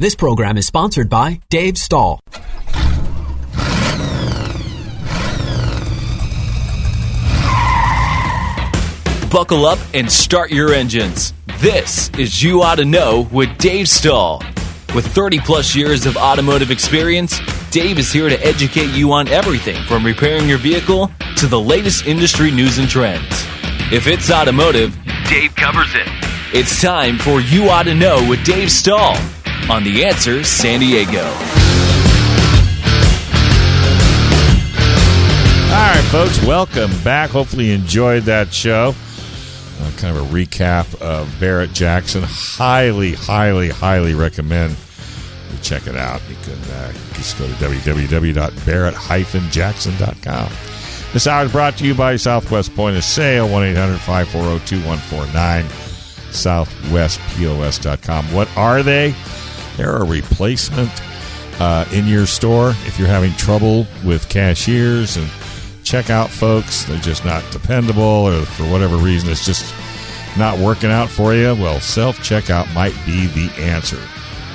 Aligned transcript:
This 0.00 0.14
program 0.14 0.56
is 0.56 0.66
sponsored 0.66 1.10
by 1.10 1.40
Dave 1.50 1.76
Stahl. 1.76 2.20
Buckle 9.30 9.66
up 9.66 9.78
and 9.92 10.10
start 10.10 10.52
your 10.52 10.72
engines. 10.72 11.34
This 11.58 12.08
is 12.18 12.42
You 12.42 12.62
Ought 12.62 12.76
to 12.76 12.86
Know 12.86 13.28
with 13.30 13.54
Dave 13.58 13.90
Stahl. 13.90 14.42
With 14.94 15.06
30 15.06 15.40
plus 15.40 15.76
years 15.76 16.06
of 16.06 16.16
automotive 16.16 16.70
experience, 16.70 17.38
Dave 17.70 17.98
is 17.98 18.10
here 18.10 18.30
to 18.30 18.42
educate 18.42 18.88
you 18.96 19.12
on 19.12 19.28
everything 19.28 19.84
from 19.84 20.06
repairing 20.06 20.48
your 20.48 20.56
vehicle 20.56 21.10
to 21.36 21.46
the 21.46 21.60
latest 21.60 22.06
industry 22.06 22.50
news 22.50 22.78
and 22.78 22.88
trends. 22.88 23.44
If 23.92 24.06
it's 24.06 24.30
automotive, 24.30 24.96
Dave 25.28 25.54
covers 25.56 25.94
it. 25.94 26.08
It's 26.54 26.80
time 26.80 27.18
for 27.18 27.42
You 27.42 27.68
Ought 27.68 27.82
to 27.82 27.94
Know 27.94 28.26
with 28.26 28.42
Dave 28.46 28.72
Stahl 28.72 29.14
on 29.68 29.84
The 29.84 30.04
Answer 30.04 30.42
San 30.44 30.80
Diego. 30.80 31.24
All 35.70 35.76
right, 35.76 36.04
folks, 36.10 36.42
welcome 36.46 36.90
back. 37.02 37.30
Hopefully, 37.30 37.66
you 37.66 37.74
enjoyed 37.74 38.24
that 38.24 38.52
show. 38.52 38.94
Uh, 39.80 39.90
kind 39.96 40.16
of 40.16 40.22
a 40.22 40.26
recap 40.34 41.00
of 41.00 41.34
Barrett 41.40 41.72
Jackson. 41.72 42.22
Highly, 42.24 43.14
highly, 43.14 43.70
highly 43.70 44.14
recommend 44.14 44.76
you 45.50 45.58
check 45.62 45.86
it 45.86 45.96
out. 45.96 46.20
You 46.28 46.36
can 46.42 46.58
uh, 46.72 46.92
just 47.14 47.38
go 47.38 47.46
to 47.46 47.52
www.barrett-jackson.com. 47.54 50.52
This 51.12 51.26
hour 51.26 51.44
is 51.44 51.50
brought 51.52 51.76
to 51.78 51.84
you 51.86 51.94
by 51.94 52.14
Southwest 52.16 52.74
Point 52.74 52.96
of 52.96 53.04
Sale, 53.04 53.48
1 53.48 53.64
800 53.64 53.98
540 53.98 54.64
2149, 54.66 55.64
southwestpos.com. 56.30 58.24
What 58.32 58.48
are 58.56 58.82
they? 58.84 59.14
They're 59.80 59.96
a 59.96 60.04
replacement 60.04 60.90
uh, 61.58 61.86
in 61.90 62.06
your 62.06 62.26
store 62.26 62.74
if 62.84 62.98
you're 62.98 63.08
having 63.08 63.32
trouble 63.36 63.86
with 64.04 64.28
cashiers 64.28 65.16
and 65.16 65.26
checkout 65.84 66.28
folks. 66.28 66.84
They're 66.84 66.98
just 66.98 67.24
not 67.24 67.42
dependable, 67.50 68.02
or 68.02 68.44
for 68.44 68.64
whatever 68.64 68.98
reason, 68.98 69.30
it's 69.30 69.46
just 69.46 69.74
not 70.36 70.58
working 70.58 70.90
out 70.90 71.08
for 71.08 71.32
you. 71.32 71.54
Well, 71.54 71.80
self 71.80 72.18
checkout 72.18 72.70
might 72.74 72.92
be 73.06 73.28
the 73.28 73.50
answer. 73.56 73.96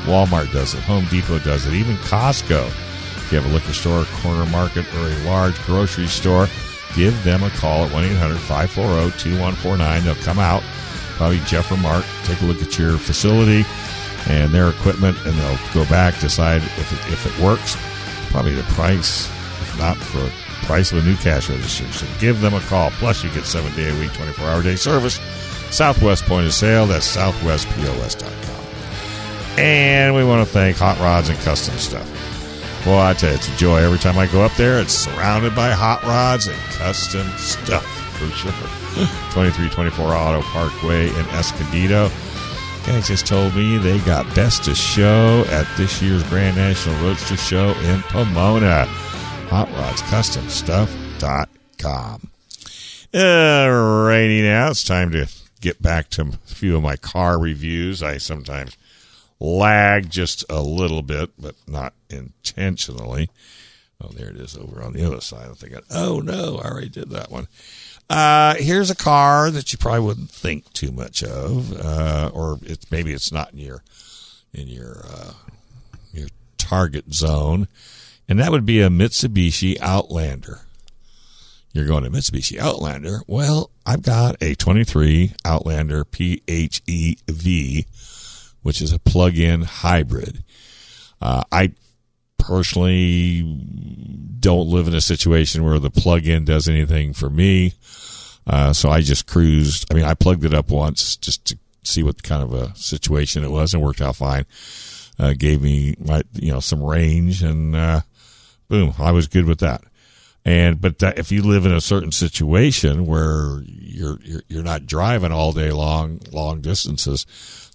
Walmart 0.04 0.54
does 0.54 0.76
it, 0.76 0.82
Home 0.82 1.06
Depot 1.06 1.40
does 1.40 1.66
it, 1.66 1.74
even 1.74 1.96
Costco. 1.96 2.68
If 2.68 3.32
you 3.32 3.40
have 3.40 3.50
a 3.50 3.54
liquor 3.56 3.74
store, 3.74 4.06
corner 4.22 4.46
market, 4.52 4.86
or 4.94 5.08
a 5.08 5.18
large 5.26 5.60
grocery 5.64 6.06
store, 6.06 6.48
give 6.96 7.24
them 7.24 7.42
a 7.42 7.50
call 7.50 7.86
at 7.86 7.92
1 7.92 8.04
800 8.04 8.38
540 8.38 9.18
2149. 9.18 10.04
They'll 10.04 10.14
come 10.24 10.38
out, 10.38 10.62
probably 11.18 11.40
Jeff 11.48 11.72
or 11.72 11.78
Mark, 11.78 12.06
take 12.26 12.40
a 12.42 12.46
look 12.46 12.62
at 12.62 12.78
your 12.78 13.00
facility 13.00 13.66
and 14.28 14.54
their 14.54 14.70
equipment, 14.70 15.18
and 15.26 15.34
they'll 15.36 15.60
go 15.74 15.90
back, 15.90 16.20
decide 16.20 16.62
if 16.62 16.92
it, 16.92 17.14
if 17.14 17.26
it 17.26 17.44
works. 17.44 17.76
Probably 18.32 18.54
the 18.54 18.64
price, 18.64 19.28
if 19.62 19.78
not 19.78 19.98
for 19.98 20.20
the 20.20 20.32
price 20.66 20.92
of 20.92 20.98
a 21.00 21.08
new 21.08 21.16
cash 21.18 21.50
register. 21.50 21.86
So 21.92 22.06
give 22.20 22.42
them 22.42 22.54
a 22.54 22.62
call. 22.62 22.92
Plus, 22.92 23.24
you 23.24 23.30
get 23.32 23.46
seven 23.46 23.74
day 23.76 23.90
a 23.90 24.00
week, 24.00 24.14
24 24.14 24.46
hour 24.46 24.64
day 24.64 24.76
service. 24.76 25.20
Southwest 25.72 26.26
Point 26.26 26.46
of 26.46 26.54
Sale, 26.54 26.88
that's 26.88 27.16
southwestpos.com. 27.16 28.56
And 29.58 30.16
we 30.16 30.24
want 30.24 30.46
to 30.46 30.54
thank 30.54 30.78
Hot 30.78 31.00
Rods 31.00 31.30
and 31.30 31.40
Custom 31.40 31.78
Stuff. 31.78 32.06
Boy, 32.86 33.00
I 33.00 33.14
tell 33.14 33.32
you, 33.32 33.36
it's 33.38 33.48
a 33.48 33.58
joy. 33.58 33.78
Every 33.78 33.98
time 33.98 34.18
I 34.18 34.28
go 34.28 34.44
up 34.44 34.54
there, 34.54 34.80
it's 34.80 34.94
surrounded 34.94 35.56
by 35.56 35.72
hot 35.72 36.04
rods 36.04 36.46
and 36.48 36.58
custom 36.78 37.28
stuff, 37.38 37.84
for 38.20 38.28
sure. 38.28 38.52
2324 39.34 40.14
Auto 40.14 40.42
Parkway 40.44 41.10
in 41.10 41.26
Escondido. 41.34 42.12
Guys 42.86 43.08
just 43.08 43.26
told 43.26 43.56
me 43.56 43.80
they 43.80 43.98
got 44.00 44.34
Best 44.36 44.68
of 44.68 44.78
Show 44.78 45.44
at 45.50 45.68
this 45.76 46.04
year's 46.04 46.22
Grand 46.30 46.56
National 46.56 46.96
Roadster 47.04 47.36
Show 47.36 47.70
in 47.70 48.02
Pomona. 48.04 48.86
Hot 49.50 49.68
Rods 49.72 50.04
Custom 50.04 50.48
Stuff.com. 50.48 52.30
Alrighty 53.12 54.44
now, 54.44 54.70
it's 54.70 54.84
time 54.84 55.10
to 55.12 55.28
get 55.62 55.82
back 55.82 56.12
to 56.12 56.22
a 56.22 56.32
few 56.46 56.76
of 56.78 56.84
my 56.84 56.96
car 56.96 57.40
reviews. 57.40 58.04
I 58.04 58.18
sometimes 58.18 58.78
lag 59.40 60.12
just 60.12 60.46
a 60.48 60.62
little 60.62 61.02
bit, 61.02 61.32
but 61.40 61.56
not 61.68 61.94
intentionally. 62.12 63.32
Oh, 64.00 64.10
there 64.10 64.30
it 64.30 64.38
is 64.38 64.56
over 64.56 64.84
on 64.84 64.94
the 64.94 65.04
other 65.04 65.22
side. 65.22 65.50
I 65.50 65.54
think 65.54 65.74
oh 65.90 66.20
no, 66.20 66.58
I 66.58 66.70
already 66.70 66.90
did 66.90 67.10
that 67.10 67.32
one. 67.32 67.48
Uh, 68.10 68.56
here's 68.56 68.92
a 68.92 68.96
car 68.96 69.50
that 69.50 69.72
you 69.72 69.80
probably 69.80 70.02
wouldn't 70.02 70.30
think 70.30 70.72
too 70.74 70.92
much 70.92 71.24
of, 71.24 71.74
uh, 71.74 72.30
or 72.34 72.60
it's 72.64 72.92
maybe 72.92 73.12
it's 73.12 73.32
not 73.32 73.52
in 73.54 73.60
your 73.60 73.84
in 74.54 74.68
your 74.68 75.06
uh, 75.10 75.34
your 76.14 76.28
target 76.58 77.14
zone, 77.14 77.68
and 78.30 78.40
that 78.40 78.52
would 78.52 78.66
be 78.66 78.82
a 78.82 78.90
Mitsubishi 78.90 79.80
Outlander. 79.82 80.62
You're 81.74 81.88
going 81.88 82.04
to 82.04 82.10
Mitsubishi 82.10 82.58
Outlander. 82.58 83.22
Well, 83.28 83.70
I've 83.86 84.02
got 84.02 84.42
a 84.42 84.56
23 84.56 85.34
Outlander 85.44 86.06
PHEV, 86.06 87.86
which 88.62 88.82
is 88.82 88.94
a 88.94 89.00
plug-in 89.00 89.64
hybrid. 89.64 90.44
Uh, 91.22 91.44
I 91.52 91.74
personally 92.38 93.42
don't 94.40 94.70
live 94.70 94.88
in 94.88 94.94
a 94.94 95.02
situation 95.02 95.64
where 95.64 95.80
the 95.80 95.90
plug-in 95.90 96.46
does 96.46 96.68
anything 96.68 97.14
for 97.14 97.30
me. 97.30 97.74
Uh, 98.48 98.74
so 98.74 98.90
I 98.90 99.02
just 99.02 99.26
cruised. 99.26 99.86
I 99.92 99.96
mean, 99.96 100.04
I 100.04 100.14
plugged 100.14 100.46
it 100.46 100.54
up 100.54 100.70
once 100.70 101.16
just 101.16 101.46
to 101.46 101.58
see 101.84 102.04
what 102.04 102.24
kind 102.24 102.44
of 102.44 102.54
a 102.54 102.76
situation 102.76 103.44
it 103.44 103.52
was 103.52 103.74
and 103.74 103.82
worked 103.82 104.02
out 104.02 104.16
fine. 104.16 104.46
Uh, 105.18 105.34
gave 105.38 105.62
me 105.62 105.96
my, 106.00 106.22
you 106.34 106.52
know, 106.52 106.60
some 106.60 106.84
range 106.84 107.42
and, 107.42 107.76
uh, 107.76 108.02
boom, 108.68 108.94
I 109.00 109.12
was 109.12 109.28
good 109.28 109.46
with 109.46 109.60
that. 109.60 109.82
And, 110.44 110.80
but 110.80 111.00
that, 111.00 111.18
if 111.18 111.32
you 111.32 111.42
live 111.42 111.66
in 111.66 111.74
a 111.74 111.82
certain 111.82 112.12
situation 112.12 113.08
where 113.08 113.62
you're, 113.66 114.20
you're, 114.22 114.42
you're 114.48 114.64
not 114.64 114.86
driving 114.86 115.32
all 115.32 115.54
day 115.54 115.72
long, 115.72 116.20
long 116.32 116.62
distances, 116.62 117.26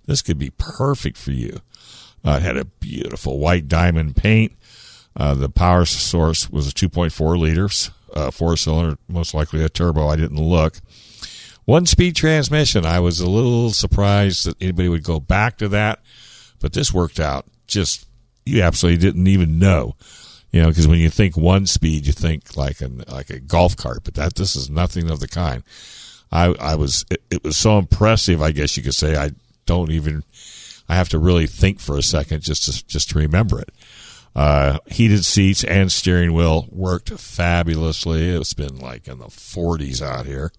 this 0.06 0.22
could 0.22 0.38
be 0.38 0.50
perfect 0.50 1.16
for 1.16 1.32
you. 1.32 1.60
Uh, 2.24 2.32
it 2.32 2.42
had 2.42 2.56
a 2.56 2.64
beautiful 2.64 3.38
white 3.38 3.68
diamond 3.68 4.16
paint. 4.16 4.52
Uh, 5.16 5.34
the 5.34 5.48
power 5.48 5.84
source 5.84 6.50
was 6.50 6.68
a 6.68 6.72
2.4 6.72 7.38
liters, 7.38 7.90
uh, 8.14 8.30
four 8.30 8.56
cylinder, 8.56 8.96
most 9.08 9.34
likely 9.34 9.64
a 9.64 9.68
turbo. 9.68 10.08
I 10.08 10.16
didn't 10.16 10.40
look. 10.40 10.76
One 11.64 11.86
speed 11.86 12.16
transmission. 12.16 12.84
I 12.84 13.00
was 13.00 13.20
a 13.20 13.28
little 13.28 13.70
surprised 13.70 14.46
that 14.46 14.60
anybody 14.60 14.88
would 14.88 15.02
go 15.02 15.20
back 15.20 15.58
to 15.58 15.68
that, 15.68 16.00
but 16.60 16.72
this 16.72 16.92
worked 16.92 17.20
out 17.20 17.46
just, 17.66 18.06
you 18.44 18.62
absolutely 18.62 19.00
didn't 19.00 19.26
even 19.26 19.58
know. 19.58 19.94
You 20.52 20.62
know, 20.62 20.68
because 20.68 20.88
when 20.88 20.98
you 20.98 21.10
think 21.10 21.36
one 21.36 21.66
speed, 21.66 22.06
you 22.06 22.12
think 22.12 22.56
like 22.56 22.80
an 22.80 23.04
like 23.06 23.30
a 23.30 23.38
golf 23.38 23.76
cart, 23.76 24.00
but 24.02 24.14
that 24.14 24.34
this 24.34 24.56
is 24.56 24.68
nothing 24.68 25.08
of 25.08 25.20
the 25.20 25.28
kind. 25.28 25.62
I 26.32 26.46
I 26.60 26.74
was 26.74 27.04
it, 27.08 27.22
it 27.30 27.44
was 27.44 27.56
so 27.56 27.78
impressive. 27.78 28.42
I 28.42 28.50
guess 28.50 28.76
you 28.76 28.82
could 28.82 28.94
say 28.94 29.16
I 29.16 29.30
don't 29.66 29.92
even. 29.92 30.24
I 30.90 30.96
have 30.96 31.08
to 31.10 31.18
really 31.20 31.46
think 31.46 31.78
for 31.78 31.96
a 31.96 32.02
second 32.02 32.42
just 32.42 32.64
to 32.64 32.86
just 32.86 33.10
to 33.10 33.18
remember 33.18 33.60
it. 33.60 33.70
Uh, 34.34 34.78
heated 34.86 35.24
seats 35.24 35.62
and 35.62 35.90
steering 35.90 36.32
wheel 36.32 36.66
worked 36.70 37.10
fabulously. 37.10 38.30
It's 38.30 38.54
been 38.54 38.78
like 38.78 39.06
in 39.06 39.18
the 39.18 39.26
40s 39.26 40.02
out 40.02 40.26
here. 40.26 40.50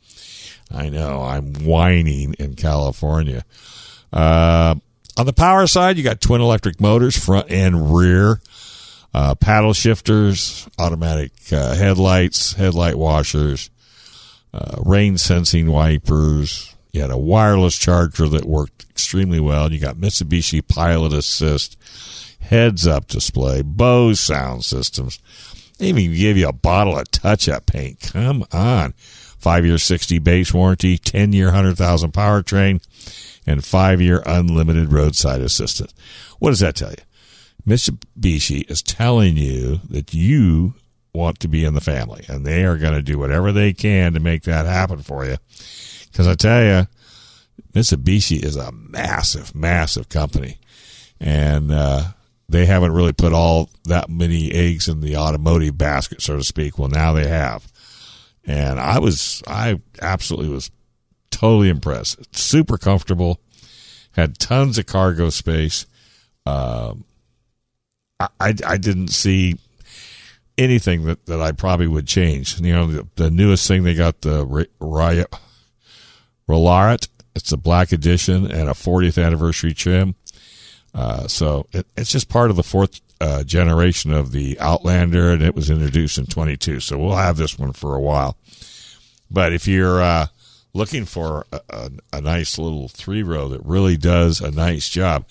I 0.74 0.88
know 0.88 1.22
I'm 1.22 1.54
whining 1.66 2.34
in 2.40 2.56
California. 2.56 3.44
Uh, 4.14 4.76
on 5.18 5.26
the 5.26 5.34
power 5.34 5.68
side, 5.68 5.98
you 5.98 6.04
got 6.04 6.22
twin 6.22 6.40
electric 6.40 6.80
motors, 6.80 7.18
front 7.18 7.52
and 7.52 7.94
rear, 7.94 8.40
uh, 9.14 9.36
paddle 9.36 9.74
shifters, 9.74 10.66
automatic 10.80 11.34
uh, 11.52 11.76
headlights, 11.76 12.54
headlight 12.54 12.96
washers, 12.96 13.70
uh, 14.54 14.78
rain 14.86 15.18
sensing 15.18 15.70
wipers. 15.70 16.74
You 16.94 17.02
had 17.02 17.12
a 17.12 17.18
wireless 17.18 17.78
charger 17.78 18.30
that 18.30 18.46
worked 18.46 18.91
extremely 19.12 19.42
well. 19.42 19.74
You 19.74 19.78
got 19.78 19.98
Mitsubishi 19.98 20.66
Pilot 20.66 21.12
Assist, 21.12 21.78
heads 22.40 22.88
up 22.88 23.08
display, 23.08 23.62
Bose 23.62 24.22
sound 24.22 24.64
systems. 24.64 25.20
They 25.78 25.88
even 25.88 26.14
give 26.14 26.38
you 26.38 26.48
a 26.48 26.54
bottle 26.54 26.98
of 26.98 27.12
touch 27.12 27.50
up 27.50 27.66
paint. 27.66 28.00
Come 28.00 28.46
on. 28.54 28.94
five 29.38 29.66
year 29.66 29.78
60 29.78 30.20
base 30.20 30.54
warranty, 30.54 30.98
10 30.98 31.34
year 31.34 31.48
100,000 31.48 32.14
powertrain, 32.14 32.82
and 33.46 33.66
five 33.66 34.00
year 34.00 34.24
unlimited 34.26 34.94
roadside 34.94 35.42
assistance. 35.42 35.94
What 36.40 36.52
does 36.52 36.62
that 36.62 36.76
tell 36.76 36.92
you? 36.92 37.04
Mitsubishi 37.68 38.72
is 38.72 38.82
telling 38.82 39.36
you 39.36 39.82
that 39.90 40.14
you 40.14 40.76
want 41.14 41.42
to 41.42 41.50
be 41.50 41.66
in 41.66 41.74
the 41.74 41.82
family 41.82 42.24
and 42.30 42.46
they 42.46 42.64
are 42.64 42.78
going 42.78 42.94
to 42.94 43.02
do 43.02 43.20
whatever 43.20 43.52
they 43.52 43.74
can 43.74 44.14
to 44.14 44.22
make 44.22 44.44
that 44.44 44.66
happen 44.66 45.00
for 45.00 45.26
you. 45.26 45.36
Because 46.10 46.30
I 46.30 46.36
tell 46.36 46.64
you, 46.64 46.88
Mitsubishi 47.74 48.44
is 48.44 48.56
a 48.56 48.72
massive, 48.72 49.56
massive 49.56 50.10
company. 50.10 50.58
And, 51.20 51.72
uh, 51.72 52.04
they 52.50 52.66
haven't 52.66 52.92
really 52.92 53.14
put 53.14 53.32
all 53.32 53.70
that 53.86 54.10
many 54.10 54.52
eggs 54.52 54.90
in 54.90 55.00
the 55.00 55.16
automotive 55.16 55.78
basket, 55.78 56.22
so 56.22 56.36
to 56.36 56.44
speak. 56.44 56.78
Well, 56.78 56.90
now 56.90 57.14
they 57.14 57.28
have. 57.28 57.72
And 58.46 58.80
I 58.80 59.00
was, 59.00 59.42
I 59.48 59.80
absolutely 60.02 60.50
was 60.50 60.70
totally 61.30 61.70
impressed. 61.70 62.36
Super 62.36 62.78
comfortable, 62.78 63.40
had 64.12 64.38
tons 64.38 64.78
of 64.78 64.86
cargo 64.86 65.30
space. 65.30 65.86
Um, 66.46 67.06
I, 68.20 68.28
I, 68.40 68.54
I 68.66 68.78
didn't 68.78 69.10
see 69.10 69.58
anything 70.58 71.06
that, 71.06 71.26
that 71.28 71.42
I 71.42 71.54
probably 71.54 71.88
would 71.88 72.08
change. 72.08 72.60
You 72.60 72.74
know, 72.74 72.88
the, 72.88 73.08
the 73.16 73.32
newest 73.32 73.68
thing 73.68 73.84
they 73.84 73.96
got 73.96 74.22
the 74.22 74.68
Riot 74.80 75.34
Rolarit. 76.50 77.08
It's 77.36 77.52
a 77.52 77.58
black 77.58 77.92
edition 77.92 78.52
and 78.52 78.70
a 78.70 78.74
40th 78.74 79.24
anniversary 79.24 79.74
trim. 79.74 80.16
Uh, 80.94 81.28
so 81.28 81.68
it, 81.72 81.88
it's 81.96 82.12
just 82.12 82.30
part 82.30 82.50
of 82.50 82.58
the 82.58 82.64
fourth 82.64 83.00
uh, 83.22 83.44
generation 83.44 84.12
of 84.12 84.32
the 84.32 84.60
Outlander, 84.60 85.32
and 85.32 85.44
it 85.44 85.56
was 85.56 85.70
introduced 85.70 86.18
in 86.18 86.26
22. 86.26 86.80
So 86.80 86.98
we'll 86.98 87.16
have 87.16 87.38
this 87.38 87.58
one 87.58 87.72
for 87.72 87.96
a 87.96 88.02
while. 88.02 88.36
But 89.30 89.54
if 89.54 89.68
you're 89.68 90.02
uh, 90.02 90.28
looking 90.74 91.06
for 91.06 91.46
a, 91.52 91.62
a, 91.70 91.92
a, 92.14 92.22
nice 92.22 92.58
little 92.58 92.88
three 92.88 93.24
row 93.24 93.48
that 93.50 93.66
really 93.66 93.96
does 93.96 94.42
a 94.42 94.52
nice 94.52 94.90
job, 94.90 95.26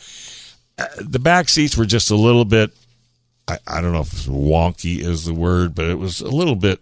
uh, 0.79 0.87
the 1.01 1.19
back 1.19 1.49
seats 1.49 1.77
were 1.77 1.85
just 1.85 2.11
a 2.11 2.17
little 2.17 2.45
bit. 2.45 2.71
I, 3.49 3.59
I 3.67 3.81
don't 3.81 3.93
know 3.93 4.01
if 4.01 4.27
wonky 4.27 5.01
is 5.01 5.25
the 5.25 5.35
word, 5.35 5.75
but 5.75 5.87
it 5.87 5.99
was 5.99 6.21
a 6.21 6.31
little 6.31 6.57
bit. 6.57 6.81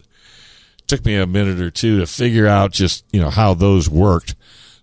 Took 0.87 1.05
me 1.05 1.17
a 1.17 1.27
minute 1.27 1.61
or 1.61 1.71
two 1.71 2.01
to 2.01 2.07
figure 2.07 2.47
out 2.47 2.73
just 2.73 3.05
you 3.13 3.21
know 3.21 3.31
how 3.31 3.55
those 3.55 3.91
worked, 3.91 4.35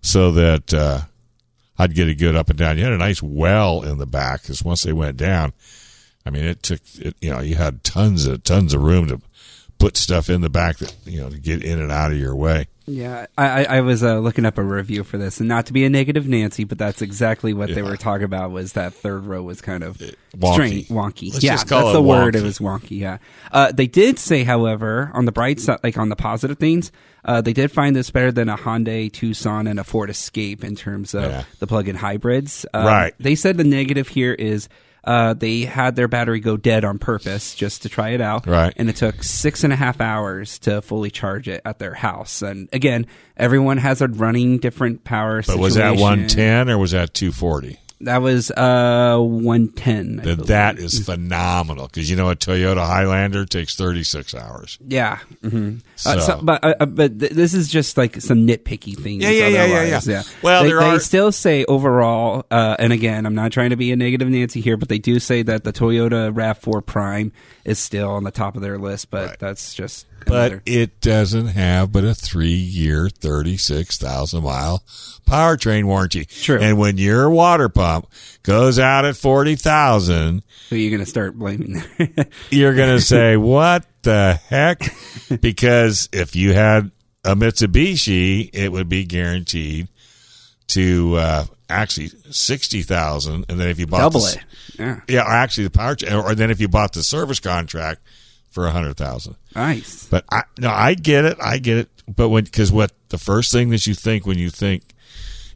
so 0.05 0.31
that 0.31 0.71
uh, 0.71 1.01
I'd 1.79 1.95
get 1.95 2.07
a 2.07 2.13
good 2.13 2.35
up 2.35 2.49
and 2.49 2.59
down. 2.59 2.77
You 2.77 2.83
had 2.83 2.93
a 2.93 2.97
nice 2.97 3.23
well 3.23 3.81
in 3.81 3.97
the 3.97 4.05
back 4.05 4.43
because 4.43 4.63
once 4.63 4.83
they 4.83 4.93
went 4.93 5.17
down, 5.17 5.53
I 6.25 6.29
mean, 6.29 6.45
it 6.45 6.61
took 6.61 6.79
it, 6.99 7.15
you 7.21 7.31
know 7.31 7.39
you 7.41 7.55
had 7.55 7.83
tons 7.83 8.27
of 8.27 8.43
tons 8.43 8.73
of 8.73 8.83
room 8.83 9.07
to 9.07 9.21
put 9.77 9.97
stuff 9.97 10.29
in 10.29 10.41
the 10.41 10.49
back 10.49 10.77
that 10.77 10.95
you 11.05 11.19
know 11.19 11.29
to 11.29 11.37
get 11.37 11.63
in 11.63 11.79
and 11.79 11.91
out 11.91 12.11
of 12.11 12.17
your 12.17 12.35
way. 12.35 12.67
Yeah, 12.87 13.25
I, 13.35 13.65
I 13.65 13.81
was 13.81 14.03
uh, 14.03 14.19
looking 14.19 14.45
up 14.45 14.59
a 14.59 14.63
review 14.63 15.03
for 15.03 15.17
this, 15.17 15.39
and 15.39 15.49
not 15.49 15.65
to 15.67 15.73
be 15.73 15.85
a 15.85 15.89
negative 15.89 16.27
Nancy, 16.27 16.65
but 16.65 16.77
that's 16.77 17.01
exactly 17.01 17.51
what 17.51 17.69
yeah. 17.69 17.75
they 17.75 17.81
were 17.81 17.97
talking 17.97 18.25
about. 18.25 18.51
Was 18.51 18.73
that 18.73 18.93
third 18.93 19.25
row 19.25 19.41
was 19.41 19.59
kind 19.59 19.83
of 19.83 19.97
wonky? 20.37 20.53
Strange, 20.53 20.87
wonky. 20.89 21.33
Let's 21.33 21.43
yeah, 21.43 21.55
that's 21.55 21.69
the 21.69 21.75
wonky. 21.75 22.05
word. 22.07 22.35
It 22.35 22.43
was 22.43 22.59
wonky. 22.59 22.99
Yeah, 22.99 23.17
uh, 23.51 23.71
they 23.71 23.87
did 23.87 24.19
say, 24.19 24.43
however, 24.43 25.09
on 25.15 25.25
the 25.25 25.31
bright 25.31 25.59
side, 25.59 25.79
like 25.83 25.97
on 25.97 26.09
the 26.09 26.15
positive 26.15 26.59
things, 26.59 26.91
uh, 27.23 27.41
they 27.41 27.53
did 27.53 27.71
find 27.71 27.95
this 27.95 28.11
better 28.11 28.31
than 28.31 28.49
a 28.49 28.57
Hyundai 28.57 29.11
Tucson 29.11 29.65
and 29.65 29.79
a 29.79 29.83
Ford 29.83 30.11
Escape 30.11 30.63
in 30.63 30.75
terms 30.75 31.15
of 31.15 31.23
Yeah. 31.23 31.43
the 31.57 31.65
plug-in 31.65 31.95
hybrids. 31.95 32.67
Um, 32.71 32.85
Right. 32.85 33.13
They 33.19 33.33
said 33.33 33.57
the 33.57 33.63
negative 33.63 34.09
here 34.09 34.33
is. 34.33 34.69
Uh, 35.05 35.33
they 35.33 35.61
had 35.61 35.95
their 35.95 36.07
battery 36.07 36.39
go 36.39 36.57
dead 36.57 36.83
on 36.83 36.97
purpose 36.97 37.53
just 37.53 37.83
to 37.83 37.89
try 37.89 38.09
it 38.09 38.21
out. 38.21 38.47
Right. 38.47 38.73
And 38.75 38.89
it 38.89 38.95
took 38.95 39.23
six 39.23 39.63
and 39.63 39.71
a 39.71 39.75
half 39.75 40.01
hours 40.01 40.57
to 40.59 40.81
fully 40.81 41.11
charge 41.11 41.47
it 41.47 41.61
at 41.63 41.77
their 41.79 41.93
house. 41.93 42.41
And 42.41 42.67
again, 42.73 43.05
everyone 43.37 43.77
has 43.77 44.01
a 44.01 44.07
running 44.07 44.57
different 44.57 45.03
power 45.03 45.43
But 45.45 45.59
was 45.59 45.75
that 45.75 45.91
110 45.91 46.69
or 46.69 46.77
was 46.77 46.91
that 46.91 47.13
240? 47.13 47.79
That 48.01 48.21
was 48.21 48.51
uh 48.51 49.17
110. 49.19 50.19
I 50.27 50.35
that 50.45 50.77
is 50.79 50.99
phenomenal 51.05 51.87
because 51.87 52.09
you 52.09 52.15
know 52.17 52.29
a 52.29 52.35
Toyota 52.35 52.85
Highlander 52.85 53.45
takes 53.45 53.75
36 53.75 54.35
hours. 54.35 54.77
Yeah. 54.85 55.19
hmm 55.41 55.77
Uh, 56.05 56.13
So- 56.15 56.19
so, 56.19 56.39
but 56.43 56.63
uh, 56.63 56.73
uh, 56.81 56.85
but 56.85 57.19
th- 57.19 57.31
this 57.31 57.53
is 57.53 57.69
just 57.69 57.97
like 57.97 58.19
some 58.21 58.45
nitpicky 58.45 58.97
things. 58.97 59.23
Yeah, 59.23 59.29
yeah, 59.29 59.47
yeah, 59.47 59.65
yeah, 59.65 59.75
otherwise, 59.75 60.07
yeah. 60.07 60.23
Well, 60.41 60.63
they, 60.63 60.69
there 60.69 60.79
they 60.91 60.99
still 60.99 61.31
say 61.31 61.63
overall, 61.65 62.45
uh, 62.51 62.75
and 62.79 62.91
again, 62.91 63.25
I'm 63.25 63.35
not 63.35 63.51
trying 63.53 63.69
to 63.69 63.77
be 63.77 63.91
a 63.91 63.95
negative 63.95 64.27
Nancy 64.27 64.59
here, 64.61 64.75
but 64.77 64.89
they 64.89 64.99
do 64.99 65.19
say 65.19 65.41
that 65.43 65.63
the 65.63 65.71
Toyota 65.71 66.33
Rav4 66.33 66.85
Prime 66.85 67.31
is 67.63 67.79
still 67.79 68.09
on 68.11 68.23
the 68.25 68.31
top 68.31 68.55
of 68.57 68.61
their 68.61 68.77
list. 68.77 69.09
But 69.09 69.29
Right. 69.29 69.39
that's 69.39 69.73
just 69.73 70.05
But 70.25 70.61
it 70.65 71.01
doesn't 71.01 71.47
have 71.47 71.91
but 71.91 72.03
a 72.03 72.13
three 72.15 72.49
year, 72.49 73.09
36,000 73.09 74.43
mile 74.43 74.83
powertrain 75.27 75.85
warranty. 75.85 76.25
True. 76.25 76.59
And 76.59 76.77
when 76.77 76.97
your 76.97 77.29
water 77.29 77.69
pump 77.69 78.07
goes 78.43 78.79
out 78.79 79.05
at 79.05 79.15
40,000, 79.17 80.43
who 80.69 80.75
are 80.75 80.79
you 80.79 80.89
going 80.89 81.03
to 81.03 81.09
start 81.09 81.37
blaming? 81.37 81.81
you're 82.49 82.75
going 82.75 82.95
to 82.95 83.01
say, 83.01 83.37
what 83.37 83.85
the 84.03 84.39
heck? 84.49 84.81
Because 85.41 86.09
if 86.11 86.35
you 86.35 86.53
had 86.53 86.91
a 87.23 87.35
Mitsubishi, 87.35 88.49
it 88.53 88.71
would 88.71 88.87
be 88.89 89.03
guaranteed 89.05 89.87
to 90.67 91.15
uh, 91.15 91.45
actually 91.69 92.09
60,000. 92.29 93.45
And 93.49 93.59
then 93.59 93.67
if 93.69 93.79
you 93.79 93.87
bought 93.87 93.99
Double 93.99 94.21
the- 94.21 94.33
it. 94.37 94.79
Yeah. 94.79 94.99
Yeah, 95.07 95.21
or 95.21 95.31
actually 95.31 95.65
the 95.65 95.69
power, 95.71 95.95
or 96.11 96.35
then 96.35 96.51
if 96.51 96.59
you 96.59 96.67
bought 96.67 96.93
the 96.93 97.03
service 97.03 97.39
contract 97.39 98.01
for 98.55 98.65
a 98.65 98.71
hundred 98.71 98.95
thousand. 98.97 99.35
Nice. 99.53 100.07
But 100.07 100.25
I 100.31 100.43
no, 100.57 100.69
I 100.71 100.95
get 100.95 101.25
it, 101.25 101.37
I 101.43 101.59
get 101.59 101.77
it. 101.77 101.89
But 102.07 102.29
when 102.29 102.45
because 102.45 102.71
what 102.71 102.91
the 103.09 103.17
first 103.19 103.51
thing 103.51 103.69
that 103.69 103.85
you 103.85 103.93
think 103.93 104.25
when 104.25 104.39
you 104.39 104.49
think 104.49 104.81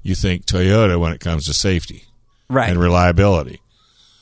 you 0.03 0.13
think 0.15 0.45
Toyota 0.45 0.99
when 0.99 1.13
it 1.13 1.19
comes 1.21 1.45
to 1.45 1.53
safety 1.53 2.03
Right. 2.49 2.69
and 2.69 2.79
reliability, 2.79 3.61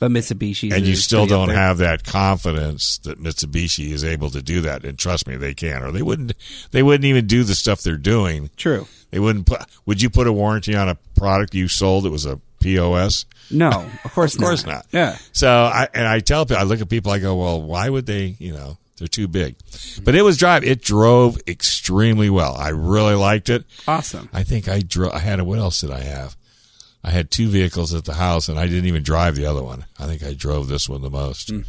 but 0.00 0.10
Mitsubishi. 0.10 0.70
and 0.72 0.86
you 0.86 0.94
still 0.96 1.26
don't 1.26 1.48
have 1.48 1.78
that 1.78 2.04
confidence 2.04 2.98
that 2.98 3.20
Mitsubishi 3.22 3.90
is 3.90 4.04
able 4.04 4.30
to 4.30 4.42
do 4.42 4.60
that. 4.60 4.84
And 4.84 4.98
trust 4.98 5.26
me, 5.26 5.36
they 5.36 5.54
can, 5.54 5.82
or 5.82 5.90
they 5.90 6.02
wouldn't. 6.02 6.34
They 6.70 6.82
wouldn't 6.82 7.06
even 7.06 7.26
do 7.26 7.42
the 7.42 7.54
stuff 7.54 7.80
they're 7.82 7.96
doing. 7.96 8.50
True. 8.56 8.86
They 9.10 9.18
wouldn't 9.18 9.46
put. 9.46 9.62
Would 9.86 10.02
you 10.02 10.10
put 10.10 10.26
a 10.26 10.32
warranty 10.32 10.76
on 10.76 10.88
a 10.90 10.96
product 11.16 11.54
you 11.54 11.66
sold 11.68 12.04
that 12.04 12.10
was 12.10 12.26
a 12.26 12.38
POS? 12.60 13.24
No, 13.50 13.88
of 14.04 14.12
course 14.12 14.34
Of 14.36 14.40
course 14.40 14.66
not. 14.66 14.86
Yeah. 14.92 15.16
So 15.32 15.48
I 15.48 15.88
and 15.94 16.06
I 16.06 16.20
tell 16.20 16.46
people, 16.46 16.60
I 16.60 16.64
look 16.64 16.80
at 16.80 16.88
people, 16.88 17.12
I 17.12 17.18
go, 17.18 17.36
well, 17.36 17.62
why 17.62 17.88
would 17.88 18.06
they? 18.06 18.36
You 18.38 18.52
know, 18.52 18.78
they're 18.98 19.08
too 19.08 19.28
big. 19.28 19.56
But 20.02 20.14
it 20.14 20.22
was 20.22 20.36
drive. 20.36 20.64
It 20.64 20.82
drove 20.82 21.38
extremely 21.46 22.30
well. 22.30 22.54
I 22.54 22.68
really 22.70 23.14
liked 23.14 23.48
it. 23.48 23.64
Awesome. 23.86 24.28
I 24.32 24.42
think 24.42 24.68
I 24.68 24.80
drove. 24.80 25.12
I 25.12 25.20
had 25.20 25.40
a, 25.40 25.44
what 25.44 25.58
else 25.58 25.80
did 25.80 25.90
I 25.90 26.00
have? 26.00 26.36
I 27.04 27.10
had 27.10 27.30
two 27.30 27.48
vehicles 27.48 27.94
at 27.94 28.04
the 28.04 28.14
house, 28.14 28.48
and 28.48 28.58
I 28.58 28.66
didn't 28.66 28.86
even 28.86 29.02
drive 29.02 29.36
the 29.36 29.46
other 29.46 29.62
one. 29.62 29.86
I 29.98 30.06
think 30.06 30.22
I 30.22 30.34
drove 30.34 30.68
this 30.68 30.88
one 30.88 31.00
the 31.00 31.10
most, 31.10 31.50
hmm. 31.50 31.60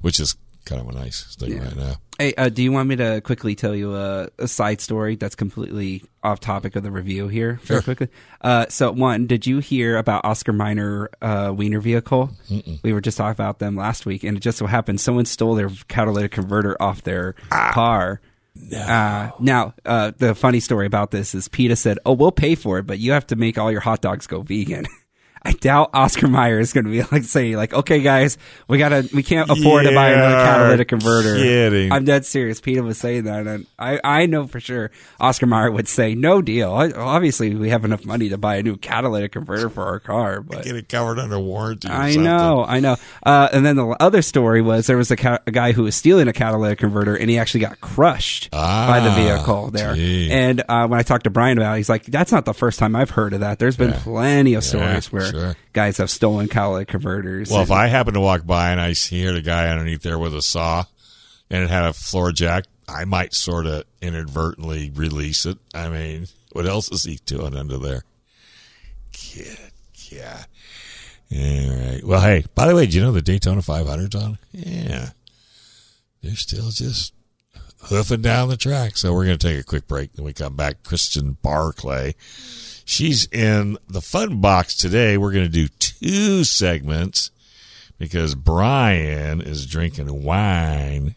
which 0.00 0.20
is 0.20 0.36
kind 0.68 0.80
of 0.80 0.88
a 0.88 0.92
nice 0.92 1.34
thing. 1.36 1.52
Yeah. 1.52 1.64
right 1.64 1.76
now. 1.76 1.94
Hey, 2.18 2.34
uh, 2.34 2.48
do 2.48 2.62
you 2.62 2.72
want 2.72 2.88
me 2.88 2.96
to 2.96 3.20
quickly 3.20 3.54
tell 3.54 3.74
you 3.74 3.94
a, 3.94 4.28
a 4.38 4.48
side 4.48 4.80
story 4.80 5.16
that's 5.16 5.34
completely 5.34 6.02
off 6.22 6.40
topic 6.40 6.76
of 6.76 6.82
the 6.82 6.90
review 6.90 7.28
here? 7.28 7.60
Very 7.62 7.82
quickly. 7.82 8.08
Uh, 8.40 8.66
so, 8.68 8.92
one, 8.92 9.26
did 9.26 9.46
you 9.46 9.58
hear 9.60 9.96
about 9.96 10.24
Oscar 10.24 10.52
Mayer 10.52 11.10
uh, 11.22 11.52
Wiener 11.56 11.80
vehicle? 11.80 12.30
We 12.82 12.92
were 12.92 13.00
just 13.00 13.16
talking 13.18 13.32
about 13.32 13.60
them 13.60 13.76
last 13.76 14.04
week, 14.04 14.24
and 14.24 14.36
it 14.36 14.40
just 14.40 14.58
so 14.58 14.66
happened 14.66 15.00
someone 15.00 15.24
stole 15.24 15.54
their 15.54 15.70
catalytic 15.88 16.32
converter 16.32 16.76
off 16.80 17.02
their 17.02 17.34
car. 17.50 18.20
Uh, 18.74 19.30
now, 19.38 19.74
uh, 19.84 20.12
the 20.18 20.34
funny 20.34 20.60
story 20.60 20.86
about 20.86 21.12
this 21.12 21.34
is 21.34 21.48
PETA 21.48 21.76
said, 21.76 21.98
"Oh, 22.04 22.12
we'll 22.12 22.32
pay 22.32 22.54
for 22.56 22.78
it, 22.78 22.86
but 22.86 22.98
you 22.98 23.12
have 23.12 23.26
to 23.28 23.36
make 23.36 23.56
all 23.56 23.70
your 23.70 23.80
hot 23.80 24.00
dogs 24.02 24.26
go 24.26 24.42
vegan." 24.42 24.86
I 25.42 25.52
doubt 25.52 25.90
Oscar 25.94 26.28
Mayer 26.28 26.58
is 26.58 26.72
going 26.72 26.84
to 26.84 26.90
be 26.90 27.02
like 27.12 27.24
saying 27.24 27.54
like, 27.56 27.72
"Okay, 27.72 28.00
guys, 28.02 28.38
we 28.68 28.78
gotta, 28.78 29.08
we 29.14 29.22
can't 29.22 29.48
afford 29.50 29.84
to 29.84 29.94
buy 29.94 30.10
another 30.10 30.34
catalytic 30.36 30.88
converter." 30.88 31.36
kidding. 31.36 31.92
I'm 31.92 32.04
dead 32.04 32.26
serious. 32.26 32.60
PETA 32.60 32.82
was 32.82 32.98
saying 32.98 33.24
that, 33.24 33.46
and 33.46 33.66
I, 33.78 34.00
I 34.02 34.26
know 34.26 34.46
for 34.46 34.60
sure 34.60 34.90
Oscar 35.20 35.46
Mayer 35.46 35.70
would 35.70 35.88
say, 35.88 36.14
"No 36.14 36.42
deal. 36.42 36.72
I, 36.72 36.90
obviously, 36.90 37.54
we 37.54 37.70
have 37.70 37.84
enough 37.84 38.04
money 38.04 38.28
to 38.30 38.38
buy 38.38 38.56
a 38.56 38.62
new 38.62 38.76
catalytic 38.76 39.32
converter 39.32 39.68
for 39.70 39.84
our 39.84 40.00
car." 40.00 40.40
But 40.48 40.64
Get 40.64 40.76
it 40.76 40.88
covered 40.88 41.18
under 41.18 41.38
warranty. 41.38 41.88
Or 41.88 41.92
I 41.92 42.10
something. 42.10 42.24
know, 42.24 42.64
I 42.66 42.80
know. 42.80 42.96
Uh, 43.24 43.48
and 43.52 43.64
then 43.64 43.76
the 43.76 43.86
other 44.00 44.22
story 44.22 44.60
was 44.62 44.86
there 44.86 44.96
was 44.96 45.10
a, 45.10 45.16
ca- 45.16 45.38
a 45.46 45.50
guy 45.50 45.72
who 45.72 45.84
was 45.84 45.94
stealing 45.96 46.26
a 46.28 46.32
catalytic 46.32 46.78
converter, 46.78 47.14
and 47.16 47.28
he 47.30 47.38
actually 47.38 47.60
got 47.60 47.80
crushed 47.80 48.50
by 48.50 49.00
the 49.00 49.10
Ah, 49.10 49.14
vehicle 49.14 49.70
there. 49.70 49.94
And 49.94 50.62
uh, 50.68 50.86
when 50.88 50.98
I 50.98 51.02
talked 51.02 51.24
to 51.24 51.30
Brian 51.30 51.58
about 51.58 51.74
it, 51.74 51.78
he's 51.78 51.88
like, 51.88 52.04
"That's 52.06 52.32
not 52.32 52.44
the 52.44 52.54
first 52.54 52.78
time 52.78 52.96
I've 52.96 53.10
heard 53.10 53.32
of 53.34 53.40
that. 53.40 53.58
There's 53.58 53.76
been 53.76 53.92
plenty 53.92 54.54
of 54.54 54.64
stories 54.64 55.12
where 55.12 55.27
sure. 55.30 55.56
guys 55.72 55.98
have 55.98 56.10
stolen 56.10 56.48
catalytic 56.48 56.88
converters." 56.88 57.50
Well, 57.50 57.62
if 57.62 57.70
I 57.70 57.86
happen 57.86 58.14
to 58.14 58.20
walk 58.20 58.46
by 58.46 58.70
and 58.70 58.80
I 58.80 58.92
see 58.92 59.20
hear 59.20 59.32
the 59.32 59.42
guy 59.42 59.68
underneath 59.68 60.02
there 60.02 60.18
with 60.18 60.34
a 60.34 60.42
saw, 60.42 60.84
and 61.50 61.64
it 61.64 61.70
had 61.70 61.84
a 61.84 61.92
floor 61.92 62.32
jack, 62.32 62.64
I 62.88 63.04
might 63.04 63.34
sort 63.34 63.66
of 63.66 63.84
inadvertently 64.00 64.90
release 64.94 65.46
it. 65.46 65.58
I 65.74 65.88
mean, 65.88 66.26
what 66.52 66.66
else 66.66 66.90
is 66.90 67.04
he 67.04 67.20
doing 67.26 67.56
under 67.56 67.78
there? 67.78 68.04
Kid, 69.12 69.58
yeah. 70.10 70.44
All 71.30 71.38
right. 71.38 72.00
Well, 72.02 72.20
hey, 72.20 72.44
by 72.54 72.66
the 72.66 72.74
way, 72.74 72.86
do 72.86 72.96
you 72.96 73.02
know 73.02 73.12
the 73.12 73.20
Daytona 73.20 73.60
500's 73.60 74.14
on? 74.14 74.38
Yeah. 74.52 75.10
They're 76.22 76.34
still 76.34 76.70
just 76.70 77.12
hoofing 77.82 78.22
down 78.22 78.48
the 78.48 78.56
track. 78.56 78.96
So 78.96 79.12
we're 79.12 79.26
going 79.26 79.38
to 79.38 79.48
take 79.48 79.60
a 79.60 79.64
quick 79.64 79.86
break. 79.86 80.14
Then 80.14 80.24
we 80.24 80.32
come 80.32 80.56
back. 80.56 80.82
Kristen 80.82 81.36
Barclay. 81.42 82.14
She's 82.88 83.26
in 83.26 83.76
the 83.86 84.00
fun 84.00 84.40
box 84.40 84.74
today. 84.74 85.18
We're 85.18 85.32
going 85.32 85.44
to 85.44 85.50
do 85.50 85.68
two 85.68 86.42
segments 86.42 87.30
because 87.98 88.34
Brian 88.34 89.42
is 89.42 89.66
drinking 89.66 90.24
wine 90.24 91.14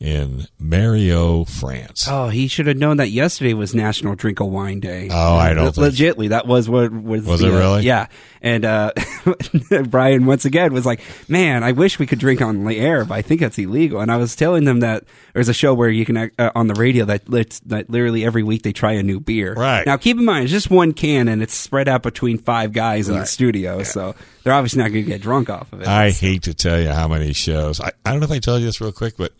in 0.00 0.46
Mario, 0.58 1.44
France. 1.44 2.06
Oh, 2.08 2.28
he 2.28 2.48
should 2.48 2.66
have 2.66 2.78
known 2.78 2.96
that 2.96 3.10
yesterday 3.10 3.52
was 3.52 3.74
National 3.74 4.14
Drink 4.14 4.40
a 4.40 4.46
Wine 4.46 4.80
Day. 4.80 5.08
Oh, 5.10 5.36
I 5.36 5.52
don't 5.52 5.74
think- 5.74 5.94
Legitly, 5.94 6.30
that 6.30 6.46
was 6.46 6.70
what 6.70 6.90
was. 6.90 7.22
Was 7.24 7.40
the, 7.40 7.48
it 7.48 7.54
uh, 7.54 7.58
really? 7.58 7.82
yeah. 7.82 8.06
And 8.40 8.64
uh, 8.64 8.92
Brian 9.88 10.24
once 10.24 10.46
again 10.46 10.72
was 10.72 10.86
like, 10.86 11.02
"Man, 11.28 11.62
I 11.62 11.72
wish 11.72 11.98
we 11.98 12.06
could 12.06 12.18
drink 12.18 12.40
on 12.40 12.64
the 12.64 12.78
air, 12.78 13.04
but 13.04 13.14
I 13.14 13.20
think 13.20 13.42
that's 13.42 13.58
illegal." 13.58 14.00
And 14.00 14.10
I 14.10 14.16
was 14.16 14.34
telling 14.34 14.64
them 14.64 14.80
that 14.80 15.04
there's 15.34 15.50
a 15.50 15.54
show 15.54 15.74
where 15.74 15.90
you 15.90 16.06
can 16.06 16.16
uh, 16.16 16.50
on 16.54 16.66
the 16.66 16.74
radio 16.74 17.04
that 17.04 17.26
that 17.26 17.90
literally 17.90 18.24
every 18.24 18.42
week 18.42 18.62
they 18.62 18.72
try 18.72 18.92
a 18.92 19.02
new 19.02 19.20
beer. 19.20 19.52
Right. 19.52 19.84
now, 19.84 19.98
keep 19.98 20.16
in 20.16 20.24
mind 20.24 20.44
it's 20.44 20.52
just 20.52 20.70
one 20.70 20.94
can 20.94 21.28
and 21.28 21.42
it's 21.42 21.52
spread 21.52 21.86
out 21.86 22.02
between 22.02 22.38
five 22.38 22.72
guys 22.72 23.10
in 23.10 23.18
the 23.18 23.26
studio, 23.26 23.82
so 23.82 24.14
they're 24.42 24.54
obviously 24.54 24.82
not 24.82 24.90
going 24.90 25.04
to 25.04 25.10
get 25.10 25.20
drunk 25.20 25.50
off 25.50 25.70
of 25.74 25.82
it. 25.82 25.86
I 25.86 26.10
hate 26.10 26.44
to 26.44 26.54
tell 26.54 26.80
you 26.80 26.88
how 26.88 27.08
many 27.08 27.34
shows. 27.34 27.78
I, 27.78 27.92
I 28.06 28.12
don't 28.12 28.20
know 28.20 28.24
if 28.24 28.32
I 28.32 28.38
told 28.38 28.60
you 28.60 28.66
this 28.66 28.80
real 28.80 28.92
quick, 28.92 29.18
but 29.18 29.32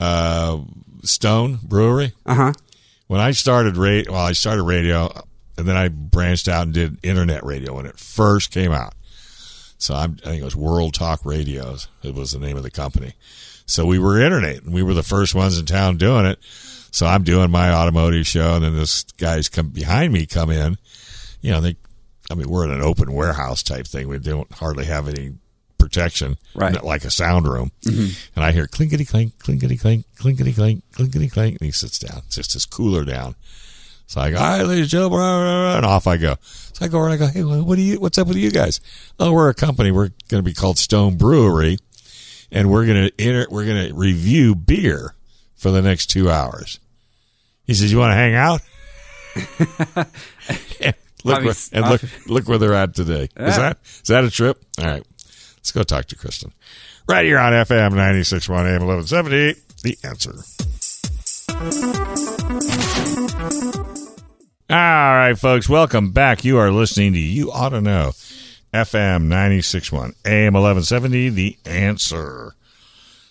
uh, 0.00 0.60
Stone 1.02 1.60
Brewery. 1.62 2.12
Uh 2.24 2.34
huh. 2.34 2.52
When 3.06 3.20
I 3.20 3.30
started 3.30 3.76
radio, 3.76 4.12
well, 4.12 4.24
I 4.24 4.32
started 4.32 4.64
radio, 4.64 5.12
and 5.56 5.66
then 5.66 5.76
I 5.76 5.88
branched 5.88 6.48
out 6.48 6.64
and 6.64 6.74
did 6.74 7.04
internet 7.04 7.44
radio 7.44 7.74
when 7.74 7.86
it 7.86 7.98
first 7.98 8.50
came 8.50 8.72
out. 8.72 8.94
So 9.78 9.94
I'm, 9.94 10.18
I 10.24 10.28
think 10.30 10.40
it 10.40 10.44
was 10.44 10.56
World 10.56 10.94
Talk 10.94 11.20
Radios. 11.24 11.88
It 12.02 12.14
was 12.14 12.32
the 12.32 12.38
name 12.38 12.56
of 12.56 12.62
the 12.62 12.70
company. 12.70 13.12
So 13.66 13.84
we 13.84 13.98
were 13.98 14.20
internet, 14.20 14.62
and 14.62 14.72
we 14.74 14.82
were 14.82 14.94
the 14.94 15.02
first 15.02 15.34
ones 15.34 15.58
in 15.58 15.66
town 15.66 15.98
doing 15.98 16.24
it. 16.26 16.38
So 16.90 17.06
I'm 17.06 17.24
doing 17.24 17.50
my 17.50 17.72
automotive 17.72 18.26
show, 18.26 18.54
and 18.54 18.64
then 18.64 18.74
this 18.74 19.02
guys 19.18 19.48
come 19.48 19.68
behind 19.68 20.12
me, 20.12 20.24
come 20.24 20.50
in. 20.50 20.78
You 21.42 21.52
know, 21.52 21.60
they, 21.60 21.76
I 22.30 22.34
mean, 22.34 22.48
we're 22.48 22.64
in 22.64 22.70
an 22.70 22.80
open 22.80 23.12
warehouse 23.12 23.62
type 23.62 23.86
thing. 23.86 24.08
We 24.08 24.18
don't 24.18 24.50
hardly 24.52 24.86
have 24.86 25.08
any 25.08 25.34
protection, 25.78 26.36
Right. 26.54 26.82
like 26.82 27.04
a 27.04 27.10
sound 27.10 27.46
room. 27.48 27.70
Mm-hmm. 27.84 28.30
And 28.36 28.44
I 28.44 28.52
hear 28.52 28.66
clinkety 28.66 29.04
clink, 29.08 29.38
clinkety 29.38 29.76
clink, 29.80 30.04
clinkety 30.16 30.52
clink, 30.54 30.82
clinkety 30.92 31.28
clink, 31.30 31.58
and 31.60 31.66
he 31.66 31.72
sits 31.72 31.98
down, 31.98 32.22
sits 32.28 32.52
his 32.54 32.64
cooler 32.66 33.04
down. 33.04 33.34
So 34.08 34.20
I 34.20 34.30
go, 34.30 34.36
all 34.38 34.44
right, 34.44 34.62
ladies 34.62 34.82
and 34.84 34.90
gentlemen, 34.90 35.18
blah, 35.18 35.38
blah, 35.42 35.62
blah," 35.70 35.76
and 35.78 35.86
off 35.86 36.06
I 36.06 36.16
go. 36.16 36.36
So 36.40 36.84
I 36.84 36.88
go 36.88 37.00
around, 37.00 37.12
I 37.12 37.16
go, 37.16 37.26
hey, 37.26 37.42
what 37.42 37.74
do 37.76 37.82
you, 37.82 37.98
what's 37.98 38.18
up 38.18 38.28
with 38.28 38.36
you 38.36 38.50
guys? 38.52 38.80
Oh, 39.18 39.32
we're 39.32 39.48
a 39.48 39.54
company. 39.54 39.90
We're 39.90 40.10
going 40.28 40.42
to 40.44 40.48
be 40.48 40.54
called 40.54 40.78
Stone 40.78 41.16
Brewery, 41.16 41.78
and 42.52 42.70
we're 42.70 42.86
going 42.86 43.08
to 43.08 43.12
enter, 43.18 43.46
we're 43.50 43.64
going 43.64 43.88
to 43.88 43.94
review 43.94 44.54
beer 44.54 45.14
for 45.56 45.70
the 45.72 45.82
next 45.82 46.06
two 46.06 46.30
hours. 46.30 46.78
He 47.64 47.74
says, 47.74 47.90
you 47.90 47.98
want 47.98 48.12
to 48.12 48.14
hang 48.14 48.34
out? 48.34 48.60
And 50.80 50.94
look, 51.24 51.44
where, 51.44 51.54
and 51.72 51.90
look, 51.90 52.02
look 52.28 52.48
where 52.48 52.58
they're 52.58 52.74
at 52.74 52.94
today. 52.94 53.24
Is 53.36 53.56
that, 53.56 53.78
is 53.84 54.02
that 54.08 54.22
a 54.22 54.30
trip? 54.30 54.62
All 54.78 54.84
right. 54.84 55.02
Let's 55.66 55.72
go 55.72 55.82
talk 55.82 56.06
to 56.06 56.14
Kristen. 56.14 56.52
Right 57.08 57.24
here 57.24 57.40
on 57.40 57.52
FM 57.52 57.90
961 57.90 58.68
AM 58.68 58.86
1170. 58.86 59.60
The 59.82 59.98
answer. 60.04 60.30
All 64.70 64.78
right, 64.78 65.36
folks, 65.36 65.68
welcome 65.68 66.12
back. 66.12 66.44
You 66.44 66.58
are 66.58 66.70
listening 66.70 67.14
to 67.14 67.18
You 67.18 67.50
Ought 67.50 67.70
to 67.70 67.80
Know, 67.80 68.12
FM 68.72 69.22
961, 69.22 70.14
AM 70.24 70.52
1170, 70.52 71.30
The 71.30 71.58
Answer. 71.66 72.54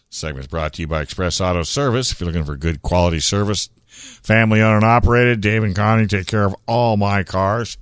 Segment 0.09 0.43
is 0.43 0.49
brought 0.49 0.73
to 0.73 0.81
you 0.81 0.87
by 0.87 1.03
Express 1.03 1.39
Auto 1.39 1.63
Service. 1.63 2.11
If 2.11 2.19
you're 2.19 2.27
looking 2.27 2.43
for 2.43 2.57
good 2.57 2.81
quality 2.81 3.21
service, 3.21 3.69
family 3.87 4.61
owned 4.61 4.83
and 4.83 4.83
operated, 4.83 5.39
Dave 5.39 5.63
and 5.63 5.73
Connie 5.73 6.07
take 6.07 6.27
care 6.27 6.43
of 6.43 6.53
all 6.67 6.97
my 6.97 7.23
cars. 7.23 7.77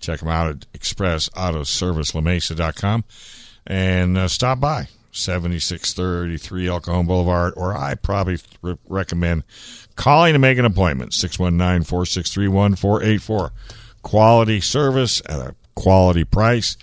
Check 0.00 0.20
them 0.20 0.28
out 0.28 0.48
at 0.48 0.60
expressautoservicelamesa.com 0.74 3.04
and 3.70 4.18
uh, 4.18 4.26
stop 4.28 4.58
by 4.60 4.88
7633 5.12 6.66
El 6.68 6.80
Cajon 6.80 7.06
Boulevard, 7.06 7.54
or 7.56 7.76
I 7.76 7.94
probably 7.94 8.38
re- 8.62 8.76
recommend 8.88 9.44
calling 9.96 10.32
to 10.32 10.38
make 10.38 10.58
an 10.58 10.64
appointment 10.64 11.14
619 11.14 11.84
463 11.84 12.48
1484. 12.48 13.52
Quality 14.02 14.60
service 14.60 15.22
at 15.26 15.38
a 15.40 15.54
quality 15.74 16.24
price. 16.24 16.76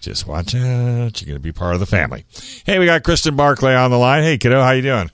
Just 0.00 0.26
watch 0.26 0.54
out. 0.54 1.20
You're 1.20 1.26
going 1.28 1.36
to 1.36 1.38
be 1.40 1.52
part 1.52 1.74
of 1.74 1.80
the 1.80 1.86
family. 1.86 2.24
Hey, 2.64 2.78
we 2.78 2.86
got 2.86 3.02
Kristen 3.02 3.36
Barclay 3.36 3.74
on 3.74 3.90
the 3.90 3.98
line. 3.98 4.22
Hey, 4.22 4.38
kiddo, 4.38 4.62
how 4.62 4.70
you 4.70 4.82
doing? 4.82 5.10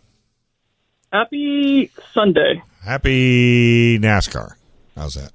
Happy 1.12 1.90
Sunday. 2.14 2.62
Happy 2.84 3.98
NASCAR. 3.98 4.52
How's 4.96 5.14
that? 5.14 5.32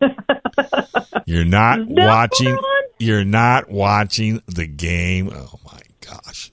you're 1.26 1.44
not 1.44 1.80
No, 1.80 2.06
watching. 2.06 2.56
You're 3.00 3.24
not 3.24 3.70
watching 3.70 4.42
the 4.46 4.66
game. 4.66 5.30
Oh 5.32 5.58
my 5.64 5.80
gosh! 6.02 6.52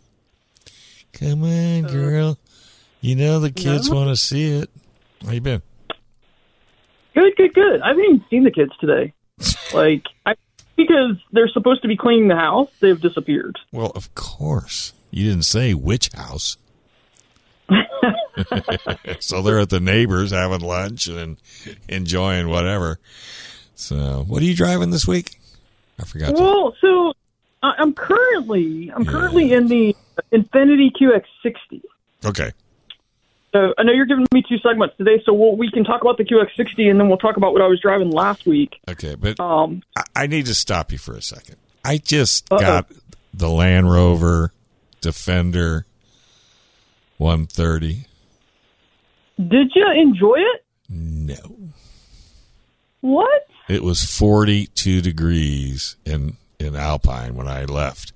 Come 1.11 1.43
on, 1.43 1.85
uh, 1.85 1.89
girl. 1.89 2.39
You 3.01 3.15
know 3.17 3.41
the 3.41 3.51
kids 3.51 3.89
want 3.89 4.09
to 4.09 4.15
see 4.15 4.53
it. 4.53 4.69
How 5.25 5.33
you 5.33 5.41
been? 5.41 5.61
Good, 7.13 7.35
good, 7.35 7.53
good. 7.53 7.81
I 7.81 7.89
haven't 7.89 8.03
even 8.03 8.25
seen 8.29 8.43
the 8.45 8.51
kids 8.51 8.71
today. 8.79 9.13
like, 9.73 10.03
I 10.25 10.35
because 10.77 11.17
they're 11.33 11.49
supposed 11.49 11.81
to 11.81 11.89
be 11.89 11.97
cleaning 11.97 12.29
the 12.29 12.35
house, 12.35 12.69
they've 12.79 13.01
disappeared. 13.01 13.59
Well, 13.73 13.91
of 13.93 14.15
course. 14.15 14.93
You 15.11 15.29
didn't 15.29 15.45
say 15.45 15.73
which 15.73 16.13
house. 16.13 16.55
so 19.19 19.41
they're 19.41 19.59
at 19.59 19.69
the 19.69 19.81
neighbors 19.81 20.31
having 20.31 20.61
lunch 20.61 21.07
and 21.07 21.35
enjoying 21.89 22.47
whatever. 22.47 22.99
So, 23.75 24.23
what 24.27 24.41
are 24.41 24.45
you 24.45 24.55
driving 24.55 24.91
this 24.91 25.05
week? 25.05 25.39
I 25.99 26.03
forgot. 26.05 26.35
To, 26.35 26.41
Well, 26.41 26.75
so 26.81 27.13
I- 27.63 27.73
I'm 27.79 27.93
currently 27.93 28.91
I'm 28.95 29.05
currently 29.05 29.51
in 29.53 29.67
the 29.67 29.95
Infiniti 30.31 30.89
QX60. 30.99 31.81
okay. 32.25 32.51
So 33.53 33.73
I 33.77 33.83
know 33.83 33.93
you're 33.93 34.05
giving 34.05 34.25
me 34.33 34.43
two 34.47 34.57
segments 34.59 34.97
today, 34.97 35.21
so 35.25 35.33
we'll, 35.33 35.55
we 35.55 35.71
can 35.71 35.83
talk 35.85 36.01
about 36.01 36.17
the 36.17 36.25
QX60 36.25 36.89
and 36.91 36.99
then 36.99 37.07
we'll 37.07 37.17
talk 37.17 37.37
about 37.37 37.53
what 37.53 37.61
I 37.61 37.67
was 37.67 37.79
driving 37.79 38.11
last 38.11 38.45
week. 38.45 38.75
Okay, 38.89 39.15
but 39.15 39.39
Um, 39.39 39.81
I, 39.95 40.03
I 40.15 40.27
need 40.27 40.45
to 40.47 40.53
stop 40.53 40.91
you 40.91 40.97
for 40.97 41.15
a 41.15 41.21
second. 41.21 41.55
I 41.83 41.97
just 41.97 42.51
Uh-oh. 42.51 42.59
got 42.59 42.91
the 43.33 43.49
Land 43.49 43.89
Rover 43.89 44.51
Defender 45.01 45.85
130. 47.17 48.05
did 49.39 49.71
you 49.75 49.91
enjoy 49.95 50.35
it? 50.37 50.63
No. 50.89 51.35
What? 53.01 53.47
It 53.69 53.83
was 53.83 54.03
42 54.03 55.01
degrees 55.01 55.95
in 56.05 56.37
in 56.59 56.75
Alpine 56.75 57.35
when 57.35 57.47
I 57.47 57.65
left. 57.65 58.13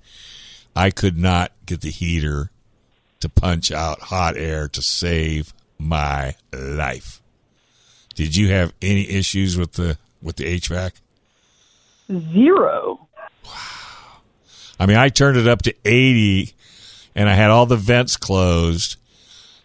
I 0.76 0.90
could 0.90 1.18
not 1.18 1.52
get 1.66 1.82
the 1.82 1.92
heater 1.92 2.50
to 3.20 3.30
punch 3.30 3.72
out 3.72 4.00
hot 4.02 4.36
air 4.38 4.68
to 4.70 4.82
save 4.82 5.54
my 5.78 6.36
life. 6.54 7.22
Did 8.16 8.36
you 8.36 8.50
have 8.50 8.74
any 8.82 9.08
issues 9.10 9.58
with 9.58 9.74
the 9.74 9.98
with 10.22 10.38
the 10.38 10.60
HVAC? 10.60 10.94
Zero. 12.34 13.08
Wow. 13.46 13.52
I 14.80 14.86
mean, 14.86 14.98
I 14.98 15.10
turned 15.10 15.38
it 15.38 15.48
up 15.48 15.62
to 15.64 15.76
80 15.86 16.54
and 17.16 17.30
I 17.30 17.34
had 17.34 17.50
all 17.50 17.66
the 17.66 17.78
vents 17.78 18.18
closed. 18.18 18.98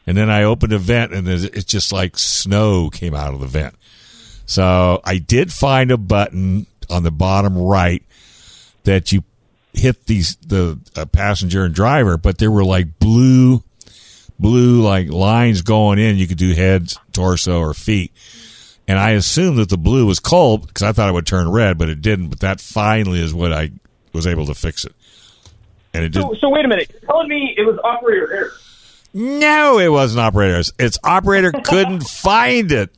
And 0.07 0.17
then 0.17 0.31
I 0.31 0.45
opened 0.45 0.73
a 0.73 0.79
vent 0.79 1.13
and 1.13 1.27
it's 1.27 1.45
it's 1.45 1.65
just 1.65 1.93
like 1.93 2.19
snow 2.19 2.91
came 2.91 3.15
out 3.15 3.35
of 3.35 3.41
the 3.41 3.47
vent. 3.47 3.75
So 4.47 5.01
I 5.05 5.19
did 5.19 5.53
find 5.53 5.91
a 5.91 5.97
button 5.97 6.67
on 6.89 7.03
the 7.03 7.11
bottom 7.11 7.59
right 7.59 8.03
that 8.85 9.13
you 9.13 9.25
hit 9.73 10.07
these 10.07 10.37
the 10.37 10.79
uh, 10.97 11.05
passenger 11.07 11.65
and 11.65 11.75
driver, 11.75 12.17
but 12.17 12.39
there 12.39 12.51
were 12.51 12.65
like 12.65 12.99
blue, 12.99 13.63
blue 14.39 14.81
like 14.81 15.09
lines 15.09 15.63
going 15.63 15.99
in. 15.99 16.17
You 16.17 16.27
could 16.27 16.39
do 16.39 16.55
head, 16.55 16.93
torso, 17.13 17.61
or 17.61 17.75
feet. 17.75 18.13
And 18.89 18.99
I 18.99 19.11
assumed 19.11 19.59
that 19.59 19.69
the 19.69 19.77
blue 19.77 20.07
was 20.07 20.21
cold 20.21 20.69
because 20.69 20.85
I 20.85 20.93
thought 20.93 21.09
it 21.09 21.13
would 21.13 21.27
turn 21.27 21.51
red, 21.51 21.77
but 21.77 21.89
it 21.89 22.01
didn't. 22.01 22.29
But 22.29 22.41
that 22.41 22.61
finally 22.61 23.21
is 23.21 23.35
what 23.35 23.53
I 23.53 23.73
was 24.13 24.27
able 24.27 24.47
to 24.47 24.55
fix 24.55 24.85
it. 24.85 24.95
And 25.93 26.05
it 26.05 26.11
did. 26.11 26.23
So, 26.23 26.35
so 26.41 26.49
wait 26.51 26.65
a 26.65 26.69
minute. 26.69 26.91
You're 26.93 27.01
telling 27.01 27.29
me 27.29 27.55
it 27.57 27.67
was 27.67 27.79
operator 27.83 28.33
error? 28.33 28.53
No, 29.13 29.79
it 29.79 29.89
wasn't 29.89 30.21
operator. 30.21 30.63
Its 30.79 30.99
operator 31.03 31.51
couldn't 31.65 32.03
find 32.03 32.71
it. 32.71 32.95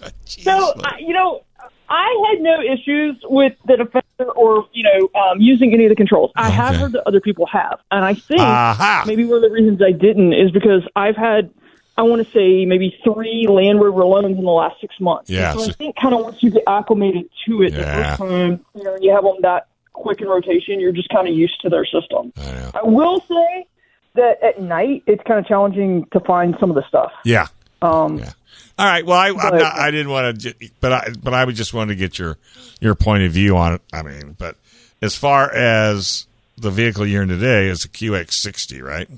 God, 0.00 0.12
So. 0.26 0.72
I 0.84 0.98
you 0.98 1.12
know, 1.14 1.42
I 1.88 2.30
had 2.30 2.42
no 2.42 2.60
issues 2.60 3.16
with 3.24 3.52
the 3.66 3.76
Defender 3.76 4.30
or, 4.32 4.66
you 4.72 4.82
know, 4.82 5.08
um, 5.20 5.40
using 5.40 5.72
any 5.72 5.84
of 5.84 5.90
the 5.90 5.94
controls. 5.94 6.32
I 6.34 6.50
have 6.50 6.74
heard 6.76 6.92
that 6.92 7.06
other 7.06 7.20
people 7.20 7.46
have. 7.46 7.78
And 7.90 8.04
I 8.04 8.14
think 8.14 8.40
Aha. 8.40 9.04
maybe 9.06 9.24
one 9.24 9.36
of 9.36 9.42
the 9.42 9.50
reasons 9.50 9.80
I 9.82 9.92
didn't 9.92 10.32
is 10.32 10.50
because 10.50 10.82
I've 10.96 11.16
had, 11.16 11.50
I 11.96 12.02
want 12.02 12.26
to 12.26 12.32
say, 12.32 12.64
maybe 12.64 12.98
three 13.04 13.46
Land 13.48 13.80
Rover 13.80 14.04
loans 14.04 14.36
in 14.36 14.44
the 14.44 14.50
last 14.50 14.80
six 14.80 14.98
months. 15.00 15.30
Yeah, 15.30 15.54
So 15.54 15.62
I 15.64 15.72
think 15.72 15.96
kind 15.96 16.14
of 16.14 16.22
once 16.22 16.42
you 16.42 16.50
get 16.50 16.64
acclimated 16.66 17.30
to 17.46 17.62
it 17.62 17.72
Yeah. 17.72 17.78
the 17.78 17.84
first 17.84 18.18
time, 18.18 18.60
you 18.74 18.82
know, 18.82 18.96
you 19.00 19.14
have 19.14 19.22
them 19.22 19.36
that 19.42 19.68
quick 19.92 20.20
in 20.20 20.28
rotation, 20.28 20.80
you're 20.80 20.92
just 20.92 21.08
kind 21.10 21.28
of 21.28 21.34
used 21.34 21.60
to 21.62 21.68
their 21.68 21.84
system. 21.84 22.32
I. 22.36 22.70
I 22.74 22.82
will 22.82 23.20
say 23.20 23.66
that 24.14 24.42
at 24.42 24.60
night 24.60 25.04
it's 25.06 25.22
kind 25.22 25.38
of 25.38 25.46
challenging 25.46 26.06
to 26.12 26.20
find 26.20 26.56
some 26.58 26.70
of 26.70 26.74
the 26.74 26.84
stuff. 26.88 27.12
Yeah. 27.24 27.46
Um, 27.80 28.18
Yeah. 28.18 28.32
All 28.78 28.86
right. 28.86 29.04
Well, 29.06 29.18
I 29.18 29.32
But- 29.32 29.58
not, 29.58 29.78
I 29.78 29.90
didn't 29.90 30.10
want 30.10 30.40
to, 30.42 30.54
but 30.80 30.92
I 30.92 31.08
but 31.22 31.32
I 31.34 31.44
would 31.44 31.54
just 31.56 31.72
wanted 31.72 31.94
to 31.94 31.96
get 31.98 32.18
your 32.18 32.36
your 32.80 32.94
point 32.94 33.22
of 33.24 33.32
view 33.32 33.56
on 33.56 33.74
it. 33.74 33.82
I 33.92 34.02
mean, 34.02 34.36
but 34.38 34.56
as 35.00 35.16
far 35.16 35.50
as 35.52 36.26
the 36.58 36.70
vehicle 36.70 37.06
you're 37.06 37.22
in 37.22 37.28
today 37.28 37.68
is 37.68 37.84
a 37.84 37.88
QX60, 37.88 38.82
right? 38.82 39.08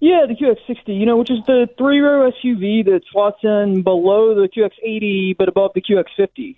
Yeah, 0.00 0.26
the 0.28 0.34
QX60, 0.34 0.98
you 0.98 1.06
know, 1.06 1.16
which 1.16 1.30
is 1.30 1.38
the 1.46 1.68
three 1.76 1.98
row 2.00 2.30
SUV 2.30 2.84
that 2.86 3.02
slots 3.10 3.42
in 3.42 3.82
below 3.82 4.34
the 4.34 4.48
QX80 4.48 5.36
but 5.36 5.48
above 5.48 5.72
the 5.74 5.80
QX50. 5.82 6.56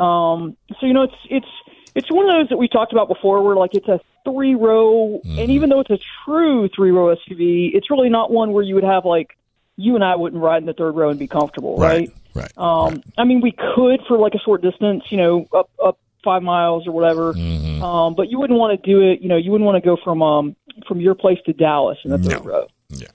Um, 0.00 0.56
so 0.80 0.86
you 0.86 0.92
know, 0.92 1.02
it's 1.02 1.14
it's 1.30 1.46
it's 1.94 2.10
one 2.10 2.28
of 2.28 2.34
those 2.34 2.48
that 2.50 2.58
we 2.58 2.68
talked 2.68 2.92
about 2.92 3.08
before, 3.08 3.42
where 3.42 3.56
like 3.56 3.74
it's 3.74 3.88
a 3.88 4.00
three 4.24 4.54
row, 4.54 5.20
and 5.24 5.50
even 5.50 5.70
though 5.70 5.80
it's 5.80 5.90
a 5.90 5.98
true 6.24 6.68
three 6.74 6.90
row 6.90 7.14
SUV, 7.16 7.70
it's 7.74 7.90
really 7.90 8.08
not 8.08 8.30
one 8.30 8.52
where 8.52 8.62
you 8.64 8.74
would 8.74 8.84
have 8.84 9.04
like 9.04 9.36
you 9.76 9.94
and 9.94 10.04
I 10.04 10.16
wouldn't 10.16 10.42
ride 10.42 10.58
in 10.62 10.66
the 10.66 10.72
third 10.72 10.96
row 10.96 11.10
and 11.10 11.18
be 11.18 11.26
comfortable, 11.26 11.76
right? 11.76 12.10
Right. 12.34 12.52
Um, 12.56 13.02
I 13.16 13.24
mean, 13.24 13.40
we 13.40 13.52
could 13.52 14.00
for 14.08 14.18
like 14.18 14.34
a 14.34 14.38
short 14.38 14.62
distance, 14.62 15.04
you 15.10 15.16
know, 15.16 15.46
up 15.52 15.70
up 15.84 15.98
five 16.24 16.42
miles 16.42 16.86
or 16.86 16.92
whatever. 16.92 17.32
Mm-hmm. 17.34 17.82
Um, 17.82 18.14
but 18.14 18.28
you 18.30 18.38
wouldn't 18.38 18.58
want 18.58 18.82
to 18.82 18.90
do 18.90 19.00
it. 19.00 19.20
You 19.22 19.28
know, 19.28 19.36
you 19.36 19.50
wouldn't 19.50 19.66
want 19.66 19.82
to 19.82 19.86
go 19.86 19.96
from 20.02 20.22
um 20.22 20.56
from 20.88 21.00
your 21.00 21.14
place 21.14 21.38
to 21.46 21.52
Dallas 21.52 21.98
in 22.04 22.10
the 22.10 22.18
third 22.18 22.44
No. 22.44 22.50
row. 22.50 22.66
Yeah. 22.90 23.06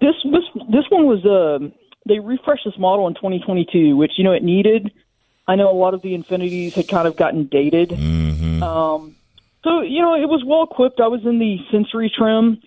This 0.00 0.14
this 0.24 0.64
this 0.70 0.84
one 0.88 1.06
was 1.06 1.24
um 1.26 1.72
they 2.06 2.18
refreshed 2.18 2.64
this 2.64 2.78
model 2.78 3.06
in 3.08 3.14
2022, 3.14 3.96
which 3.96 4.12
you 4.16 4.24
know 4.24 4.32
it 4.32 4.42
needed. 4.42 4.90
I 5.46 5.56
know 5.56 5.70
a 5.70 5.76
lot 5.76 5.92
of 5.92 6.02
the 6.02 6.16
Infinitis 6.16 6.72
had 6.72 6.88
kind 6.88 7.06
of 7.06 7.16
gotten 7.16 7.44
dated. 7.46 7.90
Mm-hmm. 7.90 8.62
Um, 8.62 9.16
so 9.64 9.80
you 9.82 10.00
know 10.00 10.14
it 10.14 10.28
was 10.28 10.42
well 10.46 10.64
equipped. 10.64 11.00
I 11.00 11.08
was 11.08 11.24
in 11.26 11.38
the 11.38 11.58
Sensory 11.70 12.10
trim, 12.16 12.62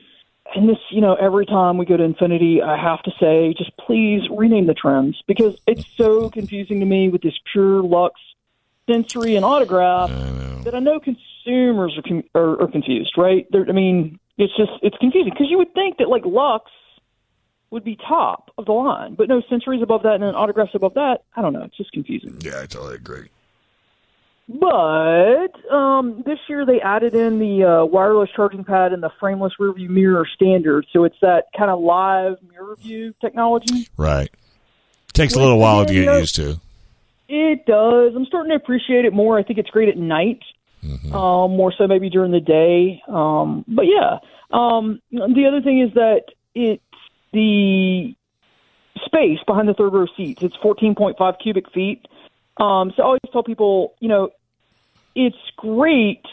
and 0.56 0.70
this 0.70 0.78
you 0.90 1.02
know 1.02 1.16
every 1.16 1.46
time 1.46 1.78
we 1.78 1.86
go 1.86 1.98
to 1.98 2.04
Infiniti, 2.04 2.62
I 2.62 2.78
have 2.78 3.02
to 3.04 3.12
say 3.20 3.54
just 3.58 3.76
please 3.78 4.22
rename 4.30 4.68
the 4.68 4.74
trims 4.74 5.22
because 5.28 5.60
it's 5.68 5.86
so 5.98 6.30
confusing 6.30 6.80
to 6.80 6.86
me 6.86 7.10
with 7.10 7.22
this 7.22 7.38
pure 7.52 7.84
Luxe 7.84 8.20
Sensory 8.90 9.36
and 9.36 9.46
Autograph 9.46 10.10
that 10.64 10.74
I 10.74 10.80
know 10.80 11.00
consumers 11.00 11.98
are 11.98 12.02
com- 12.02 12.24
are, 12.34 12.62
are 12.62 12.68
confused. 12.68 13.14
Right? 13.18 13.48
They're, 13.52 13.68
I 13.68 13.74
mean, 13.74 14.20
it's 14.38 14.56
just 14.56 14.72
it's 14.82 14.98
confusing 14.98 15.32
because 15.32 15.48
you 15.50 15.58
would 15.58 15.74
think 15.74 15.98
that 15.98 16.10
like 16.10 16.26
Luxe 16.26 16.72
would 17.72 17.84
be 17.84 17.98
top 18.08 18.52
of 18.58 18.66
the 18.66 18.72
line, 18.72 19.16
but 19.16 19.28
no, 19.28 19.42
Sensory's 19.50 19.82
above 19.82 20.04
that 20.04 20.14
and 20.14 20.24
then 20.24 20.36
Autographs 20.36 20.76
above 20.76 20.94
that. 20.94 21.24
I 21.36 21.42
don't 21.42 21.52
know. 21.52 21.64
It's 21.64 21.76
just 21.76 21.92
confusing. 21.92 22.38
Yeah, 22.42 22.62
I 22.62 22.66
totally 22.68 22.96
agree. 22.96 23.30
But 24.48 25.74
um, 25.74 26.22
this 26.26 26.38
year 26.48 26.66
they 26.66 26.80
added 26.80 27.16
in 27.16 27.40
the 27.40 27.64
uh, 27.64 27.86
wireless 27.86 28.30
charging 28.36 28.64
pad 28.64 28.94
and 28.94 29.02
the 29.02 29.10
frameless 29.20 29.54
rearview 29.60 29.90
mirror 29.90 30.28
standard. 30.36 30.86
So 30.94 31.04
it's 31.04 31.16
that 31.22 31.46
kind 31.58 31.72
of 31.72 31.80
live 31.80 32.38
mirror 32.48 32.76
view 32.76 33.14
technology. 33.22 33.90
Right. 33.98 34.30
Takes 35.14 35.34
a 35.34 35.40
little 35.40 35.58
while 35.58 35.86
to 35.86 35.94
get 35.94 36.20
used 36.20 36.36
to. 36.36 36.60
It 37.28 37.66
does. 37.66 38.14
I'm 38.16 38.26
starting 38.26 38.52
to 38.52 38.56
appreciate 38.56 39.06
it 39.06 39.14
more. 39.14 39.40
I 39.40 39.44
think 39.44 39.58
it's 39.58 39.70
great 39.70 39.90
at 39.90 39.98
night, 39.98 40.42
um, 41.12 41.56
more 41.56 41.74
so 41.76 41.88
maybe 41.88 42.10
during 42.10 42.32
the 42.32 42.40
day. 42.40 43.02
Um, 43.08 43.66
but 43.68 43.86
yeah, 43.86 44.20
um, 44.52 45.02
the 45.12 45.46
other 45.48 45.62
thing 45.62 45.80
is 45.80 45.94
that 45.96 46.26
it's 46.54 46.84
the 47.34 48.14
space 49.06 49.40
behind 49.48 49.68
the 49.68 49.74
third 49.74 49.94
row 49.94 50.06
seats. 50.16 50.44
It's 50.44 50.56
14.5 50.58 51.40
cubic 51.42 51.72
feet. 51.72 52.08
Um, 52.58 52.94
so 52.96 53.04
I 53.04 53.06
always 53.06 53.22
tell 53.32 53.44
people, 53.44 53.96
you 54.00 54.10
know, 54.10 54.30
it's 55.16 55.36
great, 55.58 56.24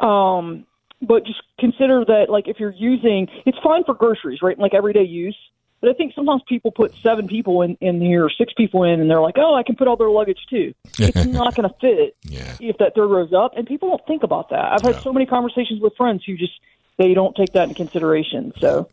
um, 0.00 0.66
but 1.02 1.24
just 1.24 1.40
consider 1.58 2.04
that, 2.06 2.26
like, 2.28 2.48
if 2.48 2.58
you're 2.58 2.72
using, 2.72 3.28
it's 3.46 3.58
fine 3.62 3.84
for 3.84 3.94
groceries, 3.94 4.40
right? 4.42 4.58
Like 4.58 4.74
everyday 4.74 5.04
use. 5.04 5.36
But 5.80 5.90
I 5.90 5.92
think 5.94 6.14
sometimes 6.14 6.40
people 6.48 6.70
put 6.70 6.92
seven 7.02 7.28
people 7.28 7.60
in, 7.60 7.76
in 7.82 8.00
here, 8.00 8.30
six 8.38 8.54
people 8.56 8.84
in, 8.84 9.00
and 9.00 9.10
they're 9.10 9.20
like, 9.20 9.34
oh, 9.36 9.54
I 9.54 9.62
can 9.62 9.76
put 9.76 9.86
all 9.86 9.98
their 9.98 10.08
luggage 10.08 10.38
too. 10.48 10.72
It's 10.98 11.16
not 11.26 11.54
going 11.54 11.68
to 11.68 11.74
fit 11.78 12.16
Yeah. 12.24 12.56
if 12.58 12.78
that 12.78 12.94
third 12.94 13.08
row's 13.08 13.34
up, 13.34 13.52
and 13.56 13.66
people 13.66 13.90
don't 13.90 14.06
think 14.06 14.22
about 14.22 14.48
that. 14.48 14.72
I've 14.72 14.82
had 14.82 14.94
so 15.04 15.12
many 15.12 15.26
conversations 15.26 15.82
with 15.82 15.92
friends 15.96 16.22
who 16.26 16.36
just 16.36 16.52
they 16.96 17.12
don't 17.12 17.36
take 17.36 17.52
that 17.52 17.64
into 17.64 17.74
consideration. 17.74 18.52
So, 18.60 18.88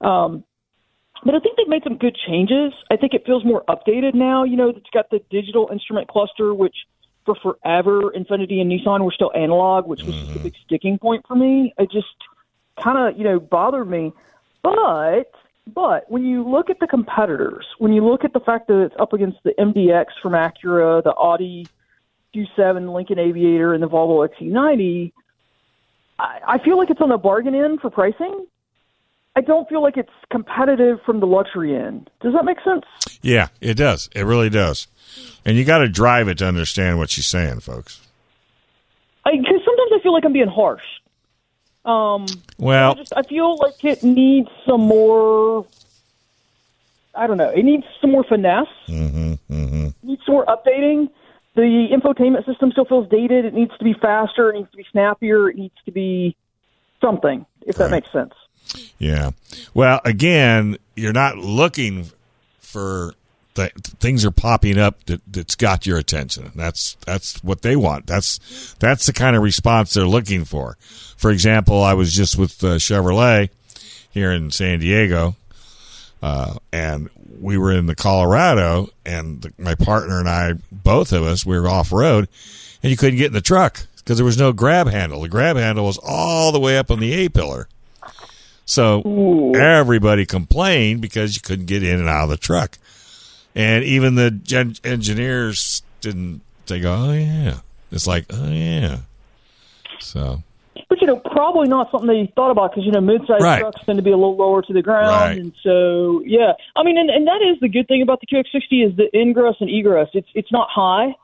um, 0.00 0.42
but 1.24 1.34
I 1.34 1.40
think 1.40 1.56
they've 1.56 1.68
made 1.68 1.84
some 1.84 1.98
good 1.98 2.16
changes. 2.26 2.72
I 2.90 2.96
think 2.96 3.14
it 3.14 3.24
feels 3.24 3.44
more 3.44 3.64
updated 3.68 4.14
now. 4.14 4.44
You 4.44 4.56
know, 4.56 4.70
it's 4.70 4.90
got 4.92 5.10
the 5.10 5.20
digital 5.30 5.68
instrument 5.72 6.08
cluster, 6.08 6.52
which 6.52 6.74
for 7.24 7.36
forever 7.36 8.10
Infiniti 8.10 8.60
and 8.60 8.70
Nissan 8.70 9.04
were 9.04 9.12
still 9.12 9.30
analog, 9.34 9.86
which 9.86 10.02
was 10.02 10.14
just 10.14 10.30
a 10.30 10.34
mm-hmm. 10.34 10.42
big 10.44 10.54
sticking 10.64 10.98
point 10.98 11.24
for 11.26 11.36
me. 11.36 11.72
It 11.78 11.90
just 11.90 12.06
kind 12.82 12.98
of 12.98 13.18
you 13.18 13.24
know 13.24 13.38
bothered 13.38 13.88
me. 13.88 14.12
But 14.62 15.30
but 15.66 16.10
when 16.10 16.24
you 16.24 16.48
look 16.48 16.70
at 16.70 16.80
the 16.80 16.86
competitors, 16.86 17.66
when 17.78 17.92
you 17.92 18.04
look 18.04 18.24
at 18.24 18.32
the 18.32 18.40
fact 18.40 18.66
that 18.68 18.82
it's 18.82 18.94
up 18.98 19.12
against 19.12 19.38
the 19.44 19.52
MDX 19.58 20.06
from 20.20 20.32
Acura, 20.32 21.02
the 21.04 21.12
Audi 21.12 21.66
Q7, 22.34 22.92
Lincoln 22.92 23.18
Aviator, 23.18 23.74
and 23.74 23.82
the 23.82 23.88
Volvo 23.88 24.28
XC90, 24.28 25.12
I, 26.18 26.40
I 26.46 26.58
feel 26.58 26.78
like 26.78 26.90
it's 26.90 27.00
on 27.00 27.10
the 27.10 27.18
bargain 27.18 27.54
end 27.54 27.80
for 27.80 27.90
pricing. 27.90 28.46
I 29.34 29.40
don't 29.40 29.68
feel 29.68 29.82
like 29.82 29.96
it's 29.96 30.10
competitive 30.30 31.00
from 31.06 31.20
the 31.20 31.26
luxury 31.26 31.74
end. 31.74 32.10
Does 32.20 32.34
that 32.34 32.44
make 32.44 32.58
sense? 32.62 32.84
Yeah, 33.22 33.48
it 33.60 33.74
does. 33.74 34.10
It 34.14 34.24
really 34.26 34.50
does. 34.50 34.86
And 35.44 35.56
you 35.56 35.64
got 35.64 35.78
to 35.78 35.88
drive 35.88 36.28
it 36.28 36.38
to 36.38 36.46
understand 36.46 36.98
what 36.98 37.10
she's 37.10 37.26
saying, 37.26 37.60
folks. 37.60 38.00
Because 39.24 39.60
sometimes 39.64 39.90
I 39.94 40.00
feel 40.02 40.12
like 40.12 40.24
I'm 40.24 40.32
being 40.32 40.48
harsh. 40.48 40.82
Um, 41.84 42.26
Well, 42.58 42.92
I 42.92 42.94
just 42.94 43.12
I 43.16 43.22
feel 43.22 43.56
like 43.58 43.82
it 43.84 44.02
needs 44.02 44.48
some 44.66 44.82
more. 44.82 45.66
I 47.14 47.26
don't 47.26 47.36
know. 47.36 47.50
It 47.50 47.64
needs 47.64 47.84
some 48.00 48.10
more 48.10 48.24
finesse. 48.24 48.66
mm-hmm, 48.88 49.32
mm-hmm. 49.52 49.86
It 49.86 49.94
needs 50.04 50.22
some 50.24 50.34
more 50.34 50.46
updating. 50.46 51.08
The 51.54 51.88
infotainment 51.92 52.46
system 52.46 52.70
still 52.72 52.84
feels 52.86 53.08
dated. 53.10 53.44
It 53.44 53.52
needs 53.54 53.72
to 53.78 53.84
be 53.84 53.94
faster. 53.94 54.50
It 54.50 54.54
needs 54.58 54.70
to 54.70 54.76
be 54.76 54.86
snappier. 54.92 55.48
It 55.50 55.56
needs 55.56 55.74
to 55.84 55.92
be 55.92 56.36
something. 57.00 57.44
If 57.66 57.76
that 57.76 57.84
Right. 57.84 57.90
makes 58.02 58.12
sense. 58.12 58.32
Yeah. 58.98 59.30
Well, 59.74 60.00
again, 60.04 60.76
you're 60.94 61.12
not 61.12 61.38
looking 61.38 62.10
for 62.60 63.14
th- 63.54 63.72
things 63.74 64.24
are 64.24 64.30
popping 64.30 64.78
up 64.78 65.04
that 65.04 65.20
that's 65.30 65.54
got 65.54 65.86
your 65.86 65.98
attention. 65.98 66.52
That's 66.54 66.96
that's 67.06 67.42
what 67.44 67.62
they 67.62 67.76
want. 67.76 68.06
That's 68.06 68.74
that's 68.78 69.06
the 69.06 69.12
kind 69.12 69.36
of 69.36 69.42
response 69.42 69.94
they're 69.94 70.06
looking 70.06 70.44
for. 70.44 70.76
For 71.16 71.30
example, 71.30 71.82
I 71.82 71.94
was 71.94 72.14
just 72.14 72.36
with 72.36 72.62
uh, 72.64 72.76
Chevrolet 72.76 73.50
here 74.10 74.32
in 74.32 74.50
San 74.50 74.80
Diego, 74.80 75.36
uh, 76.22 76.54
and 76.72 77.08
we 77.40 77.56
were 77.58 77.72
in 77.72 77.86
the 77.86 77.94
Colorado, 77.94 78.88
and 79.04 79.42
the, 79.42 79.52
my 79.58 79.74
partner 79.74 80.18
and 80.18 80.28
I, 80.28 80.54
both 80.70 81.12
of 81.12 81.22
us, 81.22 81.46
we 81.46 81.58
were 81.58 81.68
off 81.68 81.92
road, 81.92 82.28
and 82.82 82.90
you 82.90 82.96
couldn't 82.96 83.18
get 83.18 83.28
in 83.28 83.32
the 83.32 83.40
truck 83.40 83.86
because 83.96 84.18
there 84.18 84.24
was 84.24 84.38
no 84.38 84.52
grab 84.52 84.88
handle. 84.88 85.22
The 85.22 85.28
grab 85.28 85.56
handle 85.56 85.86
was 85.86 85.98
all 86.02 86.52
the 86.52 86.60
way 86.60 86.78
up 86.78 86.90
on 86.90 87.00
the 87.00 87.12
A 87.12 87.28
pillar. 87.28 87.68
So 88.64 89.52
everybody 89.54 90.24
complained 90.26 91.00
because 91.02 91.34
you 91.34 91.42
couldn't 91.42 91.66
get 91.66 91.82
in 91.82 91.98
and 92.00 92.08
out 92.08 92.24
of 92.24 92.30
the 92.30 92.36
truck. 92.36 92.78
And 93.54 93.84
even 93.84 94.14
the 94.14 94.30
gen- 94.30 94.76
engineers 94.84 95.82
didn't, 96.00 96.40
they 96.66 96.80
go, 96.80 96.92
oh, 96.94 97.12
yeah. 97.12 97.58
It's 97.90 98.06
like, 98.06 98.24
oh, 98.30 98.50
yeah. 98.50 98.98
So, 100.00 100.42
But 100.88 101.00
you 101.00 101.06
know, 101.06 101.16
probably 101.16 101.68
not 101.68 101.90
something 101.90 102.08
they 102.08 102.32
thought 102.34 102.50
about 102.50 102.70
because 102.70 102.84
you 102.86 102.92
know, 102.92 103.00
mid-sized 103.00 103.42
Right. 103.42 103.60
trucks 103.60 103.84
tend 103.84 103.98
to 103.98 104.02
be 104.02 104.10
a 104.10 104.16
little 104.16 104.36
lower 104.36 104.62
to 104.62 104.72
the 104.72 104.82
ground, 104.82 105.08
Right. 105.10 105.38
and 105.38 105.52
so 105.62 106.22
yeah. 106.24 106.52
I 106.76 106.82
mean, 106.82 106.96
and, 106.98 107.10
and 107.10 107.26
that 107.26 107.40
is 107.42 107.60
the 107.60 107.68
good 107.68 107.86
thing 107.88 108.02
about 108.02 108.20
the 108.20 108.26
QX60 108.26 108.90
is 108.90 108.96
the 108.96 109.08
ingress 109.16 109.56
and 109.60 109.68
egress. 109.70 110.08
It's 110.14 110.28
it's 110.34 110.50
not 110.50 110.68
high, 110.70 111.14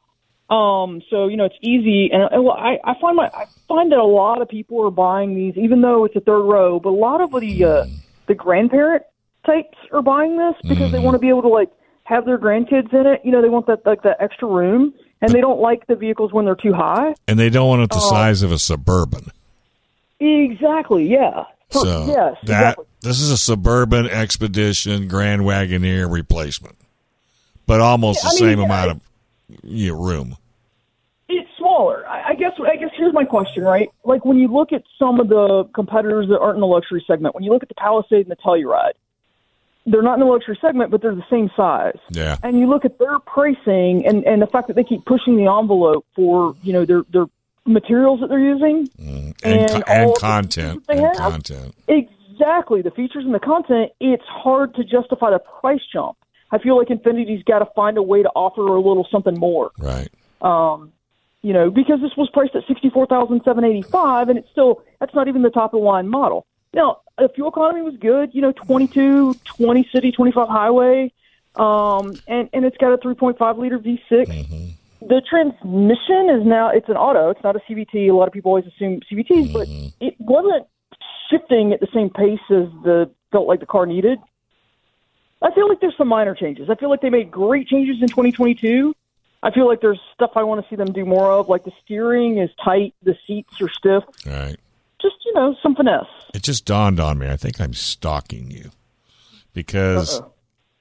um, 0.51 1.03
so 1.11 1.29
you 1.29 1.37
know 1.37 1.45
it's 1.45 1.59
easy. 1.61 2.11
And, 2.13 2.23
and 2.33 2.45
well, 2.45 2.57
I 2.57 2.79
I 2.85 2.95
find 3.01 3.17
my 3.17 3.27
I 3.35 3.45
find 3.69 3.93
that 3.93 3.99
a 3.99 4.05
lot 4.05 4.41
of 4.43 4.49
people 4.49 4.85
are 4.87 4.91
buying 4.91 5.35
these, 5.35 5.57
even 5.57 5.81
though 5.83 6.05
it's 6.05 6.17
a 6.17 6.21
third 6.21 6.43
row. 6.43 6.81
But 6.81 6.91
a 6.91 7.01
lot 7.01 7.21
of 7.21 7.31
the 7.33 7.65
uh, 7.65 7.87
the 8.27 8.35
grandparent 8.35 9.03
types 9.47 9.77
are 9.93 10.03
buying 10.03 10.37
this 10.37 10.55
because 10.69 10.93
they 10.93 10.99
want 11.01 11.15
to 11.15 11.19
be 11.19 11.29
able 11.29 11.43
to 11.43 11.49
like 11.49 11.71
have 12.05 12.25
their 12.25 12.39
grandkids 12.39 12.93
in 12.95 13.07
it. 13.07 13.21
You 13.25 13.33
know, 13.33 13.43
they 13.43 13.49
want 13.51 13.67
that 13.67 13.85
like 13.85 14.03
that 14.03 14.17
extra 14.21 14.49
room, 14.49 14.95
and 15.21 15.31
they 15.33 15.41
don't 15.41 15.61
like 15.61 15.87
the 15.87 15.95
vehicles 15.97 16.33
when 16.33 16.45
they're 16.47 16.55
too 16.55 16.73
high. 16.73 17.15
and 17.27 17.39
they 17.39 17.51
don't 17.51 17.69
want 17.69 17.83
it 17.83 17.91
the 17.91 17.97
Oh. 17.97 18.11
size 18.11 18.43
of 18.43 18.51
a 18.53 18.59
Suburban. 18.59 19.31
Exactly. 20.21 21.07
Yeah. 21.09 21.45
So 21.71 22.07
yes. 22.07 22.37
that 22.45 22.61
exactly. 22.61 22.85
this 23.03 23.21
is 23.21 23.31
a 23.31 23.37
Suburban 23.37 24.07
Expedition 24.07 25.07
Grand 25.07 25.43
Wagoneer 25.43 26.11
replacement, 26.11 26.77
but 27.67 27.81
almost 27.81 28.21
Yeah, 28.23 28.23
the 28.23 28.29
I 28.29 28.33
mean, 28.33 28.39
same 28.39 28.59
yeah, 28.59 28.65
amount 28.65 28.91
of 28.93 29.01
you 29.63 29.93
know, 29.93 30.03
room. 30.03 30.37
It's 31.29 31.49
smaller. 31.59 32.07
I, 32.09 32.35
guess. 32.35 32.53
I 32.59 32.77
guess 32.77 32.91
here's 32.97 33.13
my 33.13 33.25
question, 33.25 33.63
right? 33.63 33.91
Like 34.05 34.25
when 34.25 34.39
you 34.39 34.49
look 34.49 34.73
at 34.73 34.83
some 34.99 35.21
of 35.21 35.29
the 35.29 35.65
competitors 35.75 36.29
that 36.29 36.39
aren't 36.39 36.57
in 36.57 36.61
the 36.61 36.67
luxury 36.67 37.05
segment, 37.07 37.35
when 37.35 37.45
you 37.45 37.53
look 37.53 37.63
at 37.63 37.69
the 37.69 37.75
Palisade 37.75 38.27
and 38.27 38.31
the 38.31 38.37
Telluride, 38.37 38.93
they're 39.91 40.03
not 40.03 40.15
in 40.15 40.21
the 40.21 40.27
luxury 40.27 40.59
segment, 40.61 40.91
but 40.91 41.03
they're 41.03 41.15
the 41.15 41.27
same 41.31 41.51
size. 41.57 41.99
Yeah. 42.11 42.37
And 42.43 42.59
you 42.59 42.69
look 42.69 42.85
at 42.85 42.99
their 42.99 43.19
pricing 43.19 44.07
and 44.07 44.25
and 44.25 44.41
the 44.41 44.47
fact 44.47 44.69
that 44.69 44.77
they 44.77 44.85
keep 44.85 45.05
pushing 45.05 45.37
the 45.37 45.51
envelope 45.51 46.07
for 46.15 46.55
you 46.63 46.73
know 46.73 46.85
their 46.85 47.03
their 47.11 47.27
materials 47.67 48.21
that 48.21 48.29
they're 48.29 48.39
using 48.39 48.89
mm-hmm. 48.89 49.31
and 49.45 49.71
and 49.71 49.85
and 49.87 50.11
the 50.11 50.19
content 50.19 50.85
and 50.89 51.01
have. 51.01 51.17
content. 51.17 51.75
exactly 51.87 52.83
the 52.83 52.91
features 52.91 53.25
and 53.25 53.35
the 53.35 53.41
content, 53.41 53.93
it's 54.01 54.25
hard 54.25 54.75
to 54.75 54.85
justify 54.85 55.31
the 55.31 55.39
price 55.39 55.83
jump. 55.93 56.17
I 56.51 56.59
feel 56.59 56.77
like 56.77 56.89
Infiniti's 56.89 57.43
got 57.45 57.59
to 57.61 57.67
find 57.77 57.99
a 57.99 58.03
way 58.03 58.23
to 58.23 58.31
offer 58.31 58.63
a 58.63 58.81
little 58.81 59.07
something 59.11 59.39
more. 59.39 59.71
Right. 59.79 60.09
Um, 60.41 60.93
you 61.43 61.53
know, 61.53 61.71
because 61.71 62.01
this 62.01 62.17
was 62.17 62.29
priced 62.31 62.55
at 62.57 62.65
sixty 62.67 62.91
four 62.91 63.07
thousand 63.07 63.43
seven 63.45 63.65
eighty 63.65 63.83
five, 63.83 64.29
and 64.29 64.39
it's 64.39 64.51
still 64.51 64.83
that's 64.99 65.15
not 65.15 65.29
even 65.29 65.43
the 65.43 65.51
top 65.51 65.73
of 65.73 65.81
the 65.81 65.87
line 65.87 66.09
model. 66.09 66.47
Now, 66.75 67.01
the 67.17 67.29
fuel 67.29 67.49
economy 67.49 67.83
was 67.83 67.97
good. 67.97 68.35
You 68.35 68.43
know, 68.43 68.53
22, 68.53 69.35
20 69.45 69.89
city, 69.93 70.13
twenty 70.13 70.33
five 70.33 70.49
highway, 70.49 71.13
um, 71.57 72.15
and 72.27 72.49
and 72.53 72.65
it's 72.65 72.77
got 72.77 72.93
a 72.93 72.99
three 72.99 73.15
point 73.15 73.39
five 73.39 73.57
liter 73.59 73.79
V 73.79 74.03
6 74.09 74.31
The 75.01 75.23
transmission 75.29 76.29
is 76.31 76.45
now 76.45 76.71
it's 76.71 76.89
an 76.89 76.97
auto. 76.97 77.31
It's 77.31 77.43
not 77.45 77.57
a 77.57 77.61
CVT. 77.61 78.09
A 78.09 78.13
lot 78.13 78.27
of 78.27 78.33
people 78.33 78.51
always 78.51 78.67
assume 78.67 79.01
CVTs, 79.11 79.53
but 79.53 79.69
it 80.01 80.17
wasn't 80.19 80.67
shifting 81.31 81.73
at 81.73 81.81
the 81.81 81.89
same 81.95 82.11
pace 82.11 82.41
as 82.51 82.67
the 82.83 83.11
felt 83.31 83.47
like 83.47 83.61
the 83.61 83.67
car 83.67 83.87
needed. 83.87 84.19
I 85.43 85.53
feel 85.55 85.69
like 85.69 85.81
there's 85.81 85.97
some 85.97 86.09
minor 86.09 86.35
changes. 86.35 86.69
I 86.69 86.75
feel 86.75 86.91
like 86.91 87.01
they 87.01 87.11
made 87.11 87.31
great 87.31 87.69
changes 87.69 87.97
in 88.01 88.09
2022. 88.09 88.95
I 89.43 89.53
feel 89.53 89.69
like 89.69 89.81
there's 89.81 90.01
stuff 90.15 90.33
I 90.35 90.43
want 90.43 90.63
to 90.65 90.69
see 90.69 90.75
them 90.75 90.93
do 90.93 91.05
more 91.05 91.31
of, 91.31 91.49
like 91.49 91.65
the 91.65 91.71
steering 91.85 92.39
is 92.39 92.51
tight, 92.65 92.93
the 93.05 93.17
seats 93.27 93.61
are 93.61 93.69
stiff. 93.69 94.03
Right. 94.27 94.57
Just 95.01 95.15
you 95.25 95.33
know, 95.35 95.55
some 95.63 95.77
finesse. 95.77 96.07
It 96.35 96.43
just 96.43 96.65
dawned 96.65 96.99
on 96.99 97.19
me. 97.19 97.29
I 97.29 97.37
think 97.37 97.61
I'm 97.61 97.73
stalking 97.73 98.51
you 98.51 98.71
because 99.53 100.21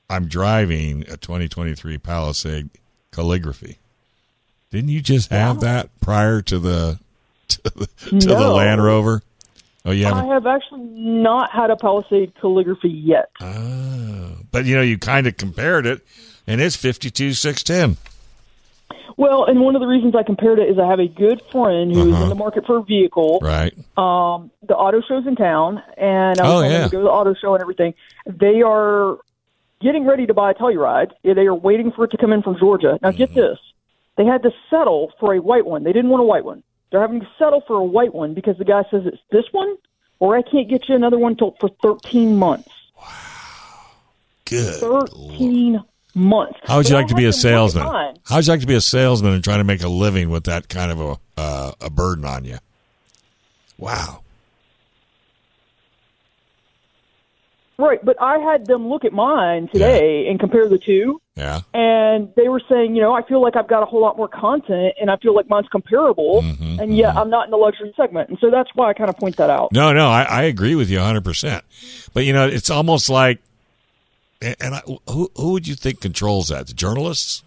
I'm 0.10 0.28
driving 0.28 1.02
a 1.04 1.18
2023 1.18 2.00
Palisade 2.00 2.70
calligraphy. 3.12 3.78
Didn't 4.72 4.90
you 4.90 5.02
just 5.02 5.30
have 5.30 5.60
that 5.62 5.90
prior 6.02 6.42
to 6.42 6.58
the 6.60 7.00
to 7.50 7.62
the, 7.64 7.88
to 8.10 8.28
the 8.28 8.40
No. 8.40 8.56
Land 8.56 8.84
Rover? 8.84 9.22
Oh, 9.88 9.92
you 9.92 10.06
I 10.06 10.24
haven't. 10.26 10.48
actually 10.48 10.82
not 10.82 11.50
had 11.52 11.72
a 11.72 11.78
Palisade 11.78 12.34
calligraphy 12.42 12.90
yet. 12.90 13.30
Oh. 13.42 14.34
But 14.52 14.66
you 14.66 14.76
know, 14.76 14.82
you 14.82 14.98
kind 14.98 15.26
of 15.28 15.38
compared 15.38 15.86
it, 15.86 16.06
and 16.46 16.60
it's 16.62 16.76
52 16.76 17.34
610. 17.34 17.98
Well, 19.16 19.46
and 19.46 19.62
one 19.62 19.76
of 19.76 19.82
the 19.82 19.88
reasons 19.88 20.14
I 20.16 20.24
compared 20.24 20.60
it 20.60 20.70
is 20.70 20.78
I 20.78 20.86
have 20.88 21.00
a 21.00 21.08
good 21.08 21.42
friend 21.52 21.92
who 21.92 22.14
is 22.14 22.22
in 22.22 22.30
the 22.30 22.36
market 22.36 22.66
for 22.66 22.78
a 22.78 22.84
vehicle. 22.84 23.40
Uh-huh. 23.42 23.48
Right. 23.48 23.74
Um, 23.98 24.52
the 24.68 24.76
auto 24.76 25.02
show's 25.08 25.26
in 25.26 25.36
town, 25.36 25.82
and 25.98 26.40
I 26.40 26.44
was 26.44 26.64
Oh, 26.64 26.68
yeah. 26.70 26.84
to 26.84 26.90
go 26.90 26.98
to 27.00 27.04
the 27.06 27.10
auto 27.10 27.34
show 27.34 27.54
and 27.56 27.62
everything. 27.62 27.94
They 28.28 28.62
are 28.62 29.18
getting 29.82 30.06
ready 30.06 30.28
to 30.28 30.34
buy 30.34 30.52
a 30.52 30.54
Telluride. 30.54 31.12
They 31.24 31.32
are 31.48 31.56
waiting 31.56 31.92
for 31.92 32.06
it 32.06 32.12
to 32.12 32.18
come 32.18 32.32
in 32.32 32.44
from 32.44 32.58
Georgia. 32.60 33.00
Now, 33.02 33.10
Mm-hmm. 33.10 33.18
get 33.18 33.34
this: 33.34 33.58
they 34.18 34.26
had 34.26 34.44
to 34.44 34.52
settle 34.70 35.14
for 35.20 35.34
a 35.34 35.40
white 35.42 35.66
one. 35.66 35.84
They 35.84 35.94
didn't 35.94 36.10
want 36.12 36.22
a 36.22 36.26
white 36.26 36.46
one. 36.46 36.62
They're 36.92 37.02
having 37.02 37.20
to 37.20 37.28
settle 37.38 37.62
for 37.68 37.76
a 37.76 37.84
white 37.84 38.14
one 38.14 38.34
because 38.34 38.58
the 38.58 38.66
guy 38.66 38.84
says 38.90 39.04
it's 39.06 39.22
this 39.32 39.46
one, 39.52 39.76
or 40.20 40.38
I 40.38 40.42
can't 40.42 40.70
get 40.70 40.88
you 40.88 40.96
another 40.96 41.18
one 41.18 41.36
till 41.36 41.56
for 41.60 41.70
thirteen 41.82 42.38
months. 42.38 42.70
Wow. 42.98 43.06
Good. 44.46 44.76
Thirteen 44.76 45.84
months. 46.16 46.60
How 46.64 46.78
would 46.78 46.88
you 46.88 46.96
But 46.96 47.00
like 47.02 47.08
to 47.08 47.16
be 47.16 47.26
a 47.26 47.32
them 47.32 47.32
look 47.32 47.36
at 47.36 47.42
salesman? 47.42 47.84
How 48.26 48.36
would 48.38 48.48
you 48.48 48.54
like 48.54 48.62
to 48.62 48.68
be 48.68 48.76
a 48.76 48.82
salesman 48.82 49.34
and 49.34 49.44
try 49.44 49.58
to 49.58 49.64
make 49.64 49.84
a 49.84 49.90
living 49.90 50.30
with 50.30 50.46
that 50.46 50.70
kind 50.70 50.92
of 50.92 51.00
a 51.02 51.18
uh, 51.38 51.72
a 51.82 51.90
burden 51.90 52.26
on 52.26 52.46
you? 52.46 52.58
Wow. 53.78 54.22
Right, 57.80 58.04
but 58.04 58.20
I 58.20 58.40
had 58.40 58.66
them 58.66 58.88
look 58.88 59.06
at 59.06 59.14
mine 59.14 59.70
today 59.72 60.28
and 60.28 60.40
compare 60.40 60.68
the 60.68 60.80
two, 60.80 61.22
Yeah. 61.36 61.62
and 61.76 62.34
they 62.36 62.50
were 62.50 62.62
saying, 62.68 62.96
you 62.96 63.02
know, 63.04 63.14
I 63.14 63.22
feel 63.22 63.40
like 63.40 63.56
I've 63.56 63.68
got 63.68 63.84
a 63.84 63.86
whole 63.86 64.02
lot 64.02 64.18
more 64.18 64.28
content, 64.28 64.96
and 65.00 65.12
I 65.12 65.18
feel 65.18 65.36
like 65.36 65.48
mine's 65.48 65.68
comparable, 65.70 66.42
Mm-hmm, 66.42 66.80
and 66.80 66.98
yet 66.98 67.16
I'm 67.16 67.30
not 67.30 67.46
in 67.46 67.52
the 67.52 67.58
luxury 67.58 67.94
segment, 67.96 68.30
and 68.30 68.40
so 68.40 68.50
that's 68.50 68.72
why 68.74 68.90
I 68.90 68.94
kind 68.94 69.12
of 69.12 69.18
point 69.18 69.36
that 69.38 69.52
out. 69.52 69.72
No, 69.72 69.94
no, 69.94 70.08
I, 70.10 70.24
I 70.24 70.42
agree 70.44 70.74
with 70.74 70.90
you 70.90 70.98
100%. 70.98 71.62
But, 72.16 72.26
you 72.26 72.34
know, 72.34 72.48
it's 72.48 72.72
almost 72.72 73.12
like, 73.12 73.40
and 74.42 74.56
and 74.60 74.74
I, 74.76 74.82
who, 75.08 75.32
who 75.36 75.52
would 75.52 75.68
you 75.68 75.76
think 75.76 76.02
controls 76.02 76.48
that? 76.50 76.66
The 76.68 76.74
journalists? 76.74 77.44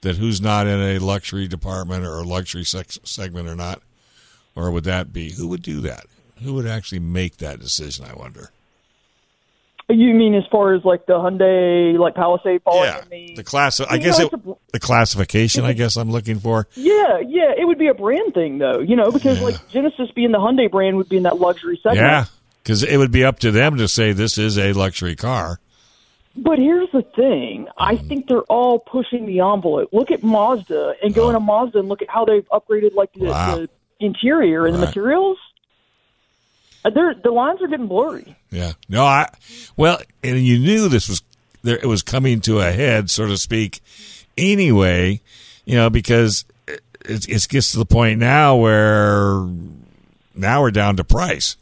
That 0.00 0.16
who's 0.16 0.40
not 0.40 0.66
in 0.66 0.80
a 0.80 0.98
luxury 0.98 1.46
department 1.46 2.04
or 2.04 2.14
a 2.18 2.24
luxury 2.24 2.64
sex, 2.64 2.98
segment 3.04 3.48
or 3.48 3.54
not? 3.54 3.80
Or 4.56 4.70
would 4.72 4.84
that 4.84 5.12
be? 5.12 5.32
Who 5.32 5.46
would 5.48 5.62
do 5.62 5.80
that? 5.82 6.06
Who 6.42 6.54
would 6.54 6.66
actually 6.66 6.98
make 7.00 7.36
that 7.36 7.60
decision, 7.60 8.06
I 8.06 8.14
wonder? 8.14 8.50
You 9.90 10.14
mean 10.14 10.34
as 10.34 10.44
far 10.50 10.74
as 10.74 10.84
like 10.84 11.06
the 11.06 11.14
Hyundai, 11.14 11.98
like 11.98 12.14
Palisade 12.14 12.62
falling 12.62 12.88
yeah. 12.90 13.02
the, 13.10 13.34
The 13.36 13.44
class, 13.44 13.80
I 13.80 13.98
guess 13.98 14.18
know, 14.18 14.26
it, 14.26 14.32
a- 14.32 14.54
the 14.72 14.80
classification, 14.80 15.64
I 15.64 15.72
guess 15.72 15.96
I'm 15.96 16.10
looking 16.10 16.38
for. 16.38 16.66
yeah, 16.74 17.18
yeah, 17.26 17.52
it 17.56 17.66
would 17.66 17.78
be 17.78 17.88
a 17.88 17.94
brand 17.94 18.34
thing 18.34 18.58
though, 18.58 18.78
you 18.80 18.96
know, 18.96 19.10
because 19.10 19.40
like 19.42 19.56
Genesis 19.68 20.10
being 20.14 20.32
the 20.32 20.38
Hyundai 20.38 20.70
brand 20.70 20.96
would 20.96 21.08
be 21.08 21.16
in 21.16 21.24
that 21.24 21.38
luxury 21.38 21.78
segment. 21.82 21.98
Yeah. 22.00 22.24
Because 22.62 22.82
it 22.82 22.96
would 22.98 23.10
be 23.10 23.24
up 23.24 23.38
to 23.40 23.50
them 23.50 23.76
to 23.78 23.88
say 23.88 24.12
this 24.12 24.36
is 24.36 24.58
a 24.58 24.72
luxury 24.74 25.16
car. 25.16 25.58
But 26.36 26.58
here's 26.58 26.90
the 26.92 27.02
thing. 27.02 27.66
I 27.76 27.94
Mm-hmm. 27.96 28.06
think 28.08 28.28
they're 28.28 28.42
all 28.42 28.78
pushing 28.78 29.26
the 29.26 29.40
envelope. 29.40 29.88
Look 29.92 30.10
at 30.10 30.22
Mazda 30.22 30.94
and 31.02 31.12
go 31.14 31.28
into 31.28 31.40
Mazda 31.40 31.78
and 31.80 31.88
look 31.88 32.02
at 32.02 32.08
how 32.10 32.24
they've 32.24 32.46
upgraded 32.50 32.94
like 32.94 33.12
the, 33.14 33.26
Wow. 33.26 33.56
the 33.56 33.68
interior 33.98 34.66
and 34.66 34.74
the 34.74 34.78
materials. 34.78 35.38
Uh, 36.84 36.90
They're, 36.90 37.14
the 37.14 37.30
lines 37.30 37.60
are 37.62 37.68
getting 37.68 37.88
blurry. 37.88 38.36
Yeah. 38.50 38.72
No, 38.88 39.04
I 39.04 39.28
well, 39.76 40.00
and 40.22 40.38
you 40.38 40.58
knew 40.58 40.88
this 40.88 41.08
was 41.08 41.22
there. 41.62 41.78
It 41.78 41.86
was 41.86 42.02
coming 42.02 42.40
to 42.42 42.60
a 42.60 42.72
head, 42.72 43.10
so 43.10 43.26
to 43.26 43.36
speak. 43.36 43.80
Anyway, 44.38 45.20
you 45.64 45.76
know, 45.76 45.90
because 45.90 46.44
it, 46.66 47.28
it 47.28 47.48
gets 47.48 47.72
to 47.72 47.78
the 47.78 47.84
point 47.84 48.18
now 48.18 48.56
where 48.56 49.46
now 50.34 50.62
we're 50.62 50.70
down 50.70 50.96
to 50.96 51.04
price 51.04 51.56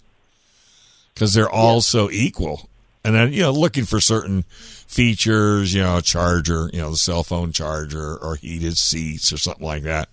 because 1.14 1.34
they're 1.34 1.50
all 1.50 1.80
so 1.80 2.10
equal, 2.10 2.68
and 3.04 3.14
then 3.14 3.32
you 3.32 3.42
know, 3.42 3.50
looking 3.50 3.84
for 3.84 4.00
certain 4.00 4.44
features, 4.88 5.74
you 5.74 5.82
know, 5.82 6.00
charger, 6.00 6.70
you 6.72 6.80
know, 6.80 6.90
the 6.90 6.96
cell 6.96 7.22
phone 7.22 7.52
charger 7.52 8.16
or 8.16 8.36
heated 8.36 8.76
seats 8.78 9.32
or 9.32 9.36
something 9.36 9.66
like 9.66 9.82
that. 9.82 10.08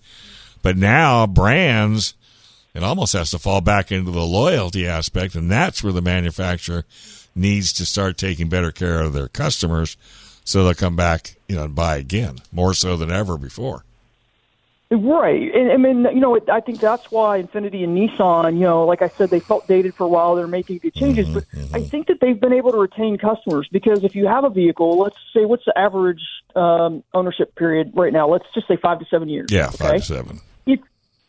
But 0.62 0.76
now 0.76 1.26
brands 1.26 2.14
it 2.76 2.82
almost 2.82 3.14
has 3.14 3.30
to 3.30 3.38
fall 3.38 3.60
back 3.60 3.90
into 3.90 4.10
the 4.10 4.26
loyalty 4.26 4.86
aspect, 4.86 5.34
and 5.34 5.50
that's 5.50 5.82
where 5.82 5.92
the 5.92 6.02
manufacturer 6.02 6.84
needs 7.34 7.72
to 7.74 7.86
start 7.86 8.18
taking 8.18 8.48
better 8.48 8.70
care 8.70 9.00
of 9.00 9.12
their 9.12 9.28
customers, 9.28 9.96
so 10.44 10.64
they'll 10.64 10.74
come 10.74 10.96
back, 10.96 11.36
you 11.48 11.56
know, 11.56 11.64
and 11.64 11.74
buy 11.74 11.96
again 11.96 12.38
more 12.52 12.74
so 12.74 12.96
than 12.96 13.10
ever 13.10 13.36
before. 13.36 13.84
Right. 14.88 15.52
And 15.52 15.72
I 15.72 15.76
mean, 15.78 16.04
you 16.14 16.20
know, 16.20 16.38
I 16.48 16.60
think 16.60 16.78
that's 16.78 17.10
why 17.10 17.42
Infiniti 17.42 17.82
and 17.82 17.98
Nissan, 17.98 18.54
you 18.54 18.60
know, 18.60 18.84
like 18.84 19.02
I 19.02 19.08
said, 19.08 19.30
they 19.30 19.40
felt 19.40 19.66
dated 19.66 19.96
for 19.96 20.04
a 20.04 20.08
while. 20.08 20.36
They're 20.36 20.46
making 20.46 20.78
good 20.78 20.94
changes. 20.94 21.28
But 21.28 21.44
I 21.74 21.80
think 21.80 22.06
that 22.06 22.20
they've 22.20 22.38
been 22.38 22.52
able 22.52 22.70
to 22.70 22.78
retain 22.78 23.18
customers 23.18 23.68
because 23.72 24.04
if 24.04 24.14
you 24.14 24.28
have 24.28 24.44
a 24.44 24.50
vehicle, 24.50 24.96
let's 24.96 25.16
say, 25.34 25.44
what's 25.44 25.64
the 25.64 25.76
average 25.76 26.22
um, 26.54 27.02
ownership 27.14 27.56
period 27.56 27.92
right 27.94 28.12
now? 28.12 28.28
Let's 28.28 28.44
just 28.54 28.68
say 28.68 28.76
five 28.76 29.00
to 29.00 29.06
seven 29.06 29.28
years. 29.28 29.48
Yeah, 29.50 29.68
okay? 29.68 29.76
five 29.76 30.00
to 30.02 30.06
seven. 30.06 30.40
if 30.66 30.78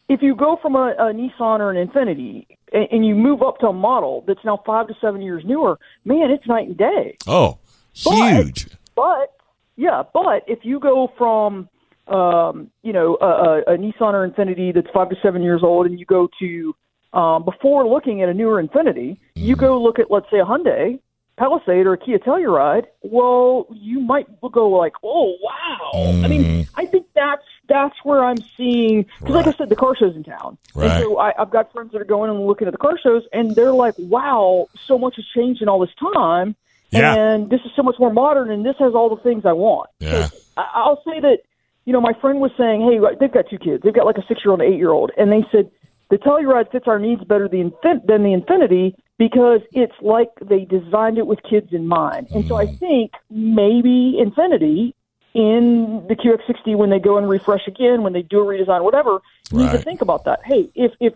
if 0.09 0.21
you 0.21 0.35
go 0.35 0.57
from 0.61 0.75
a, 0.75 0.93
a 0.97 1.13
Nissan 1.13 1.59
or 1.59 1.71
an 1.71 1.87
Infiniti 1.87 2.47
and, 2.71 2.87
and 2.91 3.05
you 3.05 3.15
move 3.15 3.41
up 3.41 3.59
to 3.59 3.67
a 3.67 3.73
model 3.73 4.23
that's 4.27 4.43
now 4.45 4.61
five 4.65 4.87
to 4.87 4.93
seven 5.01 5.21
years 5.21 5.43
newer, 5.45 5.79
man, 6.05 6.31
it's 6.31 6.47
night 6.47 6.67
and 6.67 6.77
day. 6.77 7.17
Oh, 7.27 7.59
But- 8.03 8.33
huge! 8.33 8.67
But 8.95 9.33
yeah, 9.75 10.01
but 10.13 10.43
if 10.47 10.59
you 10.63 10.79
go 10.79 11.11
from 11.17 11.69
um, 12.07 12.71
you 12.83 12.93
know 12.93 13.17
a, 13.21 13.25
a, 13.25 13.59
a 13.73 13.77
Nissan 13.77 14.13
or 14.13 14.27
Infiniti 14.27 14.73
that's 14.73 14.87
five 14.93 15.09
to 15.09 15.15
seven 15.21 15.43
years 15.43 15.61
old, 15.63 15.85
and 15.85 15.99
you 15.99 16.05
go 16.05 16.27
to 16.39 16.75
um, 17.13 17.43
before 17.45 17.87
looking 17.87 18.21
at 18.23 18.29
a 18.29 18.33
newer 18.33 18.63
Infiniti, 18.63 19.17
you 19.35 19.55
go 19.55 19.79
look 19.81 19.99
at 19.99 20.09
let's 20.09 20.25
say 20.31 20.39
a 20.39 20.45
Hyundai 20.45 20.99
Palisade 21.37 21.85
or 21.85 21.93
a 21.93 21.97
Kia 21.97 22.19
Telluride. 22.19 22.85
Well, 23.03 23.67
you 23.71 23.99
might 23.99 24.27
go 24.51 24.69
like, 24.69 24.93
oh 25.03 25.35
wow! 25.41 25.91
I 26.23 26.27
mean, 26.27 26.43
mm-hmm. 26.43 26.79
I 26.79 26.85
think 26.85 27.05
that's 27.13 27.43
that's 27.69 27.95
where 28.03 28.23
I'm 28.23 28.37
seeing 28.57 29.05
because, 29.19 29.35
like 29.35 29.47
I 29.47 29.53
said, 29.53 29.69
the 29.69 29.75
car 29.75 29.95
shows 29.95 30.15
in 30.15 30.23
town, 30.23 30.57
Right. 30.73 30.89
and 30.89 31.03
so 31.03 31.19
I, 31.19 31.33
I've 31.39 31.51
got 31.51 31.71
friends 31.71 31.91
that 31.91 32.01
are 32.01 32.05
going 32.05 32.29
and 32.31 32.45
looking 32.47 32.67
at 32.67 32.71
the 32.71 32.77
car 32.79 32.97
shows, 33.01 33.23
and 33.31 33.55
they're 33.55 33.71
like, 33.73 33.95
wow, 33.99 34.67
so 34.85 34.97
much 34.97 35.15
has 35.17 35.25
changed 35.35 35.61
in 35.61 35.69
all 35.69 35.79
this 35.79 35.93
time. 36.13 36.55
Yeah. 36.89 37.13
And 37.15 37.49
this 37.49 37.59
is 37.65 37.71
so 37.75 37.83
much 37.83 37.95
more 37.99 38.11
modern, 38.13 38.49
and 38.49 38.65
this 38.65 38.75
has 38.79 38.93
all 38.95 39.13
the 39.13 39.21
things 39.21 39.45
I 39.45 39.53
want. 39.53 39.89
Yeah. 39.99 40.29
I- 40.55 40.71
I'll 40.73 41.01
say 41.05 41.19
that, 41.19 41.39
you 41.85 41.93
know, 41.93 42.01
my 42.01 42.13
friend 42.21 42.39
was 42.39 42.51
saying, 42.57 42.81
hey, 42.81 42.97
they've 43.19 43.31
got 43.31 43.49
two 43.49 43.59
kids. 43.59 43.83
They've 43.83 43.93
got 43.93 44.05
like 44.05 44.17
a 44.17 44.25
six 44.27 44.39
year 44.43 44.51
old 44.51 44.61
and 44.61 44.73
eight 44.73 44.77
year 44.77 44.91
old. 44.91 45.11
And 45.17 45.31
they 45.31 45.45
said, 45.51 45.69
the 46.09 46.17
Telluride 46.17 46.71
fits 46.71 46.87
our 46.87 46.97
needs 46.97 47.23
better 47.25 47.47
than, 47.49 47.73
than 47.83 48.23
the 48.23 48.41
Infiniti 48.41 48.95
because 49.17 49.61
it's 49.73 49.93
like 50.01 50.29
they 50.41 50.65
designed 50.65 51.17
it 51.17 51.27
with 51.27 51.39
kids 51.49 51.67
in 51.71 51.87
mind. 51.87 52.27
And 52.33 52.45
so 52.47 52.55
I 52.57 52.65
Mm. 52.65 52.79
think 52.79 53.11
maybe 53.29 54.17
Infiniti 54.19 54.93
in 55.33 56.05
the 56.07 56.15
QX60 56.15 56.75
when 56.75 56.89
they 56.89 56.99
go 56.99 57.17
and 57.17 57.27
refresh 57.29 57.67
again, 57.67 58.01
when 58.03 58.13
they 58.13 58.21
do 58.23 58.39
a 58.41 58.45
redesign, 58.45 58.83
whatever, 58.83 59.19
need 59.51 59.71
to 59.71 59.83
think 59.83 60.01
about 60.01 60.25
that. 60.25 60.39
Hey, 60.45 60.69
if, 60.75 60.91
if 60.99 61.13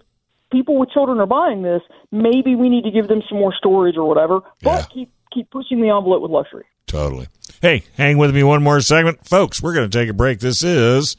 people 0.51 0.77
with 0.77 0.89
children 0.91 1.19
are 1.19 1.25
buying 1.25 1.61
this, 1.61 1.81
maybe 2.11 2.55
we 2.55 2.69
need 2.69 2.83
to 2.83 2.91
give 2.91 3.07
them 3.07 3.21
some 3.29 3.37
more 3.39 3.53
storage 3.53 3.97
or 3.97 4.07
whatever, 4.07 4.41
but 4.61 4.71
Yeah. 4.71 4.85
keep 4.93 5.09
keep 5.33 5.49
pushing 5.49 5.79
the 5.81 5.87
envelope 5.89 6.21
with 6.21 6.29
luxury. 6.29 6.65
Totally. 6.87 7.27
Hey, 7.61 7.83
hang 7.95 8.17
with 8.17 8.35
me 8.35 8.43
one 8.43 8.61
more 8.61 8.81
segment, 8.81 9.25
folks. 9.25 9.63
We're 9.63 9.73
going 9.73 9.89
to 9.89 9.97
take 9.97 10.09
a 10.09 10.13
break. 10.13 10.39
This 10.39 10.61
is 10.61 11.15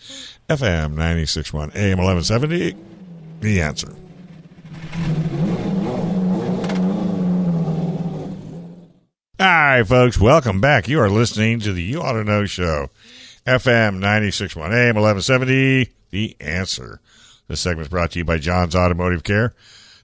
FM 0.50 0.94
96.1 0.96 1.74
AM 1.74 1.96
1170. 1.96 2.76
The 3.40 3.62
answer. 3.62 3.94
Right, 9.72 9.86
folks, 9.86 10.20
welcome 10.20 10.60
back. 10.60 10.86
You 10.86 11.00
are 11.00 11.08
listening 11.08 11.58
to 11.60 11.72
the 11.72 11.82
You 11.82 12.02
Ought 12.02 12.12
to 12.12 12.24
Know 12.24 12.44
Show, 12.44 12.90
FM 13.46 14.00
961 14.00 14.70
AM 14.70 14.96
1170. 14.96 15.90
The 16.10 16.36
answer. 16.40 17.00
This 17.48 17.62
segment 17.62 17.86
is 17.86 17.88
brought 17.88 18.10
to 18.10 18.18
you 18.18 18.24
by 18.26 18.36
John's 18.36 18.76
Automotive 18.76 19.24
Care, 19.24 19.54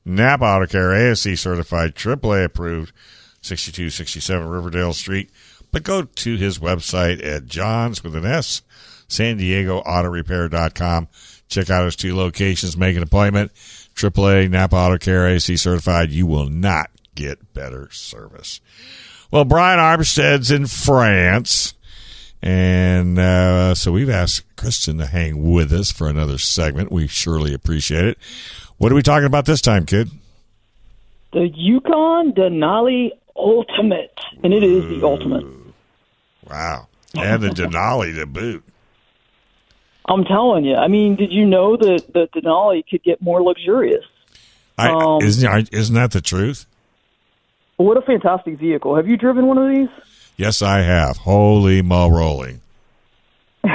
Napa 0.06 0.42
Auto 0.42 0.66
Care, 0.68 0.94
ASE 0.94 1.38
certified, 1.38 1.94
AAA 1.94 2.46
approved, 2.46 2.94
6267 3.42 4.48
Riverdale 4.48 4.94
Street. 4.94 5.30
But 5.70 5.82
go 5.82 6.04
to 6.04 6.36
his 6.36 6.58
website 6.58 7.22
at 7.22 7.44
John's 7.44 8.02
with 8.02 8.16
an 8.16 8.24
S, 8.24 8.62
San 9.06 9.36
Diego 9.36 9.80
Auto 9.80 10.08
Repair.com. 10.08 11.08
Check 11.50 11.68
out 11.68 11.84
his 11.84 11.94
two 11.94 12.16
locations, 12.16 12.74
make 12.74 12.96
an 12.96 13.02
appointment. 13.02 13.52
AAA 13.94 14.48
Napa 14.48 14.76
Auto 14.76 14.96
Care 14.96 15.28
AC 15.28 15.58
certified. 15.58 16.10
You 16.10 16.26
will 16.26 16.48
not 16.48 16.88
get 17.14 17.52
better 17.52 17.90
service. 17.90 18.62
Well, 19.30 19.44
Brian 19.44 19.78
Armstead's 19.78 20.50
in 20.50 20.66
France. 20.66 21.74
And 22.40 23.18
uh, 23.18 23.74
so 23.74 23.92
we've 23.92 24.08
asked 24.08 24.44
Kristen 24.56 24.98
to 24.98 25.06
hang 25.06 25.50
with 25.50 25.72
us 25.72 25.90
for 25.90 26.08
another 26.08 26.38
segment. 26.38 26.92
We 26.92 27.08
surely 27.08 27.52
appreciate 27.52 28.04
it. 28.04 28.18
What 28.78 28.92
are 28.92 28.94
we 28.94 29.02
talking 29.02 29.26
about 29.26 29.44
this 29.44 29.60
time, 29.60 29.86
kid? 29.86 30.08
The 31.32 31.48
Yukon 31.52 32.32
Denali 32.32 33.10
Ultimate, 33.34 34.18
and 34.42 34.54
it 34.54 34.62
is 34.62 34.84
the 34.88 35.04
ultimate. 35.06 35.44
Wow. 36.48 36.88
And 37.14 37.42
the 37.42 37.48
Denali 37.48 38.14
to 38.16 38.26
boot. 38.26 38.64
I'm 40.06 40.24
telling 40.24 40.64
you. 40.64 40.74
I 40.76 40.88
mean, 40.88 41.16
did 41.16 41.32
you 41.32 41.44
know 41.44 41.76
that 41.76 42.12
the 42.12 42.28
Denali 42.34 42.82
could 42.88 43.02
get 43.02 43.20
more 43.20 43.42
luxurious? 43.42 44.04
I, 44.78 44.90
Um, 44.90 45.22
isn't, 45.22 45.72
isn't 45.72 45.94
that 45.94 46.12
the 46.12 46.20
truth? 46.20 46.66
What 47.78 47.96
a 47.96 48.02
fantastic 48.02 48.58
vehicle! 48.58 48.94
Have 48.94 49.08
you 49.08 49.16
driven 49.16 49.46
one 49.46 49.58
of 49.58 49.74
these? 49.74 49.88
Yes, 50.36 50.62
I 50.62 50.80
have. 50.82 51.16
Holy 51.16 51.82
moly. 51.82 52.60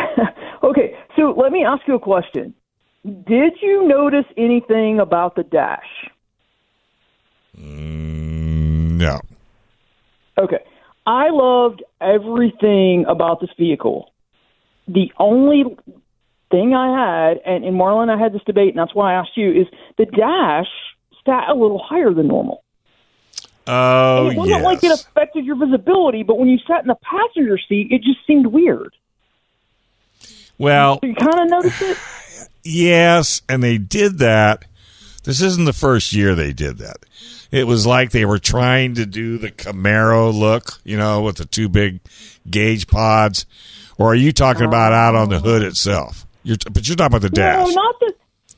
Okay, 0.64 0.96
so 1.18 1.36
let 1.38 1.52
me 1.52 1.66
ask 1.66 1.82
you 1.88 1.96
a 1.96 2.00
question. 2.00 2.54
Did 3.04 3.58
you 3.62 3.86
notice 3.86 4.26
anything 4.38 5.00
about 5.00 5.36
the 5.36 5.44
dash? 5.44 6.10
Mm, 7.60 8.98
no. 8.98 9.20
Okay. 10.38 10.60
I 11.06 11.30
loved 11.32 11.84
everything 12.00 13.06
about 13.10 13.42
this 13.42 13.50
vehicle. 13.60 14.14
The 14.88 15.12
only 15.20 15.66
thing 16.50 16.74
I 16.74 17.28
had, 17.28 17.40
and, 17.46 17.66
and 17.66 17.76
Marlon 17.76 18.10
I 18.10 18.18
had 18.18 18.32
this 18.32 18.44
debate, 18.46 18.70
and 18.70 18.78
that's 18.78 18.96
why 18.96 19.14
I 19.14 19.20
asked 19.20 19.36
you, 19.36 19.52
is 19.52 19.68
the 19.98 20.06
dash 20.06 20.68
sat 21.26 21.50
a 21.50 21.54
little 21.54 21.80
higher 21.80 22.14
than 22.14 22.30
normal. 22.30 22.63
Oh, 23.68 24.30
it 24.30 24.36
wasn't 24.36 24.58
yes. 24.58 24.64
like 24.64 24.84
it 24.84 24.92
affected 24.92 25.46
your 25.46 25.56
visibility, 25.56 26.24
but 26.24 26.38
when 26.38 26.50
you 26.50 26.58
sat 26.68 26.82
in 26.82 26.88
the 26.88 26.96
passenger 26.96 27.58
seat, 27.70 27.88
it 27.92 28.02
just 28.02 28.20
seemed 28.28 28.48
weird. 28.48 28.94
well, 30.58 31.00
So 31.02 31.08
you 31.08 31.16
kind 31.16 31.40
of 31.40 31.50
noticed 31.50 31.82
it? 31.82 31.98
Yes, 32.66 33.42
and 33.50 33.62
they 33.62 33.78
did 33.78 34.20
that. 34.20 34.64
This 35.26 35.42
isn't 35.42 35.66
the 35.66 35.74
first 35.74 36.14
year 36.14 36.34
they 36.34 36.54
did 36.54 36.78
that. 36.78 36.96
It 37.52 37.68
was 37.68 37.86
like 37.86 38.12
they 38.12 38.24
were 38.24 38.40
trying 38.40 38.96
to 38.96 39.06
do 39.06 39.38
the 39.38 39.52
Camaro 39.52 40.34
look, 40.34 40.80
you 40.86 40.98
know, 40.98 41.22
with 41.22 41.36
the 41.38 41.46
two 41.46 41.68
big 41.68 42.00
gauge 42.50 42.88
pods. 42.88 43.46
Or 43.98 44.14
are 44.14 44.16
you 44.16 44.32
talking 44.32 44.66
about 44.66 44.94
out 44.94 45.14
on 45.14 45.28
the 45.28 45.40
hood 45.42 45.62
itself? 45.62 46.26
You're, 46.44 46.56
but 46.72 46.88
you're 46.88 46.96
talking 46.96 47.18
about 47.18 47.22
the 47.22 47.30
dash. 47.30 47.68
No, 47.68 47.74
not 47.74 48.00
the 48.00 48.14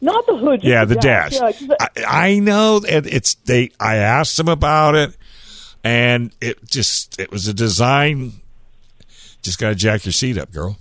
not 0.06 0.26
the 0.28 0.38
hood. 0.38 0.63
yeah, 0.63 0.86
the 0.86 0.96
dash. 0.96 1.34
Yeah, 1.34 1.52
'cause 1.52 1.70
I- 1.80 1.89
I, 2.36 2.39
know 2.39 2.80
it's 2.86 3.34
they. 3.36 3.72
I 3.80 3.96
asked 3.98 4.38
them 4.38 4.48
about 4.48 4.96
it, 4.96 5.15
and 5.84 6.32
it 6.39 6.65
just 6.70 7.20
it 7.20 7.32
was 7.32 7.48
a 7.48 7.54
design. 7.54 8.34
Just 9.41 9.60
got 9.60 9.70
to 9.70 9.76
jack 9.76 10.06
your 10.06 10.12
seat 10.13 10.38
up, 10.38 10.52
girl. 10.52 10.78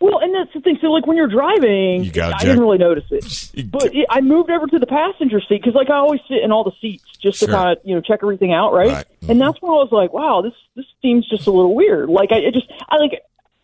Well, 0.00 0.20
and 0.20 0.32
that's 0.32 0.52
the 0.54 0.60
thing. 0.60 0.78
So, 0.80 0.92
like 0.92 1.08
when 1.08 1.16
you're 1.16 1.26
driving, 1.26 2.04
You 2.04 2.10
I 2.10 2.12
jack- 2.30 2.40
didn't 2.42 2.60
really 2.60 2.78
notice 2.78 3.04
it, 3.10 3.70
but 3.72 3.92
it, 3.94 4.06
I 4.08 4.20
moved 4.20 4.48
over 4.48 4.66
to 4.68 4.78
the 4.78 4.86
passenger 4.86 5.40
seat 5.40 5.60
because, 5.60 5.74
like, 5.74 5.90
I 5.90 5.96
always 5.96 6.20
sit 6.28 6.38
in 6.44 6.52
all 6.52 6.62
the 6.62 6.70
seats 6.80 7.02
just 7.20 7.40
to 7.40 7.46
Sure. 7.46 7.54
kind 7.54 7.76
of 7.76 7.78
you 7.84 7.94
know 7.96 8.00
check 8.00 8.20
everything 8.22 8.52
out, 8.52 8.72
right? 8.72 8.92
Right. 8.92 9.06
Mm-hmm. 9.22 9.30
And 9.32 9.40
that's 9.40 9.60
when 9.60 9.70
I 9.72 9.74
was 9.74 9.88
like, 9.90 10.12
wow, 10.12 10.40
this 10.42 10.52
this 10.76 10.86
seems 11.02 11.28
just 11.28 11.48
a 11.48 11.50
little 11.50 11.74
weird. 11.74 12.08
Like, 12.08 12.30
I 12.30 12.36
it 12.36 12.54
just 12.54 12.66
I 12.88 12.96
like 12.98 13.20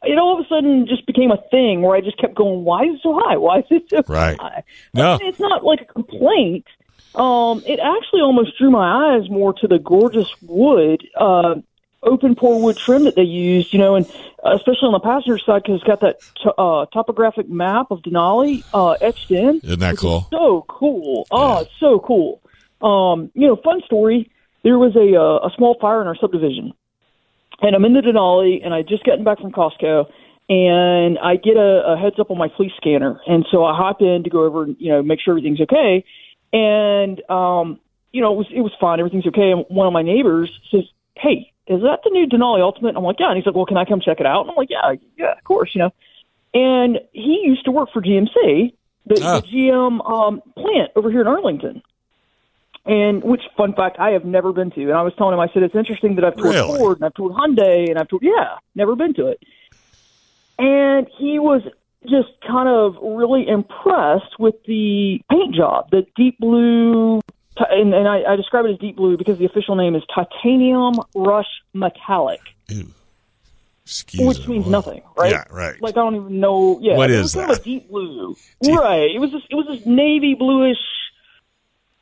it 0.07 0.19
all 0.19 0.39
of 0.39 0.45
a 0.45 0.49
sudden 0.49 0.87
just 0.89 1.07
became 1.07 1.31
a 1.31 1.39
thing 1.51 1.83
where 1.83 1.97
I 1.97 2.01
just 2.01 2.19
kept 2.19 2.35
going, 2.35 2.65
why 2.65 2.85
is 2.85 2.97
it 2.97 3.01
so 3.03 3.19
high? 3.23 3.37
Why 3.37 3.59
is 3.59 3.65
it 3.71 3.85
so 3.91 4.03
Right. 4.09 4.39
high? 4.41 4.63
No. 4.93 5.19
it's 5.21 5.41
not 5.41 5.65
like 5.65 5.81
a 5.83 5.93
complaint. 5.93 6.67
Um, 7.15 7.63
it 7.65 7.79
actually 7.79 8.23
almost 8.23 8.59
drew 8.59 8.71
my 8.71 9.17
eyes 9.17 9.31
more 9.31 9.53
to 9.61 9.69
the 9.69 9.79
gorgeous 9.79 10.27
wood. 10.43 11.03
Uh, 11.19 11.57
open 12.03 12.35
pore 12.35 12.61
wood 12.61 12.79
trim 12.85 13.05
that 13.05 13.17
they 13.17 13.23
used, 13.23 13.73
you 13.73 13.79
know, 13.79 13.95
and 13.97 14.07
uh, 14.45 14.55
especially 14.57 14.89
on 14.89 14.93
the 14.93 15.01
passenger 15.01 15.39
side 15.39 15.63
because 15.63 15.77
it's 15.81 15.85
got 15.85 16.01
that 16.01 16.17
t- 16.43 16.51
uh, 16.59 16.87
topographic 16.93 17.49
map 17.49 17.87
of 17.91 18.01
Denali 18.01 18.65
uh, 18.73 18.93
etched 19.01 19.31
in. 19.31 19.61
Isn't 19.63 19.81
that 19.81 19.93
which 19.93 19.99
is 19.99 20.01
cool? 20.01 20.27
So 20.31 20.65
cool! 20.69 21.27
Oh, 21.31 21.61
it's 21.61 21.71
so 21.81 21.99
cool. 21.99 22.43
Um, 22.83 23.31
you 23.35 23.47
know, 23.47 23.57
fun 23.57 23.81
story. 23.87 24.31
There 24.63 24.79
was 24.79 24.95
a 24.97 25.17
uh, 25.19 25.47
a 25.47 25.51
small 25.57 25.77
fire 25.81 26.01
in 26.01 26.07
our 26.07 26.17
subdivision, 26.17 26.73
and 27.65 27.75
I'm 27.75 27.85
in 27.85 27.95
the 27.95 28.01
Denali, 28.01 28.61
and 28.63 28.75
I 28.75 28.83
just 28.83 29.05
gotten 29.05 29.25
back 29.25 29.41
from 29.41 29.51
Costco, 29.51 30.07
and 30.51 31.19
I 31.19 31.37
get 31.37 31.57
a, 31.57 31.95
a 31.95 31.97
heads 31.97 32.17
up 32.21 32.31
on 32.31 32.37
my 32.37 32.49
police 32.49 32.73
scanner, 32.77 33.19
and 33.27 33.47
so 33.51 33.65
I 33.65 33.75
hop 33.75 34.03
in 34.03 34.23
to 34.25 34.31
go 34.31 34.45
over 34.45 34.65
and 34.65 34.77
you 34.79 34.93
know 34.93 35.03
make 35.03 35.21
sure 35.21 35.33
everything's 35.33 35.63
okay, 35.63 36.05
and 36.53 37.23
um, 37.31 37.81
you 38.13 38.21
know 38.21 38.35
it 38.35 38.37
was 38.37 38.47
it 38.55 38.61
was 38.61 38.73
fine, 38.79 39.01
everything's 39.01 39.27
okay. 39.29 39.51
And 39.51 39.65
one 39.69 39.87
of 39.87 39.95
my 39.95 40.03
neighbors 40.03 40.51
says, 40.71 40.85
"Hey, 41.17 41.53
is 41.67 41.81
that 41.81 42.01
the 42.05 42.11
new 42.11 42.27
Denali 42.27 42.61
Ultimate?" 42.61 42.97
I'm 42.97 43.03
like, 43.03 43.17
"Yeah," 43.19 43.29
and 43.29 43.39
he's 43.39 43.47
like, 43.47 43.55
"Well, 43.55 43.67
can 43.67 43.79
I 43.79 43.87
come 43.87 44.01
check 44.01 44.21
it 44.21 44.27
out?" 44.27 44.43
And 44.43 44.51
I'm 44.51 44.57
like, 44.57 44.71
"Yeah, 44.71 44.95
yeah, 45.17 45.33
of 45.33 45.45
course," 45.45 45.71
you 45.75 45.81
know. 45.81 45.91
And 46.53 47.01
he 47.13 47.41
used 47.45 47.65
to 47.65 47.73
work 47.73 47.89
for 47.93 48.03
GMC, 48.03 48.75
the, 49.07 49.15
the 49.15 49.43
GM 49.51 50.09
um, 50.09 50.43
plant 50.55 50.93
over 50.95 51.11
here 51.11 51.23
in 51.23 51.27
Arlington. 51.27 51.83
And 52.87 53.25
which, 53.25 53.41
fun 53.57 53.73
fact, 53.75 53.97
I 53.99 54.11
have 54.11 54.25
never 54.27 54.53
been 54.53 54.71
to. 54.73 54.83
And 54.83 54.93
I 54.93 55.03
was 55.03 55.15
telling 55.17 55.33
him, 55.33 55.41
I 55.41 55.49
said, 55.55 55.63
it's 55.63 55.75
interesting 55.75 56.17
that 56.17 56.25
I've 56.25 56.37
toured 56.37 56.55
Really? 56.55 56.79
Ford 56.79 56.99
and 56.99 57.07
I've 57.07 57.15
toured 57.15 57.33
Hyundai 57.33 57.89
and 57.89 57.99
I've 57.99 58.09
toured, 58.09 58.23
yeah, 58.23 58.59
never 58.75 58.95
been 58.95 59.15
to 59.15 59.29
it. 59.29 59.43
And 60.59 61.07
he 61.19 61.39
was 61.39 61.63
just 62.07 62.29
kind 62.47 62.69
of 62.69 62.97
really 63.03 63.49
impressed 63.49 64.39
with 64.39 64.55
the 64.67 65.21
paint 65.31 65.55
job, 65.55 65.91
the 65.91 66.07
deep 66.17 66.39
blue, 66.39 67.21
and, 67.57 67.95
and 67.95 68.07
I, 68.07 68.33
I 68.33 68.37
describe 68.37 68.67
it 68.67 68.73
as 68.73 68.79
deep 68.79 68.97
blue 68.97 69.17
because 69.17 69.39
the 69.39 69.47
official 69.47 69.75
name 69.77 69.95
is 69.95 70.03
titanium 70.15 70.95
rush 71.15 71.47
metallic, 71.73 72.41
Ew. 72.69 72.89
Excuse 73.87 74.27
which 74.27 74.47
me. 74.49 74.55
means 74.59 74.67
nothing, 74.67 75.03
right? 75.17 75.31
Yeah, 75.31 75.45
right. 75.51 75.81
Like 75.81 75.93
I 75.95 76.01
don't 76.01 76.17
even 76.17 76.41
know. 76.41 76.79
Yeah, 76.81 76.97
What 76.97 77.11
it 77.11 77.17
is 77.17 77.23
was 77.23 77.35
kind 77.35 77.51
of 77.51 77.57
that? 77.57 77.61
a 77.63 77.65
deep 77.65 77.89
blue, 77.91 78.35
Deep- 78.63 78.79
right? 78.79 79.11
It 79.15 79.19
was 79.19 79.31
this, 79.33 79.43
it 79.51 79.55
was 79.55 79.67
this 79.67 79.87
navy 79.87 80.35
bluish 80.35 80.79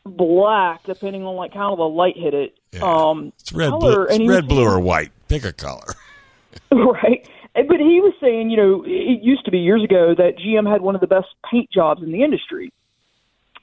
black, 0.05 0.83
depending 0.85 1.25
on 1.25 1.37
like 1.37 1.55
how 1.55 1.77
the 1.77 1.83
light 1.83 2.17
hit 2.17 2.35
it. 2.35 2.59
Yeah. 2.73 2.81
Um, 2.83 3.33
it's 3.39 3.53
red, 3.53 3.71
color, 3.71 3.81
blue, 3.81 4.03
it's 4.05 4.13
and 4.13 4.23
he 4.23 4.29
was 4.29 4.37
red, 4.37 4.49
blue, 4.49 4.65
or 4.65 4.81
white. 4.81 5.13
Pick 5.29 5.45
a 5.45 5.53
color. 5.53 5.95
right? 6.73 7.29
But 7.55 7.81
he 7.81 8.01
was 8.01 8.15
saying, 8.21 8.51
you 8.51 8.57
know, 8.57 8.83
it 8.87 9.23
used 9.23 9.45
to 9.45 9.51
be 9.51 9.59
years 9.59 9.85
ago 9.85 10.15
that 10.15 10.39
GM 10.39 10.71
had 10.71 10.81
one 10.81 10.95
of 10.95 11.01
the 11.01 11.07
best 11.07 11.29
paint 11.51 11.71
jobs 11.71 12.03
in 12.03 12.11
the 12.13 12.23
industry. 12.23 12.73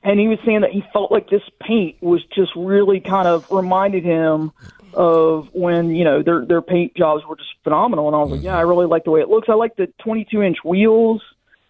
And 0.04 0.19
he 0.19 0.28
was 0.28 0.39
saying 0.45 0.62
that 0.62 0.71
he 0.71 0.84
felt 0.93 1.12
like 1.12 1.30
this 1.30 1.41
paint 1.62 2.02
was 2.02 2.23
just 2.34 2.52
really 2.56 2.99
kind 3.02 3.28
of 3.28 3.52
reminded 3.52 4.06
him 4.06 4.52
of 4.93 5.49
when, 5.54 5.93
you 5.93 6.04
know, 6.04 6.23
their 6.23 6.45
their 6.45 6.62
paint 6.62 6.95
jobs 6.95 7.25
were 7.25 7.36
just 7.36 7.49
phenomenal. 7.63 8.08
And 8.08 8.15
I 8.15 8.19
was 8.19 8.32
like, 8.32 8.43
yeah, 8.43 8.58
I 8.58 8.62
really 8.62 8.86
like 8.86 9.04
the 9.04 9.12
way 9.12 9.21
it 9.21 9.30
looks. 9.30 9.49
I 9.49 9.54
like 9.54 9.75
the 9.75 9.88
22 9.99 10.41
inch 10.41 10.58
wheels, 10.63 11.21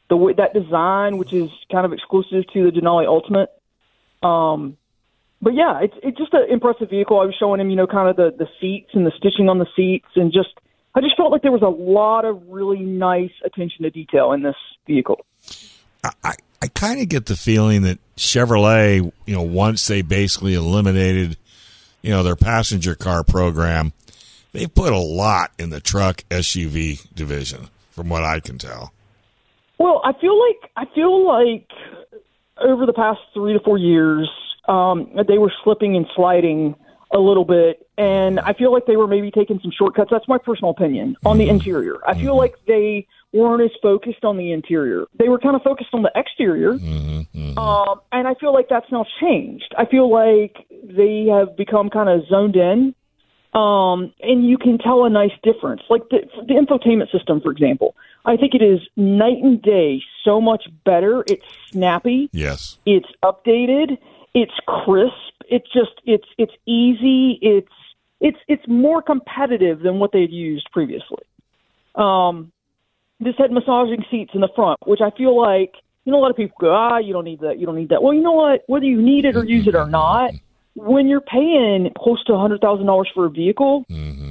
the 0.09 0.33
that 0.37 0.53
design, 0.53 1.17
which 1.17 1.33
is 1.33 1.49
kind 1.71 1.85
of 1.85 1.93
exclusive 1.93 2.45
to 2.53 2.69
the 2.69 2.79
Denali 2.79 3.07
Ultimate. 3.07 3.49
Um, 4.21 4.77
but 5.41 5.53
yeah, 5.53 5.79
it's 5.81 5.93
it's 6.03 6.17
just 6.17 6.33
an 6.33 6.47
impressive 6.49 6.89
vehicle. 6.89 7.19
I 7.19 7.25
was 7.25 7.35
showing 7.39 7.61
him, 7.61 7.69
you 7.69 7.75
know, 7.75 7.87
kind 7.87 8.09
of 8.09 8.15
the 8.15 8.35
the 8.37 8.49
seats 8.59 8.89
and 8.93 9.05
the 9.05 9.11
stitching 9.17 9.47
on 9.47 9.57
the 9.57 9.67
seats, 9.75 10.07
and 10.15 10.31
just 10.33 10.49
I 10.95 11.01
just 11.01 11.15
felt 11.15 11.31
like 11.31 11.41
there 11.41 11.51
was 11.51 11.61
a 11.61 11.67
lot 11.67 12.25
of 12.25 12.41
really 12.49 12.79
nice 12.79 13.31
attention 13.45 13.83
to 13.83 13.89
detail 13.89 14.33
in 14.33 14.43
this 14.43 14.55
vehicle. 14.85 15.25
I, 16.03 16.11
I, 16.23 16.33
I 16.61 16.67
kind 16.67 16.99
of 16.99 17.07
get 17.07 17.27
the 17.27 17.35
feeling 17.35 17.83
that 17.83 17.99
Chevrolet, 18.17 19.11
you 19.25 19.35
know, 19.35 19.41
once 19.41 19.87
they 19.87 20.01
basically 20.01 20.55
eliminated, 20.55 21.37
you 22.01 22.11
know, 22.11 22.23
their 22.23 22.35
passenger 22.35 22.95
car 22.95 23.23
program, 23.23 23.93
they 24.51 24.67
put 24.67 24.91
a 24.91 24.99
lot 24.99 25.51
in 25.57 25.69
the 25.69 25.79
truck 25.79 26.23
SUV 26.29 27.07
division, 27.13 27.69
from 27.91 28.09
what 28.09 28.23
I 28.23 28.39
can 28.39 28.57
tell. 28.57 28.93
Well, 29.77 30.01
I 30.03 30.11
feel 30.19 30.37
like 30.37 30.71
I 30.75 30.85
feel 30.93 31.25
like 31.25 31.69
over 32.61 32.85
the 32.85 32.93
past 32.93 33.19
three 33.33 33.53
to 33.53 33.59
four 33.59 33.77
years, 33.77 34.29
um, 34.67 35.09
they 35.27 35.37
were 35.37 35.51
slipping 35.63 35.95
and 35.95 36.05
sliding 36.15 36.75
a 37.11 37.19
little 37.19 37.45
bit, 37.45 37.87
and 37.97 38.39
I 38.39 38.53
feel 38.53 38.71
like 38.71 38.85
they 38.85 38.95
were 38.95 39.07
maybe 39.07 39.31
taking 39.31 39.59
some 39.61 39.71
shortcuts. 39.75 40.11
That's 40.11 40.27
my 40.27 40.37
personal 40.37 40.71
opinion 40.71 41.15
on 41.25 41.39
the 41.39 41.49
interior. 41.49 41.97
I 42.07 42.13
feel 42.13 42.37
like 42.37 42.55
they 42.67 43.07
weren't 43.33 43.63
as 43.63 43.71
focused 43.81 44.23
on 44.23 44.37
the 44.37 44.51
interior. 44.51 45.05
They 45.17 45.27
were 45.27 45.39
kind 45.39 45.55
of 45.55 45.63
focused 45.63 45.89
on 45.93 46.03
the 46.03 46.11
exterior, 46.15 46.73
um, 47.57 48.01
and 48.11 48.27
I 48.27 48.35
feel 48.35 48.53
like 48.53 48.69
that's 48.69 48.91
now 48.91 49.05
changed. 49.19 49.73
I 49.75 49.85
feel 49.85 50.11
like 50.11 50.55
they 50.83 51.25
have 51.31 51.57
become 51.57 51.89
kind 51.89 52.09
of 52.09 52.27
zoned 52.27 52.55
in 52.55 52.93
um, 53.53 54.13
and 54.21 54.47
you 54.47 54.57
can 54.57 54.77
tell 54.77 55.05
a 55.05 55.09
nice 55.09 55.31
difference. 55.41 55.81
Like 55.89 56.03
the, 56.09 56.19
the 56.47 56.53
infotainment 56.53 57.11
system, 57.11 57.41
for 57.41 57.51
example, 57.51 57.95
I 58.25 58.37
think 58.37 58.53
it 58.53 58.61
is 58.61 58.79
night 58.95 59.37
and 59.41 59.61
day. 59.61 60.01
So 60.23 60.41
much 60.41 60.65
better. 60.85 61.23
It's 61.27 61.45
snappy. 61.71 62.29
Yes. 62.31 62.77
It's 62.85 63.07
updated. 63.23 63.97
It's 64.33 64.53
crisp. 64.67 65.13
It's 65.49 65.67
just 65.73 65.91
it's 66.05 66.27
it's 66.37 66.53
easy. 66.65 67.39
It's 67.41 67.67
it's 68.19 68.37
it's 68.47 68.67
more 68.67 69.01
competitive 69.01 69.79
than 69.79 69.99
what 69.99 70.11
they'd 70.11 70.31
used 70.31 70.69
previously. 70.71 71.23
Um, 71.95 72.51
this 73.19 73.35
had 73.37 73.51
massaging 73.51 74.05
seats 74.11 74.31
in 74.33 74.41
the 74.41 74.49
front, 74.55 74.79
which 74.85 75.01
I 75.01 75.09
feel 75.11 75.39
like 75.39 75.73
you 76.05 76.11
know 76.11 76.19
a 76.19 76.21
lot 76.21 76.31
of 76.31 76.37
people 76.37 76.55
go, 76.59 76.73
ah, 76.73 76.97
you 76.97 77.13
don't 77.13 77.25
need 77.25 77.41
that, 77.41 77.59
you 77.59 77.65
don't 77.65 77.75
need 77.75 77.89
that. 77.89 78.03
Well, 78.03 78.13
you 78.13 78.21
know 78.21 78.33
what? 78.33 78.63
Whether 78.67 78.85
you 78.85 79.01
need 79.01 79.25
it 79.25 79.35
or 79.35 79.43
use 79.43 79.67
it 79.67 79.75
or 79.75 79.87
not, 79.87 80.31
when 80.75 81.07
you're 81.07 81.21
paying 81.21 81.91
close 81.97 82.23
to 82.25 82.33
a 82.33 82.39
hundred 82.39 82.61
thousand 82.61 82.85
dollars 82.85 83.09
for 83.13 83.25
a 83.25 83.29
vehicle, 83.29 83.85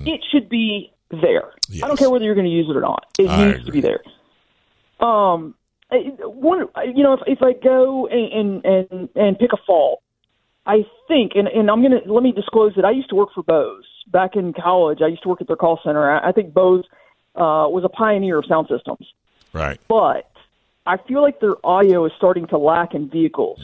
it 0.06 0.20
should 0.30 0.48
be 0.48 0.92
there. 1.10 1.52
I 1.82 1.88
don't 1.88 1.96
care 1.96 2.10
whether 2.10 2.24
you're 2.24 2.34
going 2.34 2.46
to 2.46 2.50
use 2.52 2.66
it 2.68 2.76
or 2.76 2.80
not. 2.80 3.06
It 3.18 3.28
I 3.28 3.52
needs 3.52 3.64
to 3.66 3.72
be 3.72 3.80
there. 3.80 4.00
Um, 5.00 5.54
one, 5.90 6.66
you 6.94 7.02
know, 7.02 7.14
if 7.14 7.20
if 7.26 7.42
I 7.42 7.52
go 7.52 8.06
and 8.08 8.64
and 8.64 8.90
and, 8.90 9.08
and 9.14 9.38
pick 9.38 9.52
a 9.52 9.56
fault, 9.66 10.02
I 10.66 10.84
think, 11.06 11.32
and, 11.34 11.48
and 11.48 11.70
I'm 11.70 11.82
gonna 11.82 12.00
let 12.06 12.22
me 12.22 12.32
disclose 12.32 12.74
that 12.76 12.84
I 12.84 12.90
used 12.90 13.08
to 13.10 13.14
work 13.14 13.30
for 13.34 13.42
Bose 13.42 13.84
back 14.08 14.36
in 14.36 14.52
college. 14.52 14.98
I 15.02 15.06
used 15.06 15.22
to 15.22 15.28
work 15.28 15.40
at 15.40 15.46
their 15.46 15.56
call 15.56 15.80
center. 15.84 16.10
I, 16.10 16.28
I 16.28 16.32
think 16.32 16.52
Bose 16.52 16.84
uh, 17.36 17.68
was 17.70 17.84
a 17.84 17.88
pioneer 17.88 18.38
of 18.38 18.46
sound 18.46 18.68
systems, 18.68 19.06
Right. 19.52 19.78
but 19.88 20.30
I 20.86 20.96
feel 20.96 21.22
like 21.22 21.40
their 21.40 21.54
audio 21.64 22.04
is 22.06 22.12
starting 22.16 22.46
to 22.48 22.58
lack 22.58 22.94
in 22.94 23.08
vehicles. 23.08 23.60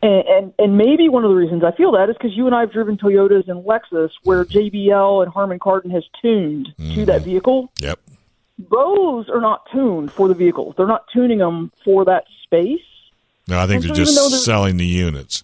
And, 0.00 0.28
and 0.28 0.54
and 0.58 0.78
maybe 0.78 1.08
one 1.08 1.24
of 1.24 1.30
the 1.30 1.36
reasons 1.36 1.64
I 1.64 1.72
feel 1.72 1.92
that 1.92 2.08
is 2.08 2.16
because 2.16 2.36
you 2.36 2.46
and 2.46 2.54
I 2.54 2.60
have 2.60 2.72
driven 2.72 2.96
Toyotas 2.96 3.48
and 3.48 3.64
Lexus 3.64 4.10
where 4.22 4.44
JBL 4.44 5.24
and 5.24 5.32
Harman 5.32 5.58
Kardon 5.58 5.90
has 5.90 6.04
tuned 6.22 6.72
to 6.94 7.04
that 7.06 7.22
vehicle. 7.22 7.70
Yep. 7.80 7.98
Those 8.70 9.28
are 9.28 9.40
not 9.40 9.66
tuned 9.72 10.12
for 10.12 10.28
the 10.28 10.34
vehicles. 10.34 10.74
They're 10.76 10.86
not 10.86 11.06
tuning 11.12 11.38
them 11.38 11.72
for 11.84 12.04
that 12.04 12.24
space. 12.44 12.80
No, 13.48 13.58
I 13.58 13.66
think 13.66 13.84
And 13.84 13.96
they're 13.96 14.04
so 14.04 14.28
just 14.28 14.44
selling 14.44 14.76
the 14.76 14.86
units. 14.86 15.42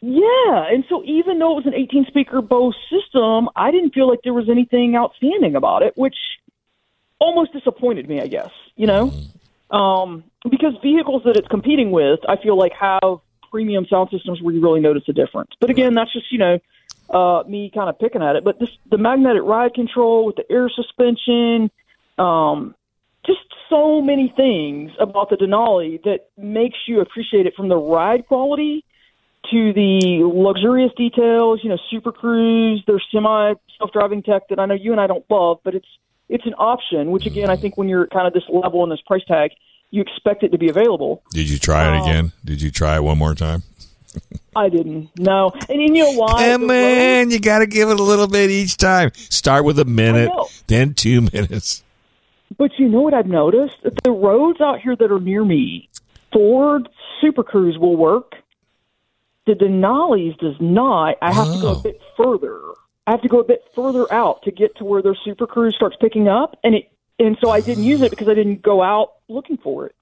Yeah, 0.00 0.66
and 0.68 0.84
so 0.88 1.04
even 1.04 1.38
though 1.38 1.52
it 1.52 1.64
was 1.64 1.66
an 1.66 1.74
18 1.74 2.06
speaker 2.06 2.42
Bose 2.42 2.74
system, 2.90 3.48
I 3.54 3.70
didn't 3.70 3.94
feel 3.94 4.08
like 4.08 4.18
there 4.24 4.34
was 4.34 4.48
anything 4.48 4.96
outstanding 4.96 5.54
about 5.54 5.82
it, 5.82 5.96
which 5.96 6.16
almost 7.20 7.52
disappointed 7.52 8.08
me, 8.08 8.20
I 8.20 8.26
guess. 8.26 8.50
You 8.74 8.88
know, 8.88 9.12
um, 9.70 10.24
because 10.50 10.74
vehicles 10.82 11.22
that 11.24 11.36
it's 11.36 11.46
competing 11.46 11.92
with, 11.92 12.18
I 12.28 12.36
feel 12.36 12.56
like 12.56 12.72
have 12.72 13.20
premium 13.52 13.86
sound 13.88 14.08
systems 14.10 14.40
where 14.40 14.54
you 14.54 14.60
really 14.60 14.80
notice 14.80 15.04
a 15.08 15.12
difference. 15.12 15.50
But 15.60 15.70
again, 15.70 15.94
that's 15.94 16.12
just 16.12 16.32
you 16.32 16.38
know 16.38 16.58
uh, 17.10 17.44
me 17.46 17.70
kind 17.72 17.88
of 17.88 17.98
picking 17.98 18.22
at 18.22 18.34
it. 18.36 18.44
But 18.44 18.58
this 18.58 18.70
the 18.90 18.98
magnetic 18.98 19.42
ride 19.44 19.74
control 19.74 20.26
with 20.26 20.36
the 20.36 20.50
air 20.50 20.68
suspension, 20.74 21.70
um, 22.18 22.74
just 23.26 23.40
so 23.68 24.00
many 24.00 24.32
things 24.34 24.90
about 24.98 25.30
the 25.30 25.36
Denali 25.36 26.02
that 26.02 26.30
makes 26.36 26.78
you 26.86 27.00
appreciate 27.00 27.46
it 27.46 27.54
from 27.54 27.68
the 27.68 27.76
ride 27.76 28.26
quality 28.26 28.84
to 29.50 29.72
the 29.72 30.22
luxurious 30.24 30.92
details, 30.96 31.60
you 31.62 31.68
know, 31.68 31.78
Super 31.90 32.12
Cruise, 32.12 32.82
their 32.86 33.00
semi 33.12 33.54
self-driving 33.78 34.22
tech 34.22 34.48
that 34.48 34.58
I 34.58 34.66
know 34.66 34.74
you 34.74 34.92
and 34.92 35.00
I 35.00 35.06
don't 35.06 35.24
love, 35.30 35.58
but 35.64 35.74
it's 35.74 35.88
it's 36.28 36.46
an 36.46 36.54
option. 36.54 37.10
Which 37.10 37.26
again, 37.26 37.50
I 37.50 37.56
think 37.56 37.76
when 37.76 37.88
you're 37.88 38.06
kind 38.06 38.26
of 38.26 38.32
this 38.32 38.44
level 38.48 38.82
and 38.82 38.90
this 38.90 39.00
price 39.06 39.24
tag, 39.26 39.50
you 39.92 40.02
expect 40.02 40.42
it 40.42 40.50
to 40.50 40.58
be 40.58 40.68
available. 40.68 41.22
Did 41.30 41.48
you 41.48 41.58
try 41.58 41.84
it 41.94 42.00
Um, 42.00 42.02
again? 42.08 42.32
Did 42.44 42.60
you 42.60 42.72
try 42.72 42.96
it 42.96 43.04
one 43.04 43.18
more 43.18 43.34
time? 43.36 43.62
I 44.56 44.68
didn't. 44.68 45.10
No, 45.18 45.52
and 45.68 45.80
you 45.80 45.88
know 45.92 46.12
why? 46.14 46.50
Come 46.50 46.68
on, 46.70 47.30
you 47.30 47.38
got 47.38 47.60
to 47.60 47.66
give 47.66 47.88
it 47.90 48.00
a 48.00 48.02
little 48.02 48.26
bit 48.26 48.50
each 48.50 48.76
time. 48.76 49.12
Start 49.14 49.64
with 49.64 49.78
a 49.78 49.84
minute, 49.84 50.30
then 50.66 50.92
two 50.94 51.20
minutes. 51.32 51.82
But 52.58 52.72
you 52.78 52.88
know 52.88 53.00
what 53.00 53.14
I've 53.14 53.26
noticed? 53.26 53.76
The 54.02 54.10
roads 54.10 54.60
out 54.60 54.80
here 54.80 54.94
that 54.96 55.10
are 55.12 55.20
near 55.20 55.44
me, 55.44 55.88
Ford 56.32 56.88
Super 57.20 57.42
Cruise 57.42 57.78
will 57.78 57.96
work. 57.96 58.34
The 59.46 59.52
Denali's 59.54 60.36
does 60.38 60.56
not. 60.60 61.16
I 61.22 61.32
have 61.32 61.46
to 61.52 61.60
go 61.60 61.68
Oh. 61.68 61.78
a 61.80 61.82
bit 61.82 62.00
further. 62.16 62.58
I 63.06 63.12
have 63.12 63.22
to 63.22 63.28
go 63.28 63.40
a 63.40 63.44
bit 63.44 63.64
further 63.74 64.10
out 64.12 64.42
to 64.42 64.50
get 64.52 64.76
to 64.76 64.84
where 64.84 65.02
their 65.02 65.16
Super 65.24 65.46
Cruise 65.46 65.74
starts 65.74 65.96
picking 66.00 66.28
up, 66.28 66.58
and 66.62 66.74
it 66.74 66.90
and 67.22 67.38
so 67.40 67.50
I 67.50 67.60
didn't 67.60 67.84
use 67.84 68.02
it 68.02 68.10
because 68.10 68.28
I 68.28 68.34
didn't 68.34 68.62
go 68.62 68.82
out 68.82 69.12
looking 69.28 69.56
for 69.56 69.86
it. 69.86 69.94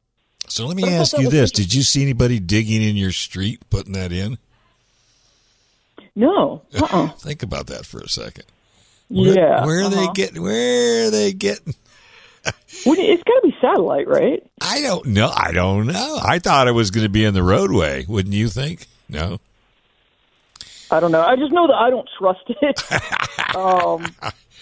So 0.49 0.67
let 0.67 0.77
me 0.77 0.83
about 0.83 0.95
ask 0.95 1.19
you 1.19 1.29
this: 1.29 1.51
Did 1.51 1.75
you 1.75 1.83
see 1.83 2.03
anybody 2.03 2.41
digging 2.41 2.83
in 2.83 2.97
your 2.97 3.13
street 3.13 3.61
putting 3.71 3.93
that 3.93 4.13
in? 4.13 4.39
No, 6.17 6.63
uh, 6.75 6.89
uh 6.91 7.09
Think 7.09 7.43
about 7.43 7.69
that 7.69 7.87
for 7.87 8.01
a 8.01 8.09
second. 8.09 8.45
Where, 9.09 9.35
yeah. 9.35 9.65
where 9.65 9.83
are 9.83 9.89
they 9.89 10.05
uh-huh. 10.05 10.13
getting? 10.13 10.43
Where 10.43 11.07
are 11.07 11.11
they 11.11 11.33
getting? 11.33 11.75
Well, 12.87 12.97
It's 12.99 13.23
got 13.23 13.35
to 13.35 13.41
be 13.43 13.55
satellite, 13.61 14.09
right? 14.09 14.43
I 14.63 14.81
don't 14.81 15.07
know. 15.07 15.29
I 15.29 15.53
don't 15.53 15.89
know. 15.89 16.19
I 16.23 16.39
thought 16.39 16.69
it 16.69 16.73
was 16.73 16.91
going 16.91 17.05
to 17.05 17.11
be 17.11 17.25
in 17.25 17.35
the 17.35 17.43
roadway. 17.43 18.07
Wouldn't 18.07 18.35
you 18.35 18.49
think? 18.49 18.87
No. 19.11 19.41
I 20.91 21.01
don't 21.01 21.13
know. 21.13 21.23
I 21.23 21.37
just 21.37 21.53
know 21.53 21.67
that 21.67 21.75
I 21.75 21.91
don't 21.91 22.09
trust 22.19 22.41
it. 22.49 22.83
um, 23.57 24.05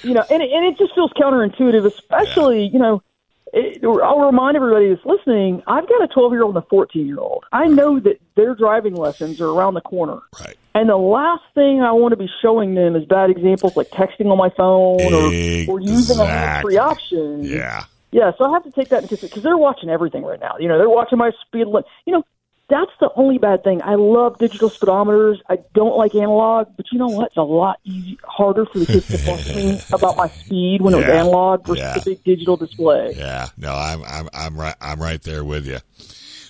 you 0.03 0.15
know, 0.15 0.25
and 0.31 0.43
it, 0.43 0.51
and 0.51 0.65
it 0.67 0.79
just 0.79 0.95
feels 0.95 1.13
counterintuitive, 1.13 1.85
especially 1.85 2.67
you 2.67 2.79
know. 2.79 3.03
It, 3.51 3.83
I'll 3.83 4.21
remind 4.21 4.57
everybody 4.59 4.91
that's 4.91 5.07
listening. 5.07 5.63
I've 5.67 5.89
got 5.89 6.03
a 6.03 6.09
12 6.09 6.33
year 6.33 6.43
old 6.43 6.55
and 6.55 6.63
a 6.63 6.69
14 6.69 7.07
year 7.07 7.19
old. 7.19 7.45
I 7.51 7.65
know 7.67 7.99
that 7.99 8.21
their 8.35 8.55
driving 8.55 8.95
lessons 8.95 9.41
are 9.41 9.49
around 9.49 9.73
the 9.73 9.81
corner, 9.81 10.19
Right. 10.39 10.55
and 10.75 10.91
the 10.91 10.99
last 10.99 11.45
thing 11.55 11.81
I 11.81 11.93
want 11.93 12.13
to 12.13 12.17
be 12.19 12.29
showing 12.43 12.75
them 12.75 12.95
is 12.95 13.07
bad 13.07 13.31
examples 13.31 13.75
like 13.75 13.89
texting 13.89 14.31
on 14.31 14.37
my 14.37 14.51
phone 14.51 15.01
or, 15.01 15.75
or 15.75 15.81
using 15.81 16.19
a 16.19 16.27
hands-free 16.27 16.77
option. 16.77 17.43
Yeah. 17.43 17.85
Yeah, 18.11 18.33
so 18.37 18.45
I 18.45 18.53
have 18.53 18.65
to 18.65 18.71
take 18.71 18.89
that 18.91 19.03
into 19.03 19.17
consideration 19.17 19.29
because 19.29 19.43
they're 19.45 19.57
watching 19.57 19.89
everything 19.89 20.25
right 20.25 20.41
now. 20.41 20.57
You 20.59 20.69
know, 20.69 20.77
they're 20.77 20.89
watching 20.91 21.17
my 21.19 21.31
speed 21.47 21.67
limit. 21.69 21.87
You 22.07 22.15
know, 22.15 22.23
that's 22.69 22.91
the 23.01 23.11
only 23.17 23.39
bad 23.39 23.65
thing. 23.65 23.81
I 23.83 23.95
love 23.95 24.39
digital 24.39 24.69
speedometers. 24.71 25.39
I 25.49 25.59
don't 25.75 25.97
like 25.97 26.15
analog, 26.15 26.69
but 26.77 26.87
you 26.93 26.99
know 26.99 27.07
what? 27.09 27.29
It's 27.29 27.37
a 27.37 27.43
lot 27.43 27.81
easy, 27.85 28.19
harder 28.25 28.67
for 28.67 28.79
the 28.79 28.87
kids 28.87 29.07
to 29.09 29.55
me 29.57 29.81
about 29.93 30.17
my 30.17 30.29
speed 30.29 30.83
when 30.83 30.93
it 30.95 30.99
was 30.99 31.07
analog 31.07 31.67
versus 31.67 31.79
Yeah. 31.83 31.95
the 31.95 32.03
big 32.03 32.25
digital 32.25 32.57
display. 32.57 33.15
Yeah, 33.17 33.49
no, 33.57 33.73
I'm 33.75 34.03
I'm 34.05 34.29
I'm 34.35 34.57
right 34.61 34.75
I'm 34.81 35.01
right 35.01 35.23
there 35.23 35.45
with 35.45 35.67
you. 35.67 35.79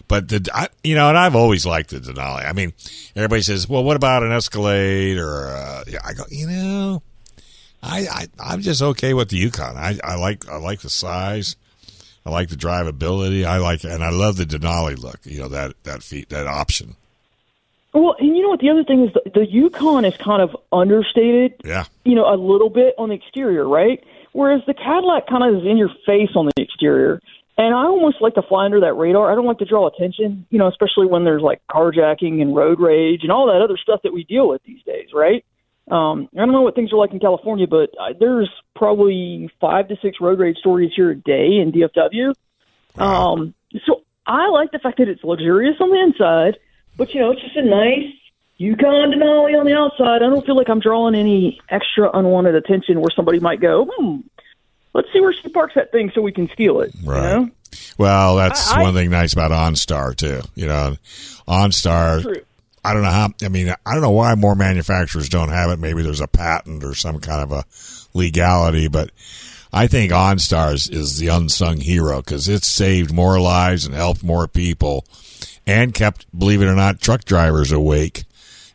But 0.08 0.28
the 0.28 0.48
I, 0.54 0.68
you 0.82 0.94
know, 0.94 1.08
and 1.10 1.18
I've 1.18 1.36
always 1.36 1.66
liked 1.66 1.90
the 1.90 1.98
Denali. 2.00 2.48
I 2.48 2.52
mean, 2.52 2.72
everybody 3.14 3.42
says, 3.42 3.68
"Well, 3.68 3.84
what 3.84 3.96
about 3.96 4.22
an 4.22 4.32
Escalade?" 4.32 5.18
Or 5.18 5.48
uh, 5.48 5.84
yeah, 5.86 6.00
I 6.04 6.14
go, 6.14 6.24
you 6.30 6.46
know, 6.48 7.02
I, 7.82 8.06
I 8.10 8.26
I'm 8.40 8.62
just 8.62 8.80
okay 8.80 9.12
with 9.14 9.28
the 9.28 9.36
Yukon. 9.36 9.76
I 9.76 9.98
I 10.02 10.16
like 10.16 10.48
I 10.48 10.56
like 10.56 10.80
the 10.80 10.90
size. 10.90 11.56
I 12.28 12.30
like 12.30 12.50
the 12.50 12.56
drivability. 12.56 13.46
I 13.46 13.56
like 13.56 13.84
and 13.84 14.04
I 14.04 14.10
love 14.10 14.36
the 14.36 14.44
Denali 14.44 14.98
look. 14.98 15.20
You 15.24 15.40
know 15.40 15.48
that 15.48 15.82
that 15.84 16.02
feat 16.02 16.28
that 16.28 16.46
option. 16.46 16.96
Well, 17.94 18.16
and 18.18 18.36
you 18.36 18.42
know 18.42 18.50
what? 18.50 18.60
The 18.60 18.68
other 18.68 18.84
thing 18.84 19.04
is 19.04 19.14
the, 19.14 19.30
the 19.34 19.46
Yukon 19.46 20.04
is 20.04 20.14
kind 20.18 20.42
of 20.42 20.54
understated. 20.70 21.54
Yeah, 21.64 21.86
you 22.04 22.14
know, 22.14 22.26
a 22.26 22.36
little 22.36 22.68
bit 22.68 22.94
on 22.98 23.08
the 23.08 23.14
exterior, 23.14 23.66
right? 23.66 24.04
Whereas 24.32 24.60
the 24.66 24.74
Cadillac 24.74 25.26
kind 25.26 25.42
of 25.42 25.62
is 25.62 25.66
in 25.66 25.78
your 25.78 25.88
face 26.04 26.28
on 26.36 26.50
the 26.54 26.62
exterior. 26.62 27.18
And 27.56 27.74
I 27.74 27.86
almost 27.86 28.20
like 28.20 28.34
to 28.34 28.42
fly 28.42 28.66
under 28.66 28.80
that 28.80 28.92
radar. 28.92 29.32
I 29.32 29.34
don't 29.34 29.46
like 29.46 29.58
to 29.58 29.64
draw 29.64 29.88
attention, 29.88 30.46
you 30.50 30.58
know, 30.58 30.68
especially 30.68 31.06
when 31.06 31.24
there's 31.24 31.42
like 31.42 31.62
carjacking 31.70 32.42
and 32.42 32.54
road 32.54 32.78
rage 32.78 33.22
and 33.22 33.32
all 33.32 33.46
that 33.46 33.62
other 33.62 33.78
stuff 33.82 34.02
that 34.04 34.12
we 34.12 34.24
deal 34.24 34.48
with 34.48 34.62
these 34.64 34.82
days, 34.82 35.08
right? 35.14 35.44
Um, 35.90 36.28
I 36.34 36.40
don't 36.40 36.52
know 36.52 36.62
what 36.62 36.74
things 36.74 36.92
are 36.92 36.96
like 36.96 37.12
in 37.12 37.20
California, 37.20 37.66
but 37.66 37.90
uh, 37.98 38.12
there's 38.18 38.50
probably 38.76 39.50
five 39.60 39.88
to 39.88 39.96
six 40.02 40.20
road 40.20 40.38
rage 40.38 40.58
stories 40.58 40.92
here 40.94 41.10
a 41.10 41.16
day 41.16 41.58
in 41.58 41.72
DFW. 41.72 42.34
Um, 42.96 43.54
so 43.86 44.02
I 44.26 44.48
like 44.48 44.70
the 44.72 44.78
fact 44.78 44.98
that 44.98 45.08
it's 45.08 45.24
luxurious 45.24 45.76
on 45.80 45.90
the 45.90 46.00
inside, 46.00 46.58
but 46.96 47.14
you 47.14 47.20
know, 47.20 47.30
it's 47.32 47.42
just 47.42 47.56
a 47.56 47.64
nice 47.64 48.12
Yukon 48.58 49.12
Denali 49.12 49.58
on 49.58 49.66
the 49.66 49.74
outside. 49.74 50.16
I 50.16 50.28
don't 50.28 50.44
feel 50.44 50.56
like 50.56 50.68
I'm 50.68 50.80
drawing 50.80 51.14
any 51.14 51.60
extra 51.68 52.10
unwanted 52.12 52.54
attention 52.54 53.00
where 53.00 53.10
somebody 53.14 53.40
might 53.40 53.60
go, 53.60 53.88
hmm, 53.90 54.18
let's 54.94 55.08
see 55.12 55.20
where 55.20 55.32
she 55.32 55.48
parks 55.48 55.74
that 55.76 55.92
thing 55.92 56.10
so 56.14 56.20
we 56.20 56.32
can 56.32 56.48
steal 56.50 56.80
it. 56.80 56.92
Right. 57.04 57.32
You 57.32 57.36
know? 57.44 57.50
Well, 57.98 58.36
that's 58.36 58.70
I- 58.72 58.80
I- 58.80 58.82
one 58.82 58.94
thing 58.94 59.10
nice 59.10 59.32
about 59.32 59.50
OnStar 59.52 60.16
too. 60.16 60.42
You 60.54 60.66
know, 60.66 60.96
OnStar. 61.46 62.42
I 62.84 62.94
don't 62.94 63.02
know 63.02 63.10
how. 63.10 63.30
I 63.42 63.48
mean, 63.48 63.74
I 63.84 63.92
don't 63.92 64.02
know 64.02 64.10
why 64.10 64.34
more 64.34 64.54
manufacturers 64.54 65.28
don't 65.28 65.50
have 65.50 65.70
it. 65.70 65.78
Maybe 65.78 66.02
there's 66.02 66.20
a 66.20 66.28
patent 66.28 66.84
or 66.84 66.94
some 66.94 67.20
kind 67.20 67.42
of 67.42 67.52
a 67.52 67.64
legality, 68.16 68.88
but 68.88 69.10
I 69.72 69.86
think 69.86 70.12
OnStars 70.12 70.90
is 70.90 71.18
the 71.18 71.28
unsung 71.28 71.80
hero 71.80 72.22
because 72.22 72.48
it's 72.48 72.68
saved 72.68 73.12
more 73.12 73.40
lives 73.40 73.84
and 73.84 73.94
helped 73.94 74.22
more 74.22 74.48
people, 74.48 75.04
and 75.66 75.92
kept, 75.92 76.26
believe 76.36 76.62
it 76.62 76.66
or 76.66 76.74
not, 76.74 77.00
truck 77.00 77.24
drivers 77.24 77.72
awake 77.72 78.24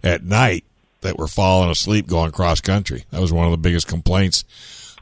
at 0.04 0.24
night 0.24 0.66
that 1.02 1.18
were 1.18 1.28
falling 1.28 1.70
asleep 1.70 2.08
going 2.08 2.32
cross 2.32 2.62
country. 2.62 3.06
That 3.12 3.22
was 3.22 3.34
one 3.34 3.46
of 3.46 3.52
the 3.52 3.58
biggest 3.58 3.88
complaints 3.88 4.44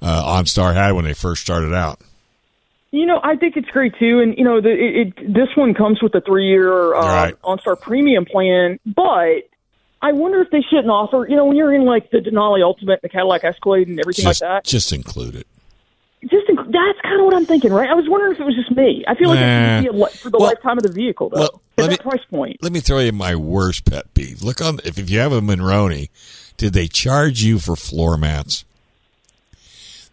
uh, 0.01 0.39
OnStar 0.39 0.73
had 0.73 0.93
when 0.93 1.05
they 1.05 1.13
first 1.13 1.41
started 1.41 1.73
out. 1.73 1.99
You 2.91 3.05
know, 3.05 3.19
I 3.23 3.37
think 3.37 3.55
it's 3.55 3.69
great 3.69 3.93
too, 3.97 4.19
and 4.19 4.37
you 4.37 4.43
know, 4.43 4.59
the, 4.59 4.69
it, 4.69 5.17
it 5.17 5.33
this 5.33 5.47
one 5.55 5.73
comes 5.73 6.01
with 6.01 6.13
a 6.13 6.19
three-year 6.21 6.93
uh, 6.93 7.05
Right. 7.05 7.41
OnStar 7.41 7.79
Premium 7.79 8.25
plan, 8.25 8.79
but 8.85 9.47
I 10.01 10.11
wonder 10.11 10.41
if 10.41 10.49
they 10.51 10.61
shouldn't 10.69 10.89
offer. 10.89 11.25
You 11.29 11.37
know, 11.37 11.45
when 11.45 11.55
you're 11.55 11.73
in 11.73 11.85
like 11.85 12.11
the 12.11 12.17
Denali 12.17 12.61
Ultimate, 12.61 13.01
the 13.01 13.07
Cadillac 13.09 13.45
Escalade, 13.45 13.87
and 13.87 13.97
everything 13.99 14.25
Just, 14.25 14.41
like 14.41 14.49
that. 14.49 14.63
just 14.65 14.91
include 14.91 15.35
it. 15.35 15.47
Just 16.23 16.47
inc- 16.49 16.57
that's 16.71 17.01
kind 17.01 17.19
of 17.19 17.25
what 17.25 17.33
I'm 17.33 17.45
thinking, 17.45 17.71
right? 17.71 17.89
I 17.89 17.93
was 17.93 18.05
wondering 18.09 18.33
if 18.33 18.39
it 18.41 18.43
was 18.43 18.55
just 18.55 18.71
me. 18.75 19.05
I 19.07 19.15
feel 19.15 19.29
like 19.29 19.39
Nah. 19.39 19.77
it 19.79 19.83
should 19.83 19.91
be 19.93 19.97
a 19.97 20.03
li- 20.03 20.11
for 20.11 20.29
the 20.29 20.37
Well- 20.37 20.49
lifetime 20.49 20.77
of 20.77 20.83
the 20.83 20.91
vehicle, 20.91 21.29
though. 21.29 21.39
well, 21.39 21.61
let 21.77 21.89
that 21.91 22.05
me- 22.05 22.11
price 22.11 22.23
point. 22.29 22.57
Let 22.61 22.73
me 22.73 22.79
throw 22.81 22.99
you 22.99 23.11
my 23.13 23.35
worst 23.35 23.85
pet 23.89 24.13
peeve. 24.13 24.43
Look 24.43 24.61
on 24.61 24.79
if, 24.83 24.99
if 24.99 25.09
you 25.09 25.17
have 25.19 25.31
a 25.31 25.39
Monroney, 25.41 26.09
did 26.57 26.73
they 26.73 26.87
charge 26.87 27.41
you 27.41 27.57
for 27.57 27.75
floor 27.77 28.17
mats? 28.17 28.65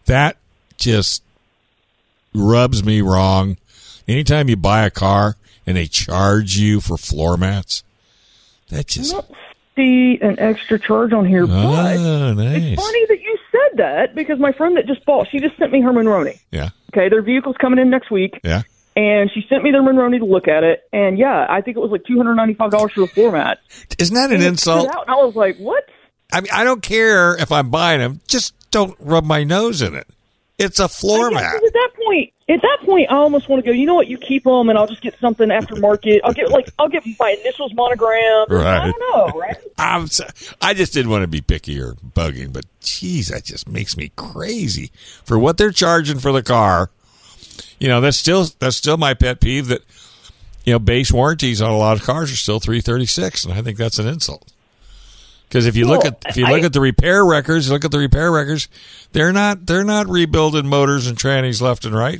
That 0.05 0.37
just 0.77 1.21
rubs 2.33 2.83
me 2.83 3.01
wrong. 3.01 3.57
Anytime 4.07 4.49
you 4.49 4.55
buy 4.55 4.85
a 4.85 4.89
car 4.89 5.35
and 5.65 5.77
they 5.77 5.85
charge 5.85 6.57
you 6.57 6.81
for 6.81 6.97
floor 6.97 7.37
mats, 7.37 7.83
that 8.69 8.87
just 8.87 9.15
See 9.75 10.17
an 10.21 10.37
extra 10.39 10.77
charge 10.77 11.13
on 11.13 11.25
here, 11.25 11.43
ah, 11.43 11.47
but 11.47 11.97
oh 11.97 12.33
nice. 12.33 12.63
it's 12.63 12.81
funny 12.83 13.05
that 13.05 13.21
you 13.21 13.37
said 13.49 13.77
that 13.77 14.13
because 14.13 14.37
my 14.37 14.51
friend 14.51 14.75
that 14.75 14.85
just 14.87 15.05
bought, 15.05 15.27
she 15.31 15.39
just 15.39 15.57
sent 15.57 15.71
me 15.71 15.79
her 15.81 15.91
Monroney. 15.93 16.37
Yeah, 16.51 16.69
Okay, 16.91 17.07
their 17.07 17.21
vehicle's 17.21 17.55
coming 17.61 17.79
in 17.79 17.89
next 17.89 18.11
week. 18.11 18.41
yeah. 18.43 18.63
and 18.97 19.31
she 19.33 19.45
sent 19.47 19.63
me 19.63 19.71
their 19.71 19.81
Monroney 19.81 20.19
to 20.19 20.25
look 20.25 20.49
at 20.49 20.63
it. 20.65 20.81
And 20.91 21.17
yeah, 21.17 21.45
I 21.49 21.61
think 21.61 21.77
it 21.77 21.79
was 21.79 21.91
like 21.91 22.03
two 22.03 22.17
hundred 22.17 22.35
ninety 22.35 22.55
five 22.55 22.71
dollars 22.71 22.91
for 22.91 23.01
the 23.01 23.07
floor 23.07 23.31
mat. 23.31 23.59
Isn't 23.97 24.15
that 24.15 24.31
an 24.31 24.37
And 24.37 24.43
insult? 24.43 24.89
out, 24.89 25.03
and 25.07 25.11
I 25.11 25.23
was 25.23 25.35
like, 25.35 25.55
what? 25.59 25.85
I 26.33 26.41
mean, 26.41 26.51
I 26.51 26.65
don't 26.65 26.81
care 26.83 27.37
if 27.37 27.49
I'm 27.51 27.69
buying 27.69 27.99
them. 28.01 28.19
Just 28.27 28.53
don't 28.71 28.97
rub 28.99 29.23
my 29.23 29.45
nose 29.45 29.81
in 29.81 29.95
it. 29.95 30.07
It's 30.59 30.79
a 30.79 30.89
floor 30.89 31.27
oh, 31.27 31.31
mat. 31.31 31.55
At 31.55 31.73
that 31.73 31.89
point, 32.05 32.33
at 32.49 32.61
that 32.61 32.79
point, 32.83 33.09
I 33.09 33.15
almost 33.15 33.47
want 33.47 33.63
to 33.63 33.71
go. 33.71 33.73
You 33.73 33.85
know 33.85 33.95
what? 33.95 34.07
You 34.07 34.17
keep 34.17 34.43
them, 34.43 34.67
and 34.67 34.77
I'll 34.77 34.87
just 34.87 35.01
get 35.01 35.17
something 35.17 35.47
aftermarket. 35.47 36.19
I'll 36.25 36.33
get 36.33 36.49
like 36.49 36.69
I'll 36.77 36.89
get 36.89 37.05
my 37.17 37.37
initials 37.39 37.73
monogrammed. 37.73 38.51
Right. 38.51 38.65
I 38.65 38.91
don't 38.91 38.99
know, 38.99 39.39
right? 39.39 39.55
I'm 39.77 40.07
so, 40.07 40.25
I 40.61 40.73
just 40.73 40.93
didn't 40.93 41.11
want 41.11 41.23
to 41.23 41.27
be 41.27 41.39
picky 41.39 41.79
or 41.79 41.93
bugging, 41.93 42.51
but 42.51 42.65
geez, 42.81 43.29
that 43.29 43.45
just 43.45 43.69
makes 43.69 43.95
me 43.95 44.11
crazy 44.17 44.91
for 45.23 45.39
what 45.39 45.57
they're 45.57 45.71
charging 45.71 46.19
for 46.19 46.33
the 46.33 46.43
car. 46.43 46.89
You 47.79 47.87
know, 47.87 48.01
that's 48.01 48.17
still 48.17 48.47
that's 48.59 48.75
still 48.75 48.97
my 48.97 49.13
pet 49.13 49.39
peeve 49.39 49.67
that 49.67 49.83
you 50.65 50.73
know 50.73 50.79
base 50.79 51.09
warranties 51.09 51.61
on 51.61 51.71
a 51.71 51.77
lot 51.77 51.97
of 51.97 52.03
cars 52.03 52.33
are 52.33 52.35
still 52.35 52.59
three 52.59 52.81
thirty 52.81 53.05
six, 53.05 53.45
and 53.45 53.53
I 53.53 53.61
think 53.61 53.77
that's 53.77 53.97
an 53.97 54.07
insult. 54.07 54.51
Because 55.49 55.65
if 55.65 55.75
you 55.75 55.87
look 55.87 56.05
at 56.05 56.23
if 56.29 56.37
you 56.37 56.45
look 56.45 56.61
I- 56.61 56.65
at 56.65 56.73
the 56.73 56.79
repair 56.79 57.25
records, 57.25 57.71
look 57.71 57.83
at 57.83 57.89
the 57.91 57.97
repair 57.97 58.31
records, 58.31 58.67
they're 59.13 59.33
not 59.33 59.65
they're 59.65 59.83
not 59.83 60.07
rebuilding 60.07 60.67
motors 60.67 61.07
and 61.07 61.17
trannies 61.17 61.59
left 61.59 61.85
and 61.85 61.95
right, 61.95 62.19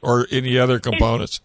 or 0.00 0.26
any 0.30 0.58
other 0.58 0.78
components. 0.80 1.40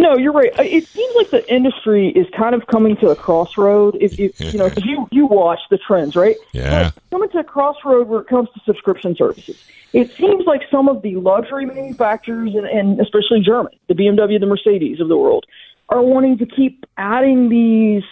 No, 0.00 0.16
you're 0.16 0.30
right. 0.32 0.56
Uh, 0.56 0.62
It 0.62 0.86
seems 0.86 1.12
like 1.16 1.30
the 1.30 1.52
industry 1.52 2.10
is 2.10 2.28
kind 2.36 2.54
of 2.54 2.64
coming 2.68 2.96
to 2.98 3.08
a 3.08 3.16
crossroad. 3.16 3.96
If, 4.00 4.16
if 4.20 4.40
you 4.40 4.56
know, 4.56 4.70
'cause 4.70 4.84
you 4.84 5.08
you 5.10 5.26
watch 5.26 5.58
the 5.70 5.78
trends, 5.78 6.14
right? 6.14 6.36
Yeah. 6.52 6.92
But 6.94 7.02
coming 7.10 7.28
to 7.30 7.38
a 7.38 7.44
crossroad 7.44 8.06
where 8.06 8.20
it 8.20 8.28
comes 8.28 8.48
to 8.54 8.60
subscription 8.64 9.16
services. 9.16 9.60
It 9.92 10.12
seems 10.12 10.46
like 10.46 10.62
some 10.70 10.88
of 10.88 11.02
the 11.02 11.16
luxury 11.16 11.66
manufacturers, 11.66 12.54
and, 12.54 12.66
and 12.66 13.00
especially 13.00 13.40
German, 13.40 13.72
the 13.88 13.94
BMW, 13.94 14.38
the 14.38 14.46
Mercedes 14.46 15.00
of 15.00 15.08
the 15.08 15.16
world, 15.16 15.46
are 15.88 16.02
wanting 16.02 16.38
to 16.38 16.46
keep 16.46 16.86
adding 16.96 17.48
these 17.48 18.04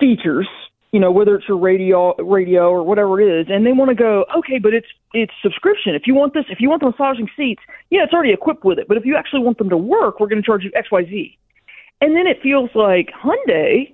features. 0.00 0.48
You 0.92 1.00
know, 1.00 1.10
whether 1.10 1.34
it's 1.34 1.46
your 1.48 1.58
radio, 1.58 2.14
radio 2.16 2.70
or 2.70 2.82
whatever 2.82 3.20
it 3.20 3.40
is, 3.40 3.46
and 3.50 3.66
they 3.66 3.72
want 3.72 3.90
to 3.90 3.94
go, 3.94 4.24
okay, 4.38 4.58
but 4.58 4.72
it's 4.72 4.86
it's 5.12 5.32
subscription. 5.42 5.94
If 5.94 6.06
you 6.06 6.14
want 6.14 6.32
this, 6.32 6.44
if 6.48 6.60
you 6.60 6.70
want 6.70 6.80
the 6.80 6.90
massaging 6.90 7.28
seats, 7.36 7.60
yeah, 7.90 8.04
it's 8.04 8.12
already 8.12 8.32
equipped 8.32 8.64
with 8.64 8.78
it. 8.78 8.88
But 8.88 8.96
if 8.96 9.04
you 9.04 9.16
actually 9.16 9.40
want 9.42 9.58
them 9.58 9.68
to 9.70 9.76
work, 9.76 10.20
we're 10.20 10.28
going 10.28 10.40
to 10.40 10.46
charge 10.46 10.62
you 10.64 10.70
X, 10.74 10.90
Y, 10.90 11.04
Z. 11.04 11.38
And 12.00 12.14
then 12.16 12.26
it 12.26 12.40
feels 12.42 12.70
like 12.74 13.10
Hyundai 13.10 13.92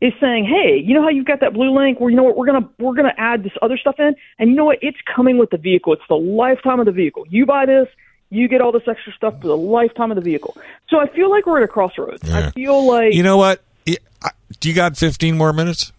is 0.00 0.12
saying, 0.20 0.44
"Hey, 0.46 0.78
you 0.82 0.94
know 0.94 1.02
how 1.02 1.10
you've 1.10 1.26
got 1.26 1.40
that 1.40 1.52
blue 1.52 1.76
link? 1.78 2.00
Where 2.00 2.08
you 2.10 2.16
know 2.16 2.22
what 2.22 2.36
we're 2.36 2.46
gonna 2.46 2.68
we're 2.78 2.94
gonna 2.94 3.14
add 3.18 3.44
this 3.44 3.52
other 3.60 3.76
stuff 3.76 3.96
in, 3.98 4.14
and 4.38 4.50
you 4.50 4.56
know 4.56 4.64
what? 4.64 4.78
It's 4.82 4.98
coming 5.14 5.36
with 5.36 5.50
the 5.50 5.58
vehicle. 5.58 5.92
It's 5.92 6.02
the 6.08 6.14
lifetime 6.16 6.80
of 6.80 6.86
the 6.86 6.92
vehicle. 6.92 7.26
You 7.28 7.44
buy 7.44 7.66
this, 7.66 7.86
you 8.30 8.48
get 8.48 8.60
all 8.62 8.72
this 8.72 8.88
extra 8.88 9.12
stuff 9.12 9.34
for 9.42 9.48
the 9.48 9.56
lifetime 9.56 10.10
of 10.10 10.14
the 10.14 10.22
vehicle. 10.22 10.56
So 10.88 10.98
I 10.98 11.06
feel 11.08 11.28
like 11.30 11.44
we're 11.44 11.58
at 11.58 11.64
a 11.64 11.68
crossroads. 11.68 12.22
Yeah. 12.26 12.46
I 12.46 12.50
feel 12.50 12.86
like 12.86 13.12
You 13.14 13.22
know 13.22 13.36
what? 13.36 13.62
I- 13.88 14.30
Do 14.58 14.68
you 14.68 14.74
got 14.74 14.96
fifteen 14.96 15.36
more 15.36 15.52
minutes? 15.52 15.92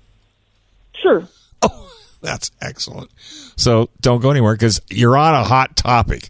Sure, 1.02 1.28
Oh, 1.62 1.92
that's 2.22 2.52
excellent. 2.62 3.12
So 3.56 3.90
don't 4.02 4.22
go 4.22 4.32
anywhere 4.32 4.54
because 4.54 4.82
you're 4.90 5.18
on 5.18 5.34
a 5.36 5.44
hot 5.44 5.76
topic. 5.76 6.30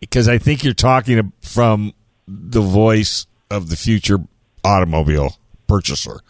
Because 0.00 0.28
I 0.28 0.38
think 0.38 0.64
you're 0.64 0.74
talking 0.74 1.32
from 1.42 1.92
the 2.26 2.60
voice 2.60 3.26
of 3.50 3.68
the 3.68 3.76
future 3.76 4.18
automobile 4.64 5.36
purchaser. 5.68 6.20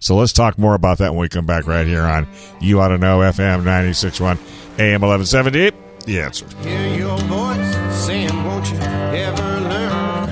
So 0.00 0.16
let's 0.16 0.32
talk 0.32 0.58
more 0.58 0.74
about 0.74 0.98
that 0.98 1.10
when 1.10 1.20
we 1.20 1.28
come 1.28 1.44
back 1.44 1.66
right 1.66 1.86
here 1.86 2.02
on 2.02 2.28
You 2.60 2.80
Ought 2.80 2.88
to 2.88 2.98
Know 2.98 3.18
FM 3.18 3.64
961 3.64 4.38
AM 4.78 5.00
1170. 5.02 5.72
The 6.06 6.20
answer. 6.20 6.46
Hear 6.62 6.96
your 6.96 7.18
voice 7.18 7.96
saying, 8.06 8.44
won't 8.44 8.70
you 8.70 8.78
ever 8.78 9.60
learn? 9.60 10.28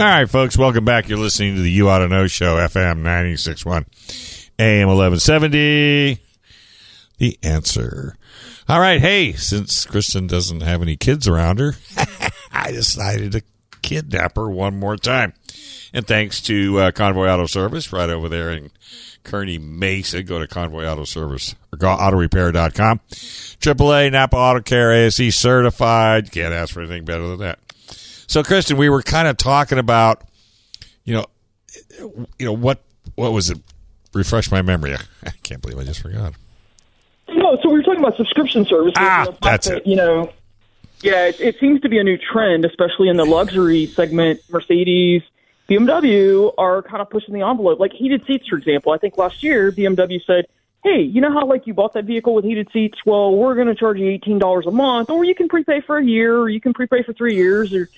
All 0.00 0.06
right, 0.06 0.28
folks, 0.28 0.56
welcome 0.58 0.84
back. 0.84 1.08
You're 1.08 1.18
listening 1.18 1.56
to 1.56 1.62
the 1.62 1.70
You 1.70 1.88
Ought 1.88 1.98
to 1.98 2.08
Know 2.08 2.26
Show, 2.26 2.56
FM 2.56 2.98
961 2.98 3.86
AM 4.58 4.88
1170. 4.88 6.18
The 7.18 7.38
answer. 7.42 8.16
All 8.68 8.80
right, 8.80 9.00
hey, 9.00 9.32
since 9.32 9.84
Kristen 9.84 10.26
doesn't 10.26 10.62
have 10.62 10.82
any 10.82 10.96
kids 10.96 11.28
around 11.28 11.58
her, 11.58 11.74
I 12.52 12.70
decided 12.70 13.32
to 13.32 13.42
kidnap 13.82 14.36
her 14.36 14.48
one 14.48 14.78
more 14.78 14.96
time. 14.96 15.34
And 15.92 16.06
thanks 16.06 16.40
to 16.42 16.78
uh, 16.78 16.90
Convoy 16.92 17.28
Auto 17.28 17.46
Service 17.46 17.92
right 17.92 18.08
over 18.08 18.28
there 18.28 18.50
in 18.50 18.70
Kearney 19.24 19.58
Mesa. 19.58 20.22
Go 20.22 20.38
to 20.38 20.46
Convoy 20.46 20.86
Auto 20.86 21.04
Service 21.04 21.54
or 21.72 21.76
go 21.76 21.88
autorepair.com. 21.88 23.00
AAA 23.10 24.12
Napa 24.12 24.36
Auto 24.36 24.60
Care 24.60 24.92
ASE 24.92 25.34
certified. 25.34 26.32
Can't 26.32 26.54
ask 26.54 26.72
for 26.72 26.80
anything 26.80 27.04
better 27.04 27.28
than 27.28 27.40
that. 27.40 27.58
So, 28.26 28.42
Kristen, 28.42 28.78
we 28.78 28.88
were 28.88 29.02
kind 29.02 29.28
of 29.28 29.36
talking 29.36 29.78
about, 29.78 30.22
you 31.04 31.14
know, 31.14 31.26
you 32.38 32.46
know 32.46 32.54
what 32.54 32.82
what 33.14 33.32
was 33.32 33.50
it? 33.50 33.58
Refresh 34.14 34.50
my 34.50 34.62
memory. 34.62 34.94
I 35.24 35.30
can't 35.42 35.62
believe 35.62 35.78
I 35.78 35.84
just 35.84 36.00
forgot. 36.00 36.34
no. 37.28 37.58
So 37.62 37.68
we 37.70 37.76
were 37.76 37.82
talking 37.82 38.00
about 38.00 38.16
subscription 38.16 38.64
services. 38.64 38.94
Ah, 38.96 39.26
that's 39.42 39.68
that, 39.68 39.78
it. 39.78 39.86
You 39.86 39.96
know, 39.96 40.32
yeah, 41.02 41.26
it, 41.26 41.40
it 41.40 41.58
seems 41.58 41.80
to 41.82 41.88
be 41.88 41.98
a 41.98 42.04
new 42.04 42.18
trend, 42.18 42.64
especially 42.64 43.08
in 43.08 43.16
the 43.16 43.24
luxury 43.24 43.86
segment. 43.86 44.40
Mercedes, 44.50 45.22
BMW 45.68 46.52
are 46.58 46.82
kind 46.82 47.00
of 47.00 47.10
pushing 47.10 47.34
the 47.34 47.42
envelope. 47.42 47.80
Like 47.80 47.92
heated 47.92 48.24
seats, 48.26 48.48
for 48.48 48.56
example. 48.56 48.92
I 48.92 48.98
think 48.98 49.18
last 49.18 49.42
year 49.42 49.72
BMW 49.72 50.24
said, 50.26 50.46
"Hey, 50.84 51.00
you 51.00 51.20
know 51.20 51.32
how 51.32 51.46
like 51.46 51.66
you 51.66 51.74
bought 51.74 51.94
that 51.94 52.04
vehicle 52.04 52.34
with 52.34 52.44
heated 52.44 52.68
seats? 52.72 52.98
Well, 53.04 53.34
we're 53.34 53.54
going 53.54 53.68
to 53.68 53.74
charge 53.74 53.98
you 53.98 54.08
eighteen 54.08 54.38
dollars 54.38 54.66
a 54.66 54.70
month, 54.70 55.10
or 55.10 55.24
you 55.24 55.34
can 55.34 55.48
prepay 55.48 55.80
for 55.80 55.98
a 55.98 56.04
year, 56.04 56.38
or 56.38 56.48
you 56.48 56.60
can 56.60 56.72
prepay 56.74 57.02
for 57.02 57.12
three 57.12 57.34
years, 57.34 57.72
or." 57.72 57.88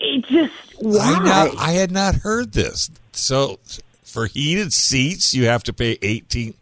It 0.00 0.26
just 0.26 0.52
why? 0.78 1.00
I 1.00 1.24
not, 1.24 1.56
I 1.58 1.72
had 1.72 1.90
not 1.90 2.14
heard 2.14 2.52
this. 2.52 2.88
So 3.10 3.58
for 4.18 4.26
heated 4.26 4.72
seats, 4.72 5.32
you 5.32 5.46
have 5.46 5.62
to 5.62 5.72
pay 5.72 5.96
eighteen. 6.02 6.54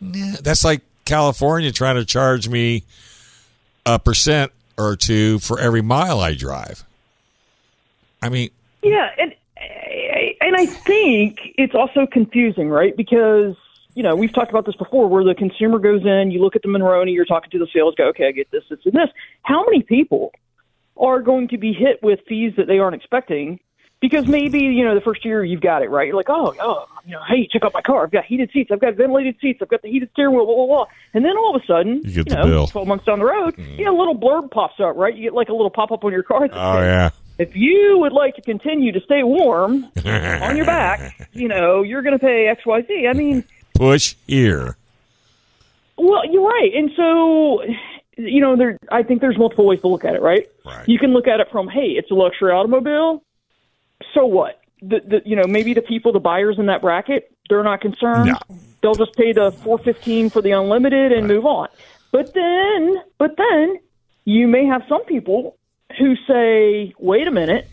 Nah, 0.00 0.36
that's 0.42 0.64
like 0.64 0.80
California 1.04 1.70
trying 1.70 1.96
to 1.96 2.06
charge 2.06 2.48
me 2.48 2.84
a 3.84 3.98
percent 3.98 4.50
or 4.78 4.96
two 4.96 5.38
for 5.40 5.60
every 5.60 5.82
mile 5.82 6.20
I 6.20 6.34
drive. 6.34 6.82
I 8.22 8.30
mean, 8.30 8.48
Yeah, 8.82 9.10
and 9.18 9.34
and 10.40 10.56
I 10.56 10.64
think 10.64 11.38
it's 11.58 11.74
also 11.74 12.06
confusing, 12.10 12.70
right? 12.70 12.96
Because 12.96 13.56
you 13.94 14.02
know 14.02 14.16
we've 14.16 14.32
talked 14.32 14.50
about 14.50 14.64
this 14.64 14.76
before, 14.76 15.06
where 15.06 15.22
the 15.22 15.34
consumer 15.34 15.78
goes 15.78 16.02
in, 16.06 16.30
you 16.30 16.40
look 16.40 16.56
at 16.56 16.62
the 16.62 16.68
Monroney, 16.68 17.12
you're 17.12 17.26
talking 17.26 17.50
to 17.50 17.58
the 17.58 17.68
sales 17.74 17.94
guy, 17.94 18.04
okay, 18.04 18.28
I 18.28 18.32
get 18.32 18.50
this, 18.50 18.64
this, 18.70 18.78
and 18.86 18.94
this. 18.94 19.10
How 19.42 19.66
many 19.66 19.82
people 19.82 20.32
are 20.96 21.20
going 21.20 21.48
to 21.48 21.58
be 21.58 21.74
hit 21.74 22.02
with 22.02 22.20
fees 22.26 22.54
that 22.56 22.68
they 22.68 22.78
aren't 22.78 22.96
expecting? 22.96 23.60
Because 24.04 24.26
maybe 24.26 24.58
you 24.58 24.84
know 24.84 24.94
the 24.94 25.00
first 25.00 25.24
year 25.24 25.42
you've 25.42 25.62
got 25.62 25.80
it 25.82 25.88
right, 25.88 26.06
you're 26.06 26.14
like, 26.16 26.28
oh, 26.28 26.54
oh, 26.60 26.84
you 27.06 27.12
know, 27.12 27.22
hey, 27.26 27.48
check 27.50 27.62
out 27.64 27.72
my 27.72 27.80
car, 27.80 28.02
I've 28.04 28.10
got 28.10 28.26
heated 28.26 28.50
seats, 28.52 28.70
I've 28.70 28.78
got 28.78 28.96
ventilated 28.96 29.36
seats, 29.40 29.60
I've 29.62 29.70
got 29.70 29.80
the 29.80 29.88
heated 29.90 30.10
steering 30.12 30.34
wheel, 30.36 30.44
blah 30.44 30.54
blah 30.56 30.66
blah, 30.66 30.86
and 31.14 31.24
then 31.24 31.34
all 31.38 31.56
of 31.56 31.62
a 31.62 31.64
sudden, 31.66 32.02
You 32.04 32.22
get 32.22 32.28
the 32.28 32.34
know, 32.34 32.44
bill. 32.44 32.66
twelve 32.66 32.86
months 32.86 33.06
down 33.06 33.18
the 33.20 33.24
road, 33.24 33.56
mm-hmm. 33.56 33.80
yeah, 33.80 33.88
a 33.88 33.96
little 33.96 34.14
blurb 34.14 34.50
pops 34.50 34.78
up, 34.78 34.94
right? 34.96 35.16
You 35.16 35.22
get 35.22 35.32
like 35.32 35.48
a 35.48 35.54
little 35.54 35.70
pop 35.70 35.90
up 35.90 36.04
on 36.04 36.12
your 36.12 36.22
car. 36.22 36.44
oh 36.44 36.46
says, 36.48 36.52
yeah, 36.52 37.10
if 37.38 37.56
you 37.56 37.96
would 38.00 38.12
like 38.12 38.34
to 38.36 38.42
continue 38.42 38.92
to 38.92 39.00
stay 39.00 39.22
warm 39.22 39.84
on 40.04 40.54
your 40.54 40.66
back, 40.66 41.30
you 41.32 41.48
know, 41.48 41.80
you're 41.82 42.02
going 42.02 42.18
to 42.18 42.22
pay 42.24 42.46
X, 42.48 42.66
Y, 42.66 42.82
Z. 42.86 43.06
I 43.08 43.14
mean, 43.14 43.42
push 43.74 44.16
here. 44.26 44.76
well, 45.96 46.30
you're 46.30 46.46
right. 46.46 46.72
And 46.74 46.90
so, 46.94 47.62
you 48.18 48.42
know, 48.42 48.54
there 48.54 48.76
I 48.92 49.02
think 49.02 49.22
there's 49.22 49.38
multiple 49.38 49.64
ways 49.66 49.80
to 49.80 49.88
look 49.88 50.04
at 50.04 50.14
it, 50.14 50.20
right? 50.20 50.46
Right. 50.66 50.86
You 50.86 50.98
can 50.98 51.14
look 51.14 51.26
at 51.26 51.40
it 51.40 51.48
from, 51.50 51.68
hey, 51.68 51.92
it's 51.96 52.10
a 52.10 52.14
luxury 52.14 52.52
automobile. 52.52 53.22
So 54.14 54.24
what? 54.26 54.60
The, 54.80 55.00
the 55.00 55.22
you 55.24 55.36
know, 55.36 55.44
maybe 55.46 55.74
the 55.74 55.82
people, 55.82 56.12
the 56.12 56.20
buyers 56.20 56.58
in 56.58 56.66
that 56.66 56.80
bracket, 56.80 57.34
they're 57.48 57.62
not 57.62 57.80
concerned. 57.80 58.26
No. 58.26 58.56
They'll 58.82 58.94
just 58.94 59.14
pay 59.14 59.32
the 59.32 59.50
415 59.50 60.30
for 60.30 60.42
the 60.42 60.52
unlimited 60.52 61.12
and 61.12 61.26
move 61.26 61.46
on. 61.46 61.68
But 62.12 62.32
then, 62.34 63.02
but 63.18 63.36
then 63.36 63.78
you 64.24 64.46
may 64.46 64.66
have 64.66 64.82
some 64.88 65.04
people 65.04 65.56
who 65.98 66.16
say, 66.28 66.94
wait 66.98 67.26
a 67.26 67.30
minute, 67.30 67.68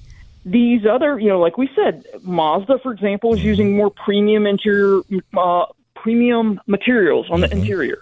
these 0.45 0.85
other, 0.85 1.19
you 1.19 1.29
know, 1.29 1.39
like 1.39 1.57
we 1.57 1.69
said, 1.75 2.05
Mazda, 2.23 2.79
for 2.79 2.91
example, 2.91 3.33
is 3.33 3.43
using 3.43 3.75
more 3.75 3.91
premium 3.91 4.47
interior, 4.47 5.01
uh, 5.37 5.65
premium 5.95 6.59
materials 6.65 7.27
on 7.29 7.41
the 7.41 7.51
interior. 7.51 8.01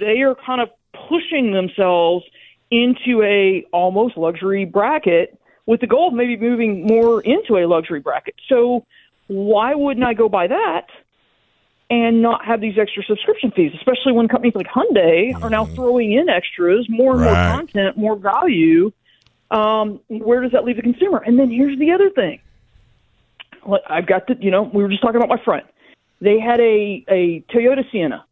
They 0.00 0.22
are 0.22 0.34
kind 0.34 0.60
of 0.60 0.70
pushing 1.08 1.52
themselves 1.52 2.24
into 2.70 3.22
a 3.22 3.66
almost 3.72 4.16
luxury 4.16 4.64
bracket 4.64 5.38
with 5.66 5.80
the 5.80 5.86
goal 5.86 6.08
of 6.08 6.14
maybe 6.14 6.36
moving 6.36 6.86
more 6.86 7.20
into 7.22 7.56
a 7.56 7.66
luxury 7.66 8.00
bracket. 8.00 8.34
So 8.48 8.84
why 9.26 9.74
wouldn't 9.74 10.04
I 10.04 10.14
go 10.14 10.28
buy 10.28 10.48
that 10.48 10.86
and 11.90 12.22
not 12.22 12.44
have 12.44 12.60
these 12.60 12.78
extra 12.78 13.02
subscription 13.04 13.50
fees, 13.50 13.72
especially 13.76 14.12
when 14.12 14.28
companies 14.28 14.54
like 14.54 14.66
Hyundai 14.66 15.40
are 15.42 15.50
now 15.50 15.64
throwing 15.64 16.12
in 16.12 16.28
extras, 16.28 16.86
more 16.88 17.12
and 17.12 17.22
more 17.22 17.34
content, 17.34 17.96
more 17.96 18.16
value. 18.16 18.90
Um, 19.50 20.00
where 20.08 20.42
does 20.42 20.52
that 20.52 20.64
leave 20.64 20.76
the 20.76 20.82
consumer? 20.82 21.18
And 21.18 21.38
then 21.38 21.50
here's 21.50 21.78
the 21.78 21.92
other 21.92 22.10
thing. 22.10 22.40
I've 23.88 24.06
got 24.06 24.26
the, 24.26 24.36
you 24.40 24.50
know, 24.50 24.62
we 24.62 24.82
were 24.82 24.88
just 24.88 25.02
talking 25.02 25.16
about 25.16 25.28
my 25.28 25.42
friend. 25.42 25.64
They 26.20 26.38
had 26.38 26.60
a, 26.60 27.04
a 27.08 27.44
Toyota 27.52 27.90
Sienna. 27.90 28.24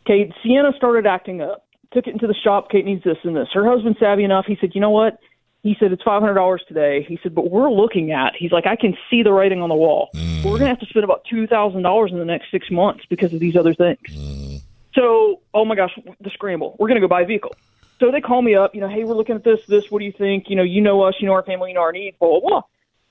Okay, 0.00 0.32
Sienna 0.42 0.72
started 0.76 1.06
acting 1.06 1.42
up. 1.42 1.66
Took 1.92 2.06
it 2.06 2.12
into 2.12 2.26
the 2.26 2.34
shop. 2.34 2.70
Kate 2.70 2.84
needs 2.84 3.02
this 3.04 3.16
and 3.24 3.34
this. 3.34 3.48
Her 3.52 3.68
husband's 3.68 3.98
savvy 3.98 4.24
enough. 4.24 4.44
He 4.46 4.56
said, 4.60 4.72
you 4.74 4.80
know 4.80 4.90
what? 4.90 5.18
He 5.62 5.76
said 5.78 5.92
it's 5.92 6.02
five 6.02 6.20
hundred 6.20 6.34
dollars 6.34 6.62
today. 6.68 7.02
He 7.02 7.18
said, 7.22 7.34
but 7.34 7.50
we're 7.50 7.70
looking 7.70 8.12
at. 8.12 8.34
He's 8.36 8.52
like, 8.52 8.66
I 8.66 8.76
can 8.76 8.96
see 9.10 9.22
the 9.22 9.32
writing 9.32 9.60
on 9.60 9.68
the 9.68 9.74
wall. 9.74 10.08
Mm. 10.14 10.44
We're 10.44 10.58
gonna 10.58 10.68
have 10.68 10.80
to 10.80 10.86
spend 10.86 11.04
about 11.04 11.24
two 11.28 11.46
thousand 11.46 11.82
dollars 11.82 12.12
in 12.12 12.18
the 12.18 12.24
next 12.24 12.50
six 12.50 12.70
months 12.70 13.04
because 13.08 13.34
of 13.34 13.40
these 13.40 13.56
other 13.56 13.74
things. 13.74 13.98
Mm. 14.10 14.62
So, 14.94 15.40
oh 15.54 15.64
my 15.64 15.74
gosh, 15.74 15.98
the 16.20 16.30
scramble. 16.30 16.76
We're 16.78 16.88
gonna 16.88 17.00
go 17.00 17.08
buy 17.08 17.22
a 17.22 17.26
vehicle. 17.26 17.54
So 17.98 18.12
they 18.12 18.20
call 18.20 18.42
me 18.42 18.54
up. 18.54 18.74
You 18.74 18.80
know, 18.80 18.88
hey, 18.88 19.02
we're 19.04 19.16
looking 19.16 19.34
at 19.34 19.42
this. 19.42 19.60
This. 19.66 19.90
What 19.90 19.98
do 19.98 20.04
you 20.04 20.12
think? 20.12 20.48
You 20.48 20.56
know, 20.56 20.62
you 20.62 20.80
know 20.80 21.02
us. 21.02 21.14
You 21.18 21.26
know 21.26 21.34
our 21.34 21.42
family. 21.42 21.70
You 21.70 21.74
know 21.74 21.82
our 21.82 21.92
needs. 21.92 22.16
Blah 22.18 22.40
blah 22.40 22.48
blah. 22.48 22.62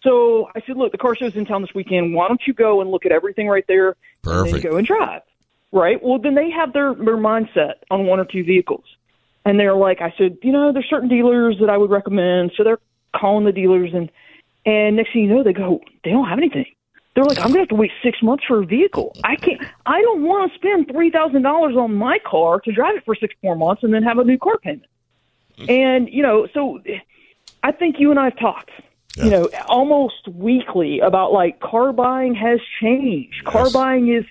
So 0.04 0.48
I 0.56 0.62
said, 0.62 0.78
look, 0.78 0.92
the 0.92 0.98
car 0.98 1.16
show's 1.16 1.36
in 1.36 1.46
town 1.46 1.62
this 1.62 1.74
weekend. 1.74 2.14
Why 2.14 2.28
don't 2.28 2.42
you 2.48 2.54
go 2.54 2.82
and 2.82 2.92
look 2.92 3.06
at 3.06 3.12
everything 3.12 3.48
right 3.48 3.66
there, 3.68 3.90
and 3.90 3.96
Perfect. 4.22 4.64
then 4.64 4.72
go 4.72 4.78
and 4.78 4.88
drive? 4.88 5.22
Right. 5.74 6.02
Well, 6.02 6.20
then 6.20 6.36
they 6.36 6.50
have 6.52 6.72
their 6.72 6.94
their 6.94 7.18
mindset 7.18 7.74
on 7.92 8.06
one 8.06 8.20
or 8.20 8.26
two 8.26 8.44
vehicles, 8.44 8.86
and 9.48 9.58
they're 9.60 9.76
like, 9.76 10.02
I 10.02 10.14
said, 10.18 10.38
you 10.44 10.52
know, 10.52 10.74
there's 10.74 10.90
certain 10.90 11.08
dealers 11.08 11.56
that 11.62 11.70
I 11.70 11.78
would 11.78 11.90
recommend. 11.90 12.52
So 12.58 12.64
they're 12.64 12.80
calling 13.16 13.46
the 13.46 13.52
dealers, 13.54 13.92
and 13.94 14.12
and 14.66 14.98
next 14.98 15.14
thing 15.14 15.24
you 15.24 15.34
know, 15.34 15.44
they 15.44 15.54
go, 15.54 15.80
they 16.04 16.12
don't 16.12 16.28
have 16.28 16.38
anything. 16.38 16.66
They're 17.16 17.24
like, 17.24 17.40
I'm 17.40 17.48
gonna 17.48 17.60
have 17.60 17.70
to 17.70 17.76
wait 17.76 17.92
six 18.04 18.22
months 18.22 18.44
for 18.46 18.62
a 18.62 18.66
vehicle. 18.66 19.16
I 19.24 19.38
can't. 19.38 19.62
I 19.86 20.02
don't 20.02 20.24
want 20.24 20.52
to 20.52 20.58
spend 20.58 20.88
three 20.92 21.10
thousand 21.10 21.42
dollars 21.44 21.76
on 21.76 21.96
my 21.96 22.20
car 22.20 22.60
to 22.60 22.72
drive 22.72 22.98
it 22.98 23.06
for 23.06 23.16
six 23.16 23.34
more 23.42 23.56
months 23.56 23.84
and 23.84 23.94
then 23.94 24.04
have 24.04 24.20
a 24.20 24.24
new 24.24 24.38
car 24.38 24.58
payment. 24.60 24.86
And 25.68 26.08
you 26.12 26.22
know, 26.22 26.48
so 26.54 26.80
I 27.64 27.72
think 27.72 27.96
you 28.00 28.12
and 28.12 28.20
I 28.20 28.26
have 28.26 28.38
talked, 28.38 28.70
you 29.16 29.32
know, 29.32 29.50
almost 29.68 30.28
weekly 30.28 31.00
about 31.00 31.32
like 31.34 31.60
car 31.60 31.92
buying 31.94 32.36
has 32.36 32.60
changed. 32.82 33.44
Car 33.46 33.72
buying 33.72 34.14
is 34.14 34.24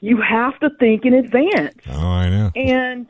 you 0.00 0.18
have 0.22 0.58
to 0.60 0.70
think 0.78 1.04
in 1.04 1.12
advance, 1.12 1.74
Oh, 1.90 2.06
I 2.06 2.30
know. 2.30 2.50
and 2.56 3.06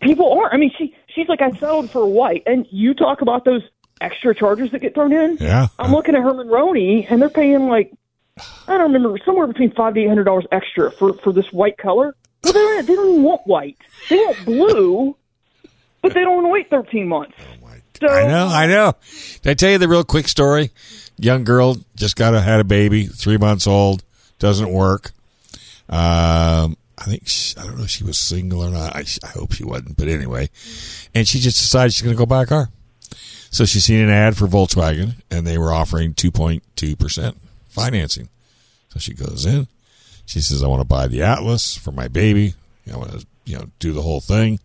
people 0.00 0.32
aren't. 0.32 0.54
I 0.54 0.56
mean, 0.56 0.72
she 0.76 0.94
she's 1.08 1.28
like, 1.28 1.40
I 1.40 1.50
settled 1.52 1.90
for 1.90 2.06
white, 2.06 2.42
and 2.46 2.66
you 2.70 2.94
talk 2.94 3.20
about 3.20 3.44
those 3.44 3.62
extra 4.00 4.34
charges 4.34 4.70
that 4.72 4.80
get 4.80 4.94
thrown 4.94 5.12
in. 5.12 5.38
Yeah. 5.40 5.68
I'm 5.78 5.92
looking 5.92 6.14
at 6.14 6.22
her 6.22 6.32
Monroney, 6.32 7.06
and 7.08 7.20
they're 7.20 7.30
paying 7.30 7.68
like 7.68 7.92
I 8.68 8.76
don't 8.76 8.92
remember 8.92 9.18
somewhere 9.24 9.46
between 9.46 9.72
five 9.72 9.94
to 9.94 10.00
eight 10.00 10.08
hundred 10.08 10.24
dollars 10.24 10.46
extra 10.52 10.90
for 10.90 11.14
for 11.14 11.32
this 11.32 11.52
white 11.52 11.78
color. 11.78 12.14
Well, 12.44 12.52
they 12.52 12.60
don't, 12.60 12.86
they 12.86 12.94
don't 12.94 13.10
even 13.10 13.22
want 13.22 13.46
white. 13.46 13.78
They 14.08 14.16
want 14.16 14.44
blue, 14.44 15.16
but 16.02 16.14
they 16.14 16.20
don't 16.20 16.34
want 16.34 16.46
to 16.46 16.50
wait 16.50 16.70
thirteen 16.70 17.08
months. 17.08 17.34
Oh 17.40 17.66
my! 17.66 17.80
So, 18.00 18.08
I 18.08 18.26
know, 18.26 18.46
I 18.48 18.66
know. 18.66 18.94
Did 19.42 19.50
I 19.50 19.54
tell 19.54 19.70
you 19.70 19.78
the 19.78 19.88
real 19.88 20.04
quick 20.04 20.28
story? 20.28 20.70
Young 21.18 21.44
girl 21.44 21.78
just 21.94 22.14
got 22.14 22.34
a, 22.34 22.42
had 22.42 22.60
a 22.60 22.64
baby, 22.64 23.06
three 23.06 23.38
months 23.38 23.66
old, 23.66 24.04
doesn't 24.38 24.70
work. 24.70 25.12
Um, 25.88 26.76
I 27.06 27.10
think 27.10 27.28
she, 27.28 27.56
I 27.56 27.64
don't 27.64 27.78
know 27.78 27.84
if 27.84 27.90
she 27.90 28.02
was 28.02 28.18
single 28.18 28.62
or 28.62 28.70
not. 28.70 28.96
I, 28.96 29.04
I 29.22 29.28
hope 29.28 29.52
she 29.52 29.64
wasn't, 29.64 29.96
but 29.96 30.08
anyway, 30.08 30.50
and 31.14 31.26
she 31.26 31.38
just 31.38 31.58
decided 31.58 31.92
she's 31.92 32.02
going 32.02 32.16
to 32.16 32.18
go 32.18 32.26
buy 32.26 32.42
a 32.42 32.46
car. 32.46 32.68
So 33.50 33.64
she 33.64 33.78
seen 33.78 34.00
an 34.00 34.10
ad 34.10 34.36
for 34.36 34.48
Volkswagen, 34.48 35.14
and 35.30 35.46
they 35.46 35.56
were 35.56 35.72
offering 35.72 36.14
two 36.14 36.32
point 36.32 36.64
two 36.74 36.96
percent 36.96 37.36
financing. 37.68 38.28
So 38.88 38.98
she 38.98 39.14
goes 39.14 39.46
in. 39.46 39.68
She 40.26 40.40
says, 40.40 40.64
"I 40.64 40.66
want 40.66 40.80
to 40.80 40.86
buy 40.86 41.06
the 41.06 41.22
Atlas 41.22 41.76
for 41.76 41.92
my 41.92 42.08
baby. 42.08 42.54
I 42.92 42.96
want 42.96 43.12
to, 43.12 43.26
you 43.44 43.56
know, 43.56 43.70
do 43.78 43.92
the 43.92 44.02
whole 44.02 44.20
thing." 44.20 44.58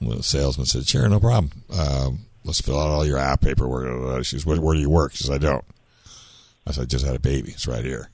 Well, 0.00 0.16
the 0.16 0.24
salesman 0.24 0.66
said, 0.66 0.88
"Sure, 0.88 1.08
no 1.08 1.20
problem. 1.20 1.52
Um, 1.72 2.26
let's 2.44 2.60
fill 2.60 2.80
out 2.80 2.90
all 2.90 3.06
your 3.06 3.18
app 3.18 3.40
paperwork." 3.42 4.24
She 4.24 4.36
says, 4.36 4.44
where, 4.44 4.60
"Where 4.60 4.74
do 4.74 4.80
you 4.80 4.90
work?" 4.90 5.12
She 5.12 5.22
says, 5.22 5.30
"I 5.30 5.38
don't." 5.38 5.64
I 6.66 6.72
said, 6.72 6.82
"I 6.82 6.86
just 6.86 7.06
had 7.06 7.14
a 7.14 7.20
baby. 7.20 7.52
It's 7.52 7.68
right 7.68 7.84
here." 7.84 8.10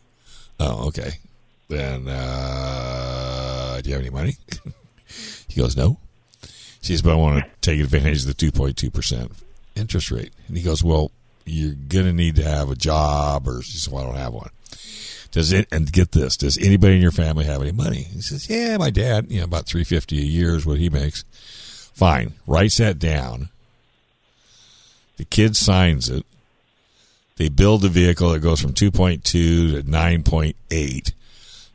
Oh, 0.60 0.88
okay. 0.88 1.12
Then, 1.68 2.08
uh, 2.08 3.37
you 3.88 3.94
have 3.94 4.02
any 4.02 4.10
money? 4.10 4.36
he 5.48 5.60
goes, 5.60 5.76
"No." 5.76 5.98
She 6.80 6.92
says, 6.94 7.02
"But 7.02 7.12
I 7.12 7.16
want 7.16 7.44
to 7.44 7.50
take 7.60 7.80
advantage 7.80 8.20
of 8.20 8.26
the 8.26 8.34
two 8.34 8.52
point 8.52 8.76
two 8.76 8.90
percent 8.90 9.32
interest 9.74 10.10
rate." 10.10 10.32
And 10.46 10.56
he 10.56 10.62
goes, 10.62 10.82
"Well, 10.82 11.10
you're 11.44 11.74
gonna 11.74 12.12
need 12.12 12.36
to 12.36 12.44
have 12.44 12.70
a 12.70 12.76
job." 12.76 13.48
Or 13.48 13.62
she 13.62 13.78
says, 13.78 13.88
"Well, 13.88 14.04
I 14.04 14.06
don't 14.06 14.16
have 14.16 14.34
one." 14.34 14.50
Does 15.30 15.52
it 15.52 15.68
and 15.70 15.92
get 15.92 16.12
this? 16.12 16.36
Does 16.36 16.56
anybody 16.58 16.94
in 16.94 17.02
your 17.02 17.10
family 17.10 17.44
have 17.44 17.60
any 17.60 17.72
money? 17.72 18.02
He 18.02 18.20
says, 18.22 18.48
"Yeah, 18.48 18.76
my 18.78 18.90
dad. 18.90 19.26
You 19.30 19.40
know, 19.40 19.44
about 19.44 19.66
three 19.66 19.84
fifty 19.84 20.18
a 20.18 20.24
year 20.24 20.54
is 20.54 20.66
what 20.66 20.78
he 20.78 20.88
makes." 20.90 21.24
Fine. 21.98 22.34
Writes 22.46 22.76
that 22.76 23.00
down. 23.00 23.48
The 25.16 25.24
kid 25.24 25.56
signs 25.56 26.08
it. 26.08 26.24
They 27.38 27.48
build 27.48 27.82
the 27.82 27.88
vehicle. 27.88 28.32
It 28.34 28.40
goes 28.40 28.60
from 28.60 28.72
2.2 28.72 29.22
to 29.22 29.82
9.8. 29.82 31.12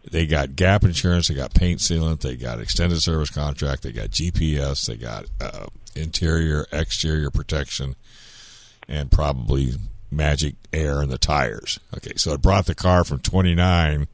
They 0.09 0.25
got 0.25 0.55
gap 0.55 0.83
insurance. 0.83 1.27
They 1.27 1.35
got 1.35 1.53
paint 1.53 1.79
sealant. 1.79 2.21
They 2.21 2.35
got 2.35 2.59
extended 2.59 3.01
service 3.01 3.29
contract. 3.29 3.83
They 3.83 3.91
got 3.91 4.09
GPS. 4.09 4.85
They 4.85 4.97
got 4.97 5.25
uh, 5.39 5.67
interior, 5.95 6.65
exterior 6.71 7.29
protection, 7.29 7.95
and 8.87 9.11
probably 9.11 9.73
magic 10.11 10.55
air 10.71 11.01
in 11.01 11.09
the 11.09 11.17
tires. 11.17 11.79
Okay, 11.95 12.13
so 12.15 12.33
it 12.33 12.41
brought 12.41 12.65
the 12.65 12.75
car 12.75 13.03
from 13.03 13.19
29 13.19 14.07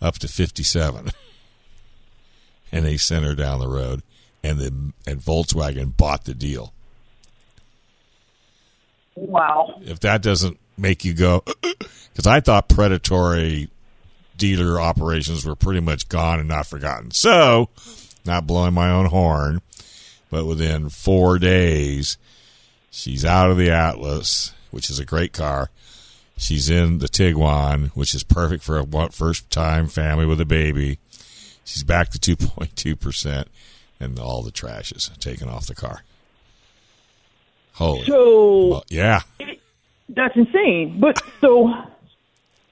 up 0.00 0.18
to 0.18 0.28
57. 0.28 1.10
and 2.72 2.84
they 2.84 2.96
sent 2.96 3.24
her 3.24 3.34
down 3.34 3.60
the 3.60 3.68
road, 3.68 4.02
and 4.42 4.58
the 4.58 4.92
and 5.06 5.20
Volkswagen 5.20 5.96
bought 5.96 6.24
the 6.24 6.34
deal. 6.34 6.72
wow. 9.14 9.80
If 9.82 10.00
that 10.00 10.22
doesn't 10.22 10.58
make 10.76 11.04
you 11.04 11.14
go, 11.14 11.42
because 12.12 12.26
I 12.26 12.40
thought 12.40 12.68
predatory 12.68 13.70
dealer 14.42 14.80
operations 14.80 15.46
were 15.46 15.54
pretty 15.54 15.78
much 15.78 16.08
gone 16.08 16.40
and 16.40 16.48
not 16.48 16.66
forgotten. 16.66 17.12
So, 17.12 17.68
not 18.26 18.44
blowing 18.44 18.74
my 18.74 18.90
own 18.90 19.06
horn, 19.06 19.60
but 20.30 20.46
within 20.46 20.88
four 20.88 21.38
days, 21.38 22.18
she's 22.90 23.24
out 23.24 23.52
of 23.52 23.56
the 23.56 23.70
Atlas, 23.70 24.52
which 24.72 24.90
is 24.90 24.98
a 24.98 25.04
great 25.04 25.32
car. 25.32 25.70
She's 26.36 26.68
in 26.68 26.98
the 26.98 27.06
Tiguan, 27.06 27.90
which 27.90 28.16
is 28.16 28.24
perfect 28.24 28.64
for 28.64 28.78
a 28.80 29.10
first 29.10 29.48
time 29.48 29.86
family 29.86 30.26
with 30.26 30.40
a 30.40 30.44
baby. 30.44 30.98
She's 31.64 31.84
back 31.84 32.08
to 32.10 32.18
2.2%, 32.36 33.44
and 34.00 34.18
all 34.18 34.42
the 34.42 34.50
trash 34.50 34.90
is 34.90 35.08
taken 35.20 35.48
off 35.48 35.66
the 35.68 35.76
car. 35.76 36.02
Holy. 37.74 38.04
So 38.06 38.66
Well, 38.68 38.84
yeah. 38.88 39.20
that's 40.08 40.34
insane. 40.34 40.98
But 40.98 41.22
so 41.40 41.72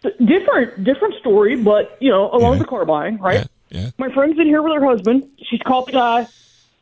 different 0.02 0.84
different 0.84 1.14
story, 1.20 1.56
but 1.56 1.96
you 2.00 2.10
know, 2.10 2.30
along 2.32 2.54
Yeah. 2.54 2.58
the 2.60 2.64
car 2.66 2.84
buying, 2.84 3.18
right? 3.18 3.46
Yeah. 3.70 3.80
Yeah. 3.82 3.90
My 3.98 4.12
friend's 4.12 4.38
in 4.38 4.46
here 4.46 4.62
with 4.62 4.72
her 4.74 4.84
husband. 4.84 5.28
She's 5.48 5.60
called 5.62 5.88
the 5.88 5.92
guy. 5.92 6.26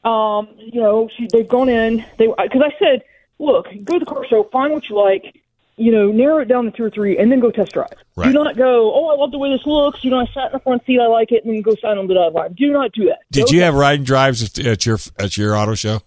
Um, 0.04 0.48
you 0.58 0.80
know, 0.80 1.08
she 1.16 1.28
they've 1.32 1.48
gone 1.48 1.68
in. 1.68 2.04
They 2.16 2.26
because 2.28 2.62
I 2.64 2.72
said, 2.78 3.02
look, 3.38 3.66
go 3.84 3.94
to 3.98 4.04
the 4.04 4.06
car 4.06 4.24
show, 4.26 4.44
find 4.44 4.72
what 4.72 4.88
you 4.88 4.96
like. 4.96 5.34
You 5.76 5.92
know, 5.92 6.10
narrow 6.10 6.38
it 6.38 6.46
down 6.48 6.64
to 6.64 6.70
two 6.72 6.82
or 6.84 6.90
three, 6.90 7.18
and 7.18 7.30
then 7.30 7.38
go 7.38 7.50
test 7.52 7.72
drive. 7.72 7.92
Right. 8.16 8.26
Do 8.26 8.32
not 8.32 8.56
go. 8.56 8.92
Oh, 8.92 9.10
I 9.10 9.16
love 9.16 9.30
the 9.30 9.38
way 9.38 9.50
this 9.56 9.64
looks. 9.64 10.02
You 10.02 10.10
know, 10.10 10.18
I 10.18 10.26
sat 10.34 10.46
in 10.46 10.52
the 10.52 10.58
front 10.58 10.84
seat, 10.86 10.98
I 10.98 11.06
like 11.06 11.30
it, 11.30 11.44
and 11.44 11.54
then 11.54 11.62
go 11.62 11.74
sign 11.80 11.98
on 11.98 12.08
the 12.08 12.14
dotted 12.14 12.32
line. 12.34 12.52
Do 12.54 12.72
not 12.72 12.90
do 12.92 13.04
that. 13.06 13.18
Did 13.30 13.46
Go 13.46 13.52
you 13.52 13.62
have 13.62 13.74
riding 13.74 14.04
drives 14.04 14.42
at- 14.42 14.64
at 14.66 14.86
your 14.86 14.98
at 15.20 15.36
your 15.36 15.56
auto 15.56 15.74
show? 15.76 16.00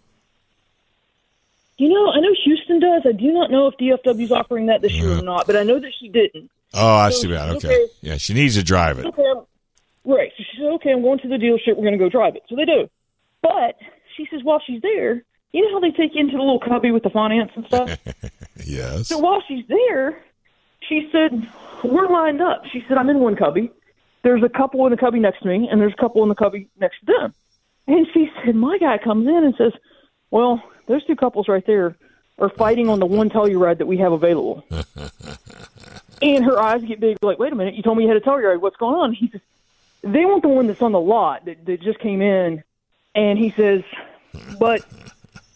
You 1.78 1.90
know, 1.90 2.12
I 2.12 2.20
know 2.20 2.34
Houston 2.44 2.80
does. 2.80 3.04
I 3.06 3.12
do 3.14 3.32
not 3.32 3.50
know 3.50 3.68
if 3.68 3.78
DFW 3.78 4.24
is 4.24 4.32
offering 4.32 4.66
that 4.68 4.82
this 4.82 4.92
year 4.94 5.18
or 5.18 5.22
not, 5.22 5.48
but 5.48 5.56
I 5.56 5.64
know 5.64 5.80
that 5.80 5.92
she 6.00 6.10
didn't. 6.10 6.50
Oh, 6.74 6.96
I 6.96 7.10
So, 7.10 7.24
too 7.24 7.30
bad. 7.30 7.50
Okay. 7.58 7.68
okay. 7.68 7.88
Yeah, 8.02 8.18
she 8.18 8.34
needs 8.34 8.56
to 8.56 8.64
drive 8.64 9.00
it. 9.00 9.06
Okay, 9.06 9.22
I'm- 9.24 9.46
right. 10.06 10.32
So 10.38 10.44
she 10.44 10.58
said, 10.58 10.68
okay, 10.76 10.92
I'm 10.92 11.02
going 11.02 11.20
to 11.20 11.28
the 11.28 11.36
dealership. 11.36 11.76
We're 11.78 11.84
going 11.84 11.94
to 11.94 11.98
go 12.00 12.10
drive 12.10 12.36
it. 12.36 12.44
So 12.50 12.56
they 12.56 12.66
do. 12.66 12.90
But 13.42 13.78
she 14.16 14.28
says 14.32 14.42
while 14.44 14.62
she's 14.66 14.82
there, 14.82 15.24
you 15.52 15.62
know 15.68 15.72
how 15.74 15.80
they 15.80 15.92
take 15.92 16.14
you 16.16 16.22
into 16.22 16.34
the 16.38 16.44
little 16.44 16.60
cubby 16.60 16.92
with 16.92 17.04
the 17.04 17.10
finance 17.10 17.52
and 17.56 17.66
stuff? 17.66 17.98
Yes. 18.64 19.08
so 19.08 19.18
while 19.18 19.42
she's 19.48 19.66
there, 19.68 20.22
she 20.88 21.10
said, 21.12 21.50
we're 21.84 22.08
lined 22.08 22.42
up. 22.42 22.62
She 22.72 22.84
said, 22.88 22.98
I'm 22.98 23.10
in 23.10 23.20
one 23.20 23.36
cubby. 23.36 23.72
There's 24.24 24.44
a 24.44 24.50
couple 24.50 24.86
in 24.86 24.92
the 24.92 24.98
cubby 24.98 25.20
next 25.20 25.42
to 25.42 25.48
me, 25.48 25.68
and 25.72 25.82
there's 25.82 25.94
a 25.94 26.00
couple 26.02 26.22
in 26.22 26.30
the 26.30 26.36
cubby 26.36 26.68
next 26.80 27.00
to 27.00 27.06
them. 27.08 27.34
And 27.88 28.06
she 28.14 28.30
said, 28.46 28.56
my 28.56 28.78
guy 28.78 29.00
comes 29.00 29.28
in 29.28 29.34
and 29.44 29.56
says, 29.58 29.72
well, 30.30 30.62
those 30.88 31.04
two 31.06 31.16
couples 31.16 31.48
right 31.48 31.66
there 31.66 31.96
are 32.38 32.50
fighting 32.50 32.88
on 32.88 33.00
the 33.00 33.06
one 33.08 33.30
Telluride 33.32 33.80
that 33.80 33.88
we 33.88 33.98
have 33.98 34.12
available. 34.12 34.64
and 36.22 36.44
her 36.46 36.60
eyes 36.60 36.82
get 36.84 37.00
big, 37.00 37.18
like, 37.22 37.40
wait 37.40 37.52
a 37.52 37.56
minute, 37.56 37.76
you 37.76 37.84
told 37.84 37.98
me 37.98 38.04
you 38.04 38.10
had 38.10 38.18
a 38.18 38.22
Telluride. 38.22 38.62
What's 38.62 38.78
going 38.78 38.96
on? 38.96 39.14
He 39.14 39.30
says, 39.32 39.42
they 40.04 40.26
want 40.26 40.42
the 40.42 40.50
one 40.50 40.68
that's 40.68 40.82
on 40.82 40.92
the 40.92 41.00
lot 41.00 41.46
that, 41.46 41.66
that 41.66 41.82
just 41.82 42.00
came 42.00 42.22
in, 42.22 42.64
and 43.16 43.38
he 43.38 43.54
says, 43.58 43.82
but 44.60 44.82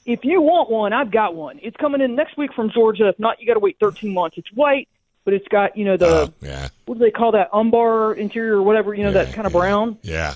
if 0.06 0.24
you 0.24 0.42
want 0.42 0.70
one, 0.70 0.94
I've 0.94 1.12
got 1.12 1.36
one. 1.36 1.60
It's 1.64 1.76
coming 1.78 2.02
in 2.02 2.16
next 2.16 2.38
week 2.38 2.54
from 2.54 2.70
Georgia. 2.72 3.08
If 3.08 3.18
not, 3.20 3.40
you 3.42 3.48
got 3.48 3.56
to 3.56 3.60
wait 3.60 3.78
13 3.80 4.14
months. 4.14 4.38
It's 4.38 4.52
white, 4.54 4.88
but 5.24 5.34
it's 5.34 5.48
got 5.48 5.76
you 5.76 5.86
know 5.86 5.98
the 5.98 6.06
Oh, 6.06 6.34
yeah. 6.42 6.68
what 6.86 7.00
do 7.00 7.04
they 7.04 7.10
call 7.12 7.32
that 7.32 7.50
umbar 7.54 8.14
interior 8.14 8.58
or 8.58 8.62
whatever 8.62 8.94
you 8.94 9.04
know 9.04 9.10
Yeah, 9.10 9.24
that 9.24 9.34
kind 9.34 9.48
of 9.48 9.54
yeah. 9.54 9.60
brown. 9.60 9.98
Yeah. 10.04 10.36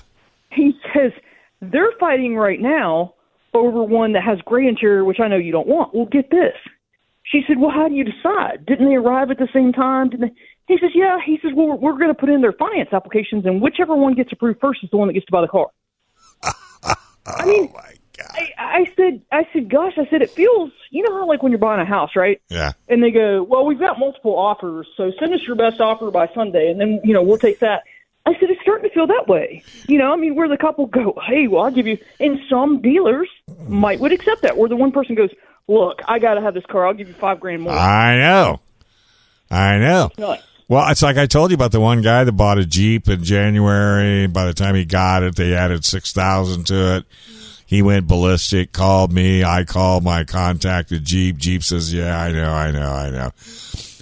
He 0.50 0.72
says 0.92 1.12
they're 1.60 1.92
fighting 2.00 2.34
right 2.36 2.60
now 2.60 3.14
over 3.54 3.82
one 3.84 4.12
that 4.14 4.24
has 4.24 4.40
gray 4.44 4.66
interior, 4.66 5.04
which 5.04 5.20
I 5.20 5.28
know 5.28 5.36
you 5.36 5.52
don't 5.52 5.68
want. 5.68 5.94
Well, 5.94 6.06
get 6.06 6.30
this. 6.30 6.54
She 7.30 7.42
said, 7.46 7.58
"Well, 7.58 7.70
how 7.70 7.88
do 7.88 7.94
you 7.94 8.04
decide? 8.04 8.66
Didn't 8.66 8.88
they 8.88 8.96
arrive 8.96 9.30
at 9.30 9.38
the 9.38 9.48
same 9.52 9.72
time? 9.72 10.10
Didn't 10.10 10.28
they?" 10.28 10.34
He 10.66 10.78
says, 10.78 10.90
"Yeah." 10.94 11.18
He 11.24 11.38
says, 11.42 11.52
"Well, 11.54 11.78
we're 11.78 11.92
going 11.92 12.08
to 12.08 12.14
put 12.14 12.28
in 12.28 12.40
their 12.40 12.52
finance 12.52 12.90
applications, 12.92 13.46
and 13.46 13.60
whichever 13.60 13.94
one 13.94 14.14
gets 14.14 14.32
approved 14.32 14.60
first 14.60 14.82
is 14.82 14.90
the 14.90 14.96
one 14.96 15.08
that 15.08 15.14
gets 15.14 15.26
to 15.26 15.32
buy 15.32 15.42
the 15.42 15.48
car." 15.48 15.68
I 17.26 17.46
mean, 17.46 17.68
oh 17.70 17.74
my 17.74 17.94
God. 18.16 18.30
I, 18.32 18.52
I 18.58 18.92
said, 18.96 19.22
I 19.30 19.46
said, 19.52 19.68
gosh, 19.70 19.94
I 19.96 20.06
said, 20.10 20.22
it 20.22 20.30
feels, 20.30 20.72
you 20.90 21.02
know 21.02 21.12
how 21.12 21.26
like 21.26 21.42
when 21.42 21.52
you're 21.52 21.58
buying 21.58 21.80
a 21.80 21.84
house, 21.84 22.16
right? 22.16 22.40
Yeah. 22.48 22.72
And 22.88 23.02
they 23.02 23.10
go, 23.10 23.42
well, 23.42 23.64
we've 23.64 23.78
got 23.78 23.98
multiple 23.98 24.36
offers, 24.36 24.86
so 24.96 25.12
send 25.18 25.32
us 25.34 25.40
your 25.46 25.56
best 25.56 25.80
offer 25.80 26.10
by 26.10 26.28
Sunday, 26.34 26.70
and 26.70 26.80
then 26.80 27.00
you 27.04 27.12
know 27.12 27.22
we'll 27.22 27.38
take 27.38 27.60
that. 27.60 27.82
I 28.26 28.34
said, 28.38 28.50
it's 28.50 28.60
starting 28.60 28.88
to 28.88 28.94
feel 28.94 29.06
that 29.06 29.28
way. 29.28 29.64
You 29.88 29.98
know, 29.98 30.12
I 30.12 30.16
mean, 30.16 30.34
where 30.34 30.46
the 30.46 30.58
couple 30.58 30.86
go, 30.86 31.18
hey, 31.26 31.48
well, 31.48 31.64
I'll 31.64 31.70
give 31.70 31.86
you, 31.86 31.96
and 32.18 32.38
some 32.50 32.82
dealers 32.82 33.28
might 33.66 33.98
would 34.00 34.12
accept 34.12 34.42
that, 34.42 34.56
where 34.56 34.68
the 34.68 34.76
one 34.76 34.92
person 34.92 35.14
goes, 35.14 35.30
look, 35.70 36.02
I 36.06 36.18
got 36.18 36.34
to 36.34 36.40
have 36.40 36.54
this 36.54 36.66
car, 36.66 36.86
I'll 36.86 36.94
give 36.94 37.08
you 37.08 37.14
five 37.14 37.40
grand 37.40 37.62
more. 37.62 37.72
I 37.72 38.18
know. 38.18 38.60
I 39.50 39.78
know. 39.78 40.10
Nuts. 40.18 40.42
Well, 40.68 40.88
it's 40.88 41.02
like 41.02 41.16
I 41.16 41.26
told 41.26 41.50
you 41.50 41.56
about 41.56 41.72
the 41.72 41.80
one 41.80 42.00
guy 42.00 42.22
that 42.22 42.32
bought 42.32 42.58
a 42.58 42.64
Jeep 42.64 43.08
in 43.08 43.24
January. 43.24 44.28
By 44.28 44.44
the 44.44 44.54
time 44.54 44.76
he 44.76 44.84
got 44.84 45.24
it, 45.24 45.34
they 45.34 45.54
added 45.54 45.84
6000 45.84 46.64
to 46.66 46.96
it. 46.96 47.04
He 47.66 47.82
went 47.82 48.06
ballistic, 48.06 48.72
called 48.72 49.12
me. 49.12 49.42
I 49.42 49.64
called 49.64 50.04
my 50.04 50.22
contact 50.22 50.92
at 50.92 51.02
Jeep. 51.02 51.38
Jeep 51.38 51.64
says, 51.64 51.92
Yeah, 51.92 52.20
I 52.20 52.30
know, 52.30 52.52
I 52.52 52.70
know, 52.70 52.92
I 52.92 53.10
know. 53.10 53.30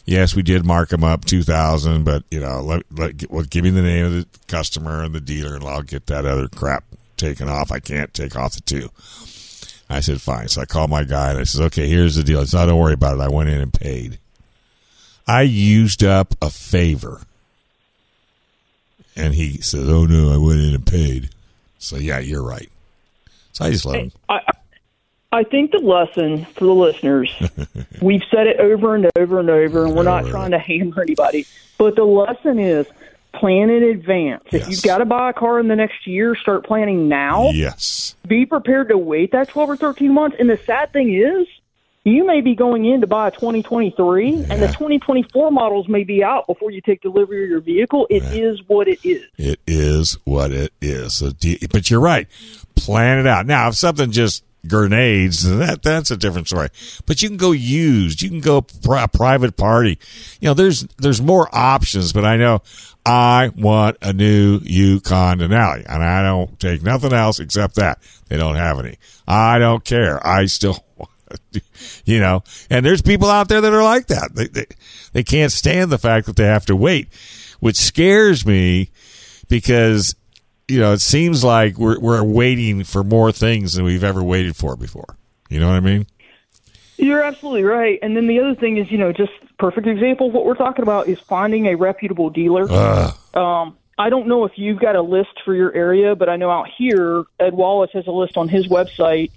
Yes, 0.05 0.35
we 0.35 0.43
did 0.43 0.65
mark 0.65 0.93
him 0.93 1.05
up 1.05 1.25
2000 1.25 2.05
but, 2.05 2.25
you 2.31 2.41
know, 2.41 2.61
let, 2.61 2.83
let, 2.91 3.31
well, 3.31 3.45
give 3.45 3.65
me 3.65 3.71
the 3.71 3.83
name 3.83 4.07
of 4.07 4.13
the 4.13 4.27
customer 4.47 5.03
and 5.03 5.15
the 5.15 5.21
dealer, 5.21 5.55
and 5.55 5.65
I'll 5.65 5.83
get 5.83 6.07
that 6.07 6.27
other 6.27 6.49
crap 6.49 6.85
taken 7.17 7.49
off. 7.49 7.73
I 7.73 7.79
can't 7.79 8.13
take 8.15 8.37
off 8.37 8.55
the 8.55 8.61
two. 8.63 8.91
I 9.91 10.01
said, 10.01 10.21
Fine. 10.21 10.49
So 10.49 10.61
I 10.61 10.67
called 10.67 10.91
my 10.91 11.05
guy 11.05 11.31
and 11.31 11.39
I 11.39 11.45
said, 11.45 11.63
Okay, 11.67 11.89
here's 11.89 12.17
the 12.17 12.23
deal. 12.23 12.41
It's 12.41 12.55
not, 12.55 12.65
oh, 12.65 12.73
don't 12.73 12.81
worry 12.81 12.95
about 12.95 13.19
it. 13.19 13.23
I 13.23 13.29
went 13.29 13.49
in 13.49 13.61
and 13.61 13.73
paid. 13.73 14.19
I 15.27 15.43
used 15.43 16.03
up 16.05 16.35
a 16.41 16.51
favor. 16.51 17.23
And 19.17 19.35
he 19.35 19.61
says, 19.61 19.89
Oh 19.89 20.07
no, 20.07 20.33
I 20.33 20.37
went 20.37 20.61
in 20.61 20.75
and 20.75 20.87
paid. 20.87 21.31
So 21.79 21.97
yeah, 21.97 22.19
you're 22.19 22.43
right. 22.43 22.71
So 23.53 23.65
I 23.65 23.71
just 23.71 23.87
let 23.87 24.01
him. 24.01 24.13
I, 24.29 24.41
I 25.31 25.45
think 25.45 25.73
the 25.73 25.79
lesson 25.79 26.45
for 26.47 26.65
the 26.65 26.75
listeners, 26.75 27.31
we've 28.03 28.23
said 28.31 28.47
it 28.47 28.59
over 28.59 28.95
and 28.95 29.11
over 29.17 29.41
and 29.41 29.51
over, 29.51 29.85
and 29.85 29.95
we're 29.95 30.03
not 30.03 30.27
trying 30.27 30.53
to 30.53 30.59
hammer 30.59 31.03
anybody, 31.03 31.47
but 31.77 31.97
the 31.97 32.05
lesson 32.05 32.59
is 32.59 32.87
plan 33.33 33.71
in 33.71 33.83
advance. 33.83 34.45
If 34.53 34.69
you've 34.69 34.83
got 34.83 34.99
to 34.99 35.05
buy 35.05 35.31
a 35.31 35.33
car 35.33 35.61
in 35.61 35.69
the 35.69 35.77
next 35.77 36.07
year, 36.07 36.35
start 36.35 36.65
planning 36.67 37.09
now. 37.09 37.51
Yes. 37.51 38.17
Be 38.27 38.47
prepared 38.47 38.89
to 38.89 38.99
wait 38.99 39.33
that 39.33 39.49
12 39.49 39.71
or 39.71 39.77
13 39.77 40.13
months. 40.13 40.37
And 40.39 40.49
the 40.49 40.57
sad 40.59 40.93
thing 40.93 41.15
is, 41.15 41.47
you 42.05 42.27
may 42.27 42.41
be 42.41 42.55
going 42.55 42.87
in 42.87 43.03
to 43.03 43.07
buy 43.07 43.29
a 43.29 43.31
2023, 43.31 44.33
and 44.35 44.63
the 44.63 44.69
2024 44.69 45.51
models 45.51 45.89
may 45.89 46.05
be 46.05 46.25
out 46.25 46.47
before 46.47 46.71
you 46.71 46.81
take 46.81 47.03
delivery 47.03 47.45
of 47.45 47.51
your 47.51 47.61
vehicle. 47.61 48.07
It 48.09 48.23
is 48.23 48.63
what 48.67 48.89
it 48.89 49.05
is. 49.05 49.25
It 49.37 49.61
is 49.67 50.17
what 50.25 50.51
it 50.51 50.73
is. 50.81 51.15
So, 51.15 51.31
do- 51.31 51.59
but 51.71 51.91
you're 51.91 52.01
right. 52.01 52.27
Plan 52.77 53.19
it 53.19 53.27
out. 53.27 53.45
Now, 53.45 53.69
if 53.69 53.75
something 53.75 54.11
just 54.11 54.43
grenades, 54.67 55.43
that 55.43 55.83
that's 55.83 56.11
a 56.11 56.17
different 56.17 56.49
story. 56.49 56.69
But 57.07 57.23
you 57.23 57.29
can 57.29 57.37
go 57.37 57.53
used. 57.53 58.23
You 58.23 58.29
can 58.29 58.41
go 58.41 58.63
pri- 58.63 59.07
private 59.07 59.57
party. 59.57 59.99
You 60.41 60.49
know, 60.49 60.55
there's 60.55 60.83
there's 60.99 61.23
more 61.23 61.49
options. 61.53 62.13
But 62.13 62.25
I 62.25 62.37
know 62.37 62.63
I 63.07 63.51
want 63.57 63.99
a 64.03 64.13
new 64.13 64.61
Yukon 64.63 65.39
Denali, 65.39 65.85
and 65.89 66.03
I 66.03 66.23
don't 66.23 66.59
take 66.59 66.83
nothing 66.83 67.13
else 67.13 67.39
except 67.41 67.77
that. 67.77 68.01
They 68.29 68.37
don't 68.37 68.57
have 68.57 68.79
any. 68.79 68.97
I 69.27 69.59
don't 69.59 69.85
care. 69.85 70.25
I 70.27 70.47
still. 70.47 70.85
You 72.07 72.21
know, 72.21 72.43
and 72.71 72.87
there's 72.87 73.03
people 73.03 73.29
out 73.29 73.49
there 73.51 73.61
that 73.61 73.73
are 73.73 73.83
like 73.83 74.07
that. 74.07 74.35
They, 74.35 74.49
they 74.49 74.65
they 75.13 75.23
can't 75.23 75.53
stand 75.53 75.91
the 75.91 75.99
fact 75.99 76.25
that 76.27 76.37
they 76.37 76.47
have 76.47 76.65
to 76.67 76.75
wait, 76.75 77.09
which 77.61 77.77
scares 77.77 78.47
me 78.47 78.89
because 79.49 80.15
you 80.69 80.79
know 80.81 80.93
it 80.93 81.01
seems 81.01 81.43
like 81.45 81.79
we're 81.79 81.99
we're 81.99 82.23
waiting 82.23 82.85
for 82.85 83.03
more 83.03 83.33
things 83.33 83.75
than 83.75 83.85
we've 83.85 84.05
ever 84.05 84.23
waited 84.23 84.57
for 84.57 84.77
before. 84.77 85.17
You 85.49 85.61
know 85.61 85.69
what 85.69 85.77
I 85.77 85.81
mean? 85.81 86.07
You're 86.99 87.23
absolutely 87.23 87.63
right. 87.65 87.99
And 88.03 88.17
then 88.17 88.27
the 88.27 88.41
other 88.41 88.55
thing 88.55 88.77
is, 88.77 88.91
you 88.91 88.99
know, 88.99 89.13
just 89.13 89.33
perfect 89.59 89.87
example 89.87 90.31
what 90.31 90.45
we're 90.45 90.55
talking 90.57 90.83
about 90.83 91.07
is 91.09 91.19
finding 91.21 91.67
a 91.67 91.75
reputable 91.77 92.29
dealer. 92.31 92.71
Um, 93.35 93.77
I 94.01 94.11
don't 94.11 94.27
know 94.29 94.45
if 94.45 94.53
you've 94.59 94.79
got 94.81 94.97
a 94.97 95.03
list 95.03 95.31
for 95.45 95.55
your 95.55 95.73
area, 95.75 96.15
but 96.17 96.29
I 96.29 96.37
know 96.37 96.51
out 96.51 96.69
here, 96.77 97.25
Ed 97.41 97.55
Wallace 97.55 97.91
has 97.95 98.07
a 98.07 98.11
list 98.13 98.37
on 98.37 98.49
his 98.49 98.67
website. 98.69 99.31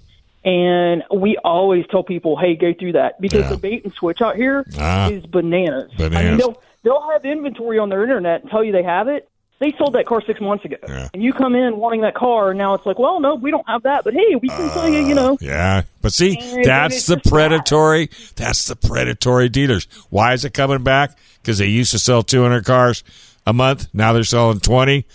And 0.44 1.04
we 1.14 1.36
always 1.44 1.86
tell 1.88 2.02
people, 2.02 2.36
hey, 2.36 2.56
go 2.56 2.74
through 2.74 2.92
that 2.92 3.20
because 3.20 3.42
Yeah. 3.44 3.50
the 3.50 3.56
bait 3.58 3.84
and 3.84 3.92
switch 3.94 4.20
out 4.20 4.34
here 4.34 4.64
is 4.68 4.76
Ah. 4.78 5.08
bananas. 5.30 5.90
I 5.98 6.02
mean, 6.02 6.10
Bananas. 6.10 6.38
they'll, 6.40 6.62
they'll 6.82 7.10
have 7.12 7.24
inventory 7.24 7.78
on 7.78 7.88
their 7.90 8.02
internet 8.02 8.42
and 8.42 8.50
tell 8.50 8.64
you 8.64 8.72
they 8.72 8.82
have 8.82 9.06
it. 9.06 9.28
They 9.62 9.72
sold 9.78 9.92
that 9.92 10.06
car 10.06 10.20
six 10.26 10.40
months 10.40 10.64
ago. 10.64 10.74
Yeah. 10.88 11.08
And 11.14 11.22
you 11.22 11.32
come 11.32 11.54
in 11.54 11.76
wanting 11.76 12.00
that 12.00 12.16
car, 12.16 12.50
and 12.50 12.58
now 12.58 12.74
it's 12.74 12.84
like, 12.84 12.98
well, 12.98 13.20
no, 13.20 13.36
we 13.36 13.52
don't 13.52 13.66
have 13.68 13.84
that. 13.84 14.02
But 14.02 14.12
hey, 14.12 14.34
we 14.34 14.48
can 14.48 14.68
tell 14.70 14.88
you, 14.88 14.98
you 15.06 15.12
uh, 15.12 15.14
know. 15.14 15.38
Yeah, 15.40 15.82
but 16.00 16.12
see, 16.12 16.36
And 16.36 16.64
that's 16.64 17.06
the 17.06 17.14
just 17.14 17.24
that. 17.24 17.30
predatory. 17.30 18.10
That's 18.34 18.66
the 18.66 18.74
predatory 18.74 19.48
dealers. 19.48 19.86
Why 20.10 20.32
is 20.32 20.44
it 20.44 20.52
coming 20.52 20.82
back? 20.82 21.16
Because 21.40 21.58
they 21.58 21.66
used 21.66 21.92
to 21.92 22.00
sell 22.00 22.24
200 22.24 22.64
cars 22.64 23.04
a 23.46 23.52
month. 23.52 23.86
Now 23.94 24.12
they're 24.12 24.24
selling 24.24 24.58
20. 24.58 25.06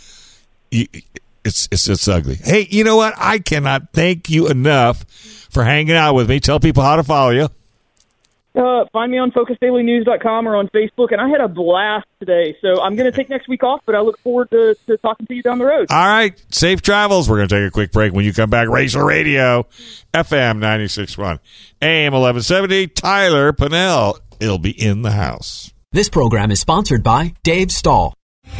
It's 0.72 1.68
it's 1.72 1.89
it's 1.89 2.08
ugly. 2.08 2.36
Hey, 2.36 2.68
you 2.70 2.86
know 2.86 2.95
what? 2.95 3.16
I 3.18 3.39
cannot 3.39 3.91
thank 3.91 4.30
you 4.30 4.48
enough 4.48 5.04
for 5.50 5.66
hanging 5.66 5.95
out 5.95 6.14
with 6.14 6.30
me. 6.30 6.39
Tell 6.39 6.62
people 6.62 6.84
how 6.84 6.95
to 6.95 7.04
follow 7.04 7.32
you. 7.32 7.50
Uh, 8.58 8.86
find 8.91 9.12
me 9.12 9.20
on 9.20 9.32
FocusDailyNews.com 9.32 10.47
or 10.47 10.55
on 10.55 10.68
Facebook. 10.70 11.12
And 11.12 11.22
I 11.22 11.30
had 11.30 11.41
a 11.41 11.47
blast 11.47 12.08
today. 12.20 12.58
So 12.62 12.82
I'm 12.82 12.95
going 12.95 13.10
to 13.10 13.16
take 13.16 13.30
next 13.30 13.47
week 13.47 13.64
off, 13.64 13.82
but 13.86 13.93
I 13.93 13.99
look 14.01 14.20
forward 14.20 14.49
to, 14.49 14.76
to 14.88 14.97
talking 14.97 15.28
to 15.28 15.36
you 15.36 15.43
down 15.43 15.60
the 15.60 15.66
road. 15.66 15.88
All 15.91 16.05
right, 16.05 16.41
safe 16.49 16.82
travels. 16.82 17.30
We're 17.30 17.38
going 17.38 17.49
to 17.49 17.55
take 17.55 17.68
a 17.68 17.72
quick 17.72 17.91
break. 17.91 18.14
When 18.14 18.26
you 18.26 18.34
come 18.34 18.49
back, 18.49 18.68
Racer 18.68 19.05
Radio, 19.05 19.68
FM 20.14 20.60
96.1, 20.60 21.39
AM 21.82 22.14
1170, 22.14 22.88
Tyler 22.88 23.53
Pinnell. 23.53 24.20
It'll 24.39 24.58
be 24.58 24.72
in 24.72 25.03
the 25.03 25.12
house. 25.12 25.72
This 25.91 26.10
program 26.10 26.51
is 26.51 26.60
sponsored 26.60 27.03
by 27.03 27.34
Dave 27.43 27.72
Stahl. 27.72 28.16